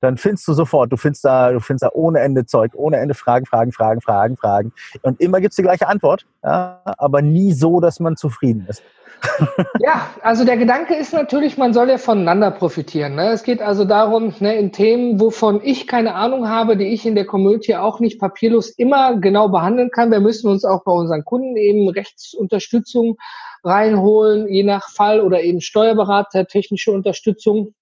Dann 0.00 0.16
findest 0.16 0.46
du 0.46 0.52
sofort, 0.52 0.92
du 0.92 0.96
findest 0.96 1.24
da, 1.24 1.50
du 1.52 1.60
findest 1.60 1.84
da 1.84 1.90
ohne 1.92 2.20
Ende 2.20 2.46
Zeug, 2.46 2.72
ohne 2.74 2.98
Ende 2.98 3.14
Fragen, 3.14 3.46
Fragen, 3.46 3.72
Fragen, 3.72 4.00
Fragen, 4.00 4.36
Fragen. 4.36 4.72
Und 5.02 5.20
immer 5.20 5.40
gibt's 5.40 5.56
die 5.56 5.62
gleiche 5.62 5.88
Antwort, 5.88 6.26
ja, 6.44 6.80
aber 6.84 7.22
nie 7.22 7.52
so, 7.52 7.80
dass 7.80 7.98
man 8.00 8.16
zufrieden 8.16 8.66
ist. 8.68 8.82
ja, 9.80 10.08
also 10.22 10.44
der 10.44 10.56
Gedanke 10.56 10.94
ist 10.94 11.12
natürlich, 11.12 11.58
man 11.58 11.72
soll 11.72 11.88
ja 11.88 11.98
voneinander 11.98 12.50
profitieren. 12.50 13.14
Ne? 13.16 13.30
Es 13.30 13.42
geht 13.42 13.60
also 13.60 13.84
darum, 13.84 14.34
ne, 14.40 14.56
in 14.56 14.72
Themen, 14.72 15.20
wovon 15.20 15.60
ich 15.62 15.86
keine 15.86 16.14
Ahnung 16.14 16.48
habe, 16.48 16.76
die 16.76 16.86
ich 16.86 17.06
in 17.06 17.14
der 17.14 17.26
Community 17.26 17.74
auch 17.74 18.00
nicht 18.00 18.20
papierlos 18.20 18.70
immer 18.70 19.18
genau 19.18 19.48
behandeln 19.48 19.90
kann. 19.90 20.10
Wir 20.10 20.20
müssen 20.20 20.48
uns 20.48 20.64
auch 20.64 20.84
bei 20.84 20.92
unseren 20.92 21.24
Kunden 21.24 21.56
eben 21.56 21.88
Rechtsunterstützung 21.88 23.16
reinholen, 23.64 24.48
je 24.48 24.62
nach 24.62 24.88
Fall 24.88 25.20
oder 25.20 25.42
eben 25.42 25.60
Steuerberater, 25.60 26.46
technische 26.46 26.92
Unterstützung. 26.92 27.74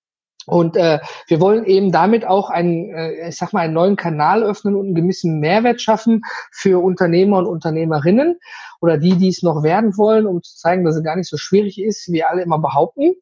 Und 0.46 0.76
äh, 0.76 1.00
wir 1.26 1.40
wollen 1.40 1.64
eben 1.64 1.92
damit 1.92 2.24
auch 2.24 2.50
einen, 2.50 2.94
äh, 2.94 3.28
ich 3.28 3.36
sag 3.36 3.52
mal, 3.52 3.60
einen 3.60 3.74
neuen 3.74 3.96
Kanal 3.96 4.42
öffnen 4.42 4.76
und 4.76 4.86
einen 4.86 4.94
gewissen 4.94 5.40
Mehrwert 5.40 5.80
schaffen 5.80 6.22
für 6.52 6.82
Unternehmer 6.82 7.38
und 7.38 7.46
Unternehmerinnen 7.46 8.38
oder 8.80 8.96
die, 8.96 9.16
die 9.16 9.28
es 9.28 9.42
noch 9.42 9.62
werden 9.62 9.96
wollen, 9.96 10.26
um 10.26 10.42
zu 10.42 10.56
zeigen, 10.56 10.84
dass 10.84 10.96
es 10.96 11.02
gar 11.02 11.16
nicht 11.16 11.28
so 11.28 11.36
schwierig 11.36 11.80
ist, 11.80 12.10
wie 12.12 12.22
alle 12.22 12.42
immer 12.42 12.58
behaupten. 12.58 13.14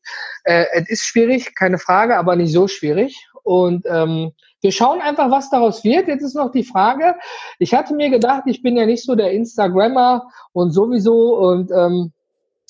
Äh, 0.45 0.67
es 0.75 0.91
ist 0.91 1.05
schwierig, 1.05 1.55
keine 1.55 1.79
Frage, 1.79 2.19
aber 2.19 2.37
nicht 2.37 2.53
so 2.53 2.69
schwierig. 2.69 3.27
Und 3.43 3.85
ähm, 3.87 4.33
wir 4.63 4.73
schauen 4.73 5.03
einfach, 5.03 5.31
was 5.31 5.51
daraus 5.51 5.85
wird. 5.85 6.09
Jetzt 6.09 6.23
ist 6.23 6.35
noch 6.35 6.51
die 6.51 6.65
Frage. 6.65 7.15
Ich 7.59 7.75
hatte 7.75 7.95
mir 7.95 8.09
gedacht, 8.09 8.45
ich 8.47 8.63
bin 8.63 8.77
ja 8.77 8.87
nicht 8.87 9.05
so 9.05 9.15
der 9.15 9.33
Instagrammer 9.33 10.31
und 10.53 10.71
sowieso 10.71 11.37
und 11.37 11.71
ähm, 11.71 12.14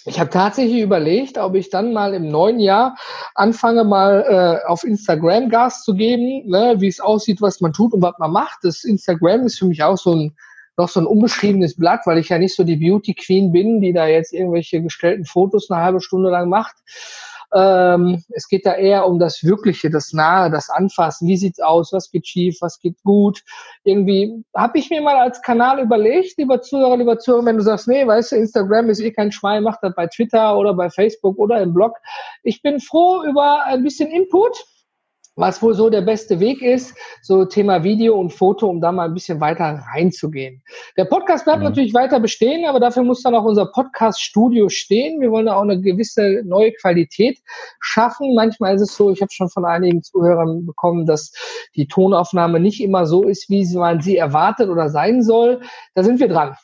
ich 0.07 0.21
habe 0.21 0.31
tatsächlich 0.31 0.83
überlegt, 0.83 1.39
ob 1.39 1.55
ich 1.55 1.71
dann 1.71 1.93
mal 1.93 2.13
im 2.15 2.29
neuen 2.29 2.61
Jahr 2.61 2.97
anfange, 3.35 3.85
mal 3.85 4.61
äh, 4.65 4.69
auf 4.69 4.85
Instagram 4.85 5.49
Gas 5.49 5.83
zu 5.83 5.95
geben, 5.95 6.49
ne, 6.49 6.75
wie 6.79 6.89
es 6.89 7.01
aussieht, 7.01 7.41
was 7.41 7.61
man 7.61 7.73
tut 7.73 7.95
und 7.95 8.03
was 8.03 8.19
man 8.19 8.33
macht. 8.33 8.59
Das 8.63 8.85
Instagram 8.85 9.47
ist 9.47 9.59
für 9.59 9.67
mich 9.67 9.83
auch 9.83 9.97
so 9.97 10.15
ein 10.15 10.37
noch 10.77 10.89
so 10.89 11.01
ein 11.01 11.07
unbeschriebenes 11.07 11.77
Blatt, 11.77 12.01
weil 12.05 12.19
ich 12.19 12.31
ja 12.31 12.39
nicht 12.39 12.57
so 12.57 12.65
die 12.65 12.77
Beauty 12.77 13.15
Queen 13.15 13.53
bin, 13.53 13.81
die 13.81 13.93
da 13.93 14.07
jetzt 14.07 14.33
irgendwelche 14.33 14.83
gestellten 14.83 15.25
Fotos 15.25 15.71
eine 15.71 15.81
halbe 15.81 16.01
Stunde 16.01 16.31
lang 16.31 16.49
macht. 16.49 16.75
Ähm, 17.55 18.23
es 18.31 18.49
geht 18.49 18.67
da 18.67 18.75
eher 18.75 19.07
um 19.07 19.19
das 19.19 19.45
Wirkliche, 19.45 19.89
das 19.89 20.13
Nahe, 20.13 20.51
das 20.51 20.71
Anfassen. 20.71 21.29
Wie 21.29 21.37
sieht's 21.37 21.61
aus? 21.61 21.93
Was 21.93 22.11
geht 22.11 22.27
schief? 22.27 22.59
Was 22.61 22.81
geht 22.81 23.01
gut? 23.05 23.43
Irgendwie 23.85 24.45
habe 24.57 24.79
ich 24.79 24.91
mir 24.91 25.01
mal 25.01 25.17
als 25.17 25.41
Kanal 25.41 25.81
überlegt, 25.81 26.37
lieber 26.37 26.61
Zuhörer, 26.61 26.97
lieber 26.97 27.19
Zuhörer, 27.19 27.45
wenn 27.47 27.57
du 27.57 27.63
sagst, 27.63 27.87
nee, 27.87 28.07
weißt 28.07 28.33
du, 28.33 28.37
Instagram 28.37 28.91
ist 28.91 29.01
eh 29.01 29.13
kein 29.13 29.31
Schwein, 29.31 29.63
mach 29.63 29.79
das 29.81 29.95
bei 29.95 30.09
Twitter 30.09 30.59
oder 30.59 30.75
bei 30.75 30.91
Facebook 30.91 31.39
oder 31.39 31.61
im 31.61 31.73
Blog. 31.73 31.97
Ich 32.43 32.61
bin 32.63 32.81
froh 32.81 33.23
über 33.25 33.65
ein 33.65 33.85
bisschen 33.85 34.11
Input 34.11 34.65
was 35.37 35.63
wohl 35.63 35.75
so 35.75 35.91
der 35.91 36.03
beste 36.03 36.39
Weg 36.41 36.63
ist, 36.63 36.95
so 37.23 37.45
Thema 37.45 37.83
Video 37.83 38.19
und 38.19 38.33
Foto, 38.33 38.69
um 38.69 38.81
da 38.81 38.93
mal 38.93 39.07
ein 39.07 39.15
bisschen 39.15 39.41
weiter 39.41 39.83
reinzugehen. 39.93 40.63
Der 40.97 41.07
Podcast 41.07 41.45
bleibt 41.45 41.59
mhm. 41.59 41.65
natürlich 41.65 41.95
weiter 41.95 42.21
bestehen, 42.21 42.67
aber 42.67 42.81
dafür 42.81 43.03
muss 43.03 43.23
dann 43.23 43.35
auch 43.35 43.45
unser 43.45 43.67
Podcast-Studio 43.67 44.69
stehen. 44.69 45.21
Wir 45.21 45.31
wollen 45.31 45.47
da 45.47 45.57
auch 45.57 45.63
eine 45.63 45.81
gewisse 45.81 46.43
neue 46.45 46.73
Qualität 46.73 47.39
schaffen. 47.81 48.35
Manchmal 48.35 48.77
ist 48.77 48.83
es 48.83 48.97
so, 48.97 49.11
ich 49.11 49.21
habe 49.21 49.33
schon 49.33 49.49
von 49.49 49.65
einigen 49.65 50.03
Zuhörern 50.03 50.67
bekommen, 50.67 51.07
dass 51.07 51.33
die 51.75 51.87
Tonaufnahme 51.87 52.61
nicht 52.61 52.81
immer 52.81 53.07
so 53.07 53.25
ist, 53.25 53.51
wie 53.51 53.67
man 53.77 54.01
sie 54.01 54.17
erwartet 54.17 54.69
oder 54.69 54.89
sein 54.89 55.23
soll. 55.23 55.61
Da 55.95 56.03
sind 56.05 56.21
wir 56.21 56.29
dran. 56.29 56.57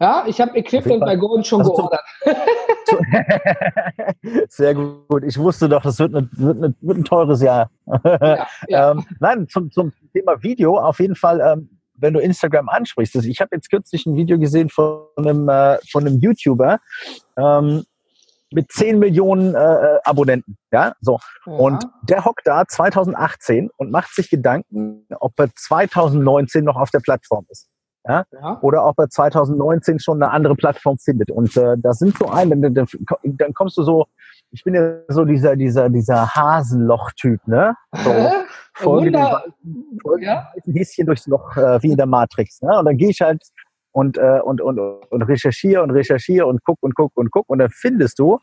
Ja, 0.00 0.24
ich 0.26 0.40
habe 0.40 0.58
Equipment 0.58 1.00
bei 1.00 1.16
Gordon 1.16 1.44
schon 1.44 1.60
also 1.60 1.74
geordert. 1.74 2.02
Sehr 4.48 4.74
gut. 4.74 5.24
Ich 5.24 5.38
wusste 5.38 5.68
doch, 5.68 5.82
das 5.82 5.98
wird, 5.98 6.14
eine, 6.14 6.28
wird, 6.32 6.56
eine, 6.56 6.74
wird 6.80 6.98
ein 6.98 7.04
teures 7.04 7.42
Jahr. 7.42 7.70
Ja, 7.86 8.46
ja. 8.68 8.90
ähm, 8.90 9.04
nein, 9.20 9.48
zum, 9.48 9.70
zum 9.70 9.92
Thema 10.12 10.42
Video 10.42 10.78
auf 10.78 11.00
jeden 11.00 11.14
Fall, 11.16 11.40
ähm, 11.40 11.78
wenn 11.94 12.14
du 12.14 12.20
Instagram 12.20 12.68
ansprichst. 12.68 13.16
Also 13.16 13.28
ich 13.28 13.40
habe 13.40 13.54
jetzt 13.54 13.70
kürzlich 13.70 14.06
ein 14.06 14.16
Video 14.16 14.38
gesehen 14.38 14.68
von 14.68 15.06
einem, 15.16 15.48
äh, 15.48 15.78
von 15.90 16.06
einem 16.06 16.18
YouTuber 16.18 16.80
ähm, 17.36 17.84
mit 18.52 18.70
10 18.70 18.98
Millionen 18.98 19.54
äh, 19.54 19.58
äh, 19.58 19.98
Abonnenten. 20.04 20.56
Ja, 20.70 20.94
so. 21.00 21.18
Ja. 21.46 21.52
Und 21.52 21.84
der 22.02 22.24
hockt 22.24 22.46
da 22.46 22.66
2018 22.66 23.70
und 23.76 23.90
macht 23.90 24.14
sich 24.14 24.30
Gedanken, 24.30 25.06
ob 25.20 25.38
er 25.38 25.48
2019 25.54 26.64
noch 26.64 26.76
auf 26.76 26.90
der 26.90 27.00
Plattform 27.00 27.46
ist. 27.48 27.68
Ja? 28.06 28.24
ja? 28.32 28.58
Oder 28.62 28.86
ob 28.86 28.98
er 28.98 29.08
2019 29.08 29.98
schon 29.98 30.22
eine 30.22 30.32
andere 30.32 30.54
Plattform 30.54 30.98
findet. 30.98 31.30
Und 31.30 31.56
äh, 31.56 31.76
das 31.78 31.98
sind 31.98 32.16
so 32.18 32.28
ein, 32.28 32.50
dann, 32.50 32.74
dann, 32.74 32.86
dann 33.22 33.54
kommst 33.54 33.76
du 33.78 33.82
so, 33.82 34.06
ich 34.50 34.64
bin 34.64 34.74
ja 34.74 34.98
so 35.08 35.24
dieser, 35.24 35.56
dieser, 35.56 35.88
dieser 35.88 36.34
Hasenloch-Typ, 36.34 37.46
ne? 37.46 37.74
So, 37.92 38.10
folge 38.74 39.10
ja? 40.20 40.52
ein 40.66 40.74
Häschen 40.74 41.06
durchs 41.06 41.26
Loch, 41.26 41.56
äh, 41.56 41.82
wie 41.82 41.92
in 41.92 41.96
der 41.96 42.06
Matrix. 42.06 42.60
Ne? 42.60 42.78
Und 42.78 42.84
dann 42.84 42.96
gehe 42.96 43.10
ich 43.10 43.20
halt 43.20 43.42
und, 43.92 44.18
äh, 44.18 44.40
und, 44.42 44.60
und, 44.60 44.78
und 44.78 45.22
recherchiere 45.22 45.82
und 45.82 45.90
recherchiere 45.90 46.46
und 46.46 46.64
guck 46.64 46.78
und 46.80 46.94
guck 46.94 47.12
und 47.14 47.30
guck. 47.30 47.48
Und 47.48 47.58
dann 47.58 47.70
findest 47.70 48.18
du, 48.18 48.38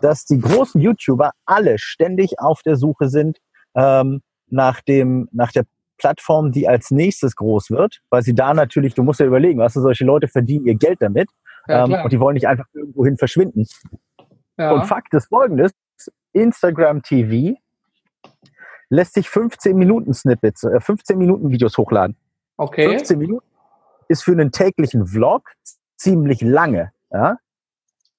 dass 0.00 0.24
die 0.24 0.40
großen 0.40 0.80
YouTuber 0.80 1.32
alle 1.44 1.78
ständig 1.78 2.38
auf 2.38 2.62
der 2.62 2.76
Suche 2.76 3.08
sind 3.08 3.38
ähm, 3.74 4.22
nach 4.48 4.80
dem, 4.80 5.28
nach 5.32 5.52
der 5.52 5.64
Plattform, 6.00 6.50
die 6.52 6.66
als 6.66 6.90
nächstes 6.90 7.36
groß 7.36 7.70
wird, 7.70 8.00
weil 8.08 8.22
sie 8.22 8.34
da 8.34 8.54
natürlich, 8.54 8.94
du 8.94 9.02
musst 9.02 9.20
ja 9.20 9.26
überlegen, 9.26 9.58
weißt 9.58 9.76
du, 9.76 9.80
solche 9.80 10.04
Leute 10.04 10.28
verdienen 10.28 10.66
ihr 10.66 10.74
Geld 10.74 11.02
damit 11.02 11.28
ja, 11.68 11.84
ähm, 11.84 11.92
und 12.04 12.12
die 12.12 12.18
wollen 12.18 12.34
nicht 12.34 12.48
einfach 12.48 12.66
irgendwohin 12.72 13.18
verschwinden. 13.18 13.66
Ja. 14.58 14.72
Und 14.72 14.84
Fakt 14.84 15.12
ist 15.14 15.28
folgendes, 15.28 15.72
Instagram 16.32 17.02
TV 17.02 17.58
lässt 18.88 19.14
sich 19.14 19.28
15 19.28 19.76
Minuten 19.76 20.12
Snippets, 20.14 20.64
äh, 20.64 20.80
15 20.80 21.18
Minuten 21.18 21.50
Videos 21.50 21.76
hochladen. 21.78 22.16
Okay. 22.56 22.88
15 22.88 23.18
Minuten 23.18 23.46
ist 24.08 24.24
für 24.24 24.32
einen 24.32 24.50
täglichen 24.50 25.06
Vlog 25.06 25.48
ziemlich 25.96 26.40
lange. 26.40 26.92
Ja? 27.12 27.36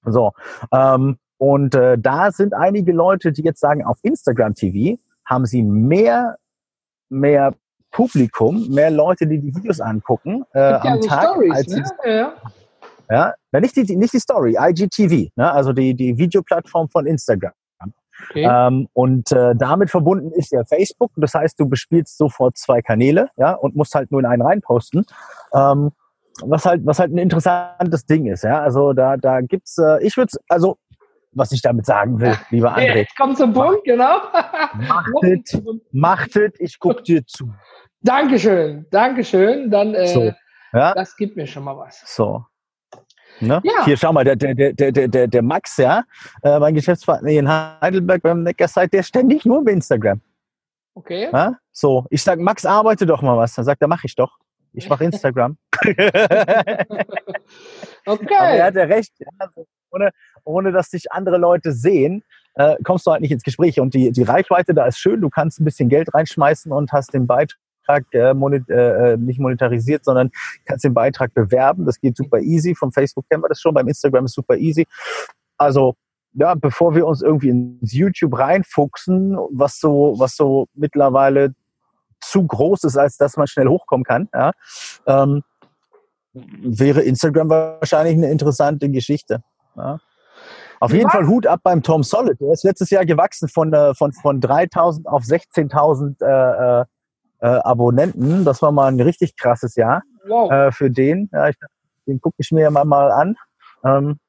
So. 0.05 0.31
Ähm, 0.71 1.17
und 1.37 1.75
äh, 1.75 1.97
da 1.97 2.31
sind 2.31 2.53
einige 2.53 2.93
Leute, 2.93 3.31
die 3.31 3.41
jetzt 3.41 3.59
sagen, 3.59 3.83
auf 3.83 3.97
Instagram 4.03 4.53
TV 4.53 5.01
haben 5.25 5.45
sie 5.45 5.63
mehr, 5.63 6.37
mehr 7.09 7.53
Publikum, 7.91 8.69
mehr 8.69 8.91
Leute, 8.91 9.27
die 9.27 9.39
die 9.39 9.55
Videos 9.55 9.79
angucken 9.79 10.43
äh, 10.53 10.59
am 10.59 11.01
ja, 11.01 11.07
Tag. 11.07 11.29
Stories, 11.31 11.51
als 11.53 11.67
ne? 11.67 11.83
ja. 13.09 13.33
ja, 13.51 13.59
nicht 13.59 13.75
die, 13.75 13.95
nicht 13.95 14.13
die 14.13 14.19
Story, 14.19 14.57
IGTV, 14.59 15.29
ne? 15.35 15.51
also 15.51 15.73
die, 15.73 15.93
die 15.93 16.17
Videoplattform 16.17 16.89
von 16.89 17.05
Instagram. 17.05 17.51
Okay. 18.29 18.47
Ähm, 18.49 18.87
und 18.93 19.31
äh, 19.31 19.55
damit 19.55 19.89
verbunden 19.89 20.31
ist 20.31 20.51
ja 20.51 20.63
Facebook. 20.63 21.11
Das 21.15 21.33
heißt, 21.33 21.59
du 21.59 21.67
bespielst 21.67 22.17
sofort 22.17 22.57
zwei 22.57 22.81
Kanäle, 22.81 23.29
ja, 23.37 23.53
und 23.53 23.75
musst 23.75 23.95
halt 23.95 24.11
nur 24.11 24.19
in 24.19 24.25
einen 24.25 24.41
reinposten. 24.41 25.05
Ähm, 25.53 25.91
was 26.43 26.65
halt, 26.65 26.85
was 26.85 26.99
halt 26.99 27.11
ein 27.11 27.17
interessantes 27.17 28.05
Ding 28.05 28.27
ist, 28.27 28.43
ja. 28.43 28.61
Also 28.61 28.93
da, 28.93 29.17
da 29.17 29.41
gibt's, 29.41 29.77
äh, 29.77 30.03
ich 30.03 30.17
würde, 30.17 30.31
also 30.47 30.77
was 31.33 31.51
ich 31.51 31.61
damit 31.61 31.85
sagen 31.85 32.19
will, 32.19 32.35
lieber 32.49 32.75
André. 32.75 32.97
Jetzt 32.97 33.17
kommt 33.17 33.37
zum 33.37 33.53
Punkt, 33.53 33.83
genau. 33.83 34.19
Machtet, 34.73 35.63
machtet, 35.91 36.55
ich 36.59 36.79
guck 36.79 37.03
dir 37.03 37.25
zu. 37.25 37.53
Dankeschön, 38.01 38.85
Dankeschön. 38.89 39.69
Dann, 39.69 39.93
äh, 39.93 40.07
so, 40.07 40.31
ja? 40.73 40.93
das 40.93 41.15
gibt 41.15 41.35
mir 41.35 41.47
schon 41.47 41.63
mal 41.63 41.77
was. 41.77 42.01
So. 42.05 42.45
Ne? 43.39 43.59
Ja. 43.63 43.85
Hier, 43.85 43.97
schau 43.97 44.13
mal, 44.13 44.23
der, 44.23 44.35
der, 44.35 44.73
der, 44.73 44.91
der, 44.91 45.27
der 45.27 45.41
Max, 45.41 45.77
ja, 45.77 46.03
äh, 46.43 46.59
mein 46.59 46.75
Geschäftspartner 46.75 47.29
in 47.29 47.49
Heidelberg 47.49 48.21
beim 48.21 48.43
Neckarside, 48.43 48.89
der 48.89 49.03
ständig 49.03 49.45
nur 49.45 49.63
bei 49.63 49.71
Instagram. 49.71 50.21
Okay. 50.93 51.29
Ja? 51.31 51.55
So, 51.71 52.05
ich 52.09 52.21
sag, 52.21 52.39
Max, 52.39 52.65
arbeite 52.65 53.05
doch 53.05 53.21
mal 53.21 53.37
was. 53.37 53.55
Dann 53.55 53.65
sagt 53.65 53.81
er, 53.81 53.87
mach 53.87 54.03
ich 54.03 54.15
doch. 54.15 54.37
Ich 54.73 54.89
mache 54.89 55.03
Instagram. 55.03 55.57
okay. 55.83 55.95
Aber 58.05 58.29
er 58.29 58.65
hat 58.65 58.75
ja 58.75 58.83
recht. 58.83 59.13
Also 59.37 59.67
ohne, 59.91 60.11
ohne 60.43 60.71
dass 60.71 60.89
dich 60.89 61.11
andere 61.11 61.37
Leute 61.37 61.73
sehen, 61.73 62.23
äh, 62.55 62.75
kommst 62.83 63.05
du 63.05 63.11
halt 63.11 63.21
nicht 63.21 63.31
ins 63.31 63.43
Gespräch. 63.43 63.79
Und 63.79 63.93
die, 63.93 64.11
die 64.11 64.23
Reichweite 64.23 64.73
da 64.73 64.85
ist 64.85 64.97
schön. 64.97 65.21
Du 65.21 65.29
kannst 65.29 65.59
ein 65.59 65.65
bisschen 65.65 65.89
Geld 65.89 66.13
reinschmeißen 66.13 66.71
und 66.71 66.91
hast 66.91 67.13
den 67.13 67.27
Beitrag 67.27 68.05
äh, 68.13 68.33
monet, 68.33 68.69
äh, 68.69 69.17
nicht 69.17 69.39
monetarisiert, 69.39 70.05
sondern 70.05 70.31
kannst 70.65 70.85
den 70.85 70.93
Beitrag 70.93 71.33
bewerben. 71.33 71.85
Das 71.85 71.99
geht 71.99 72.15
super 72.15 72.39
easy. 72.39 72.73
Vom 72.75 72.91
Facebook 72.91 73.27
kennen 73.29 73.43
wir 73.43 73.49
das 73.49 73.59
schon. 73.59 73.73
Beim 73.73 73.87
Instagram 73.87 74.25
ist 74.25 74.35
super 74.35 74.55
easy. 74.55 74.87
Also 75.57 75.95
ja, 76.33 76.55
bevor 76.55 76.95
wir 76.95 77.05
uns 77.05 77.21
irgendwie 77.21 77.49
ins 77.49 77.93
YouTube 77.93 78.37
reinfuchsen, 78.37 79.35
was 79.51 79.79
so, 79.79 80.15
was 80.17 80.35
so 80.37 80.67
mittlerweile 80.73 81.53
zu 82.21 82.45
groß 82.45 82.83
ist, 82.85 82.97
als 82.97 83.17
dass 83.17 83.37
man 83.37 83.47
schnell 83.47 83.67
hochkommen 83.67 84.03
kann, 84.03 84.29
ja, 84.33 84.51
ähm, 85.07 85.43
wäre 86.33 87.01
Instagram 87.01 87.49
wahrscheinlich 87.49 88.15
eine 88.15 88.31
interessante 88.31 88.89
Geschichte. 88.89 89.43
Ja. 89.75 89.99
Auf 90.79 90.93
jeden 90.93 91.11
Fall 91.11 91.27
Hut 91.27 91.45
ab 91.45 91.59
beim 91.63 91.83
Tom 91.83 92.01
Solid. 92.01 92.39
Der 92.41 92.53
ist 92.53 92.63
letztes 92.63 92.89
Jahr 92.89 93.05
gewachsen 93.05 93.47
von, 93.47 93.71
äh, 93.71 93.93
von, 93.93 94.13
von 94.13 94.41
3000 94.41 95.07
auf 95.07 95.23
16.000 95.23 96.23
äh, 96.23 96.81
äh, 96.81 96.85
äh, 97.41 97.59
Abonnenten. 97.59 98.45
Das 98.45 98.63
war 98.63 98.71
mal 98.71 98.87
ein 98.87 98.99
richtig 98.99 99.37
krasses 99.37 99.75
Jahr 99.75 100.01
wow. 100.27 100.51
äh, 100.51 100.71
für 100.71 100.89
den. 100.89 101.29
Ja, 101.31 101.49
ich, 101.49 101.55
den 102.07 102.19
gucke 102.19 102.37
ich 102.39 102.51
mir 102.51 102.71
mal, 102.71 102.85
mal 102.85 103.11
an. 103.11 103.35
Ähm, 103.83 104.19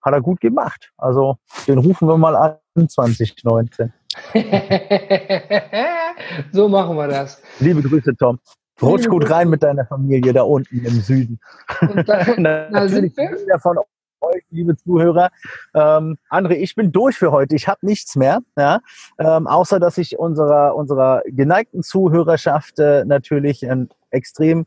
hat 0.00 0.12
er 0.12 0.20
gut 0.20 0.40
gemacht. 0.40 0.92
Also 0.96 1.38
den 1.66 1.78
rufen 1.78 2.06
wir 2.06 2.18
mal 2.18 2.36
an 2.36 2.88
2019. 2.88 3.92
so 6.52 6.68
machen 6.68 6.96
wir 6.96 7.08
das. 7.08 7.42
Liebe 7.60 7.82
Grüße, 7.82 8.16
Tom. 8.16 8.38
Rutsch 8.82 9.08
gut 9.08 9.30
rein 9.30 9.48
mit 9.48 9.62
deiner 9.62 9.86
Familie 9.86 10.32
da 10.32 10.42
unten 10.42 10.84
im 10.84 11.00
Süden. 11.00 11.38
Und 11.80 12.08
da, 12.08 12.24
Natürlich 12.36 13.14
da 13.14 13.58
von 13.58 13.78
euch, 14.20 14.42
liebe 14.50 14.76
Zuhörer. 14.76 15.30
Ähm, 15.74 16.16
André, 16.30 16.54
ich 16.54 16.74
bin 16.74 16.92
durch 16.92 17.16
für 17.16 17.30
heute. 17.30 17.54
Ich 17.54 17.68
habe 17.68 17.86
nichts 17.86 18.16
mehr, 18.16 18.40
ja? 18.56 18.80
Ähm, 19.18 19.46
außer 19.46 19.78
dass 19.78 19.98
ich 19.98 20.18
unserer, 20.18 20.74
unserer 20.74 21.22
geneigten 21.26 21.82
Zuhörerschaft 21.82 22.78
äh, 22.78 23.04
natürlich 23.04 23.68
einen 23.68 23.90
extrem 24.10 24.66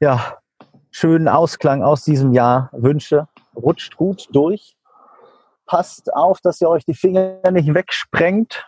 ja, 0.00 0.38
schönen 0.90 1.28
Ausklang 1.28 1.82
aus 1.82 2.04
diesem 2.04 2.32
Jahr 2.32 2.70
wünsche. 2.72 3.28
Rutscht 3.56 3.96
gut 3.96 4.28
durch. 4.32 4.76
Passt 5.66 6.12
auf, 6.12 6.40
dass 6.40 6.60
ihr 6.60 6.68
euch 6.68 6.84
die 6.84 6.94
Finger 6.94 7.38
nicht 7.50 7.72
wegsprengt. 7.72 8.66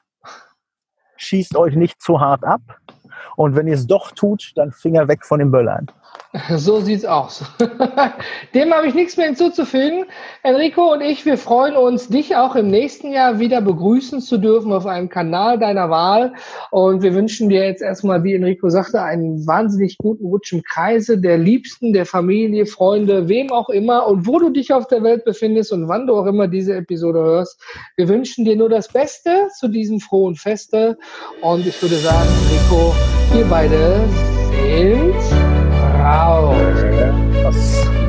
Schießt 1.17 1.57
euch 1.57 1.75
nicht 1.77 2.01
zu 2.01 2.21
hart 2.21 2.45
ab. 2.45 2.61
Und 3.37 3.57
wenn 3.57 3.67
ihr 3.67 3.75
es 3.75 3.87
doch 3.87 4.13
tut, 4.13 4.53
dann 4.57 4.73
Finger 4.73 5.09
weg 5.09 5.25
von 5.25 5.39
den 5.39 5.51
Böllern. 5.51 5.87
So 6.57 6.81
sieht's 6.81 7.05
aus. 7.05 7.45
Dem 8.55 8.75
habe 8.75 8.89
ich 8.89 8.95
nichts 8.95 9.17
mehr 9.17 9.27
hinzuzufügen. 9.27 10.05
Enrico 10.43 10.93
und 10.93 11.01
ich, 11.01 11.25
wir 11.25 11.39
freuen 11.39 11.77
uns, 11.77 12.09
dich 12.09 12.35
auch 12.35 12.57
im 12.57 12.71
nächsten 12.71 13.13
Jahr 13.13 13.39
wieder 13.39 13.61
begrüßen 13.61 14.21
zu 14.21 14.39
dürfen 14.39 14.73
auf 14.73 14.85
einem 14.85 15.09
Kanal 15.09 15.61
deiner 15.61 15.91
Wahl. 15.91 16.33
Und 16.73 17.03
wir 17.03 17.15
wünschen 17.15 17.51
dir 17.51 17.65
jetzt 17.65 17.83
erstmal, 17.83 18.25
wie 18.25 18.35
Enrico 18.35 18.69
sagte, 18.69 19.01
einen 19.01 19.47
wahnsinnig 19.47 19.97
guten 19.97 20.27
Rutsch 20.27 20.53
im 20.53 20.63
Kreise 20.63 21.19
der 21.19 21.39
Liebsten, 21.39 21.93
der 21.93 22.05
Familie, 22.05 22.67
Freunde, 22.67 23.29
wem 23.29 23.53
auch 23.53 23.69
immer 23.69 24.09
und 24.09 24.27
wo 24.27 24.41
du 24.41 24.51
dich 24.51 24.73
auf 24.73 24.89
der 24.89 25.05
Welt 25.05 25.25
befindest 25.25 25.73
und 25.73 25.87
wann 25.87 26.09
du 26.09 26.17
auch 26.17 26.27
immer 26.27 26.49
diese 26.49 26.75
Episode 26.75 27.21
hörst. 27.21 27.63
Wir 27.97 28.09
wünschen 28.09 28.45
dir 28.45 28.57
nur 28.57 28.69
das 28.69 28.89
Beste 28.89 29.49
zu 29.57 29.69
diesem 29.69 30.01
frohen 30.01 30.35
Feste. 30.35 30.99
Und 31.43 31.65
ich 31.65 31.81
würde 31.81 31.97
sagen, 31.97 32.29
Enrico, 32.51 32.93
wir 33.33 33.45
beide 33.45 34.01
sind 34.65 35.44
raus. 36.05 38.04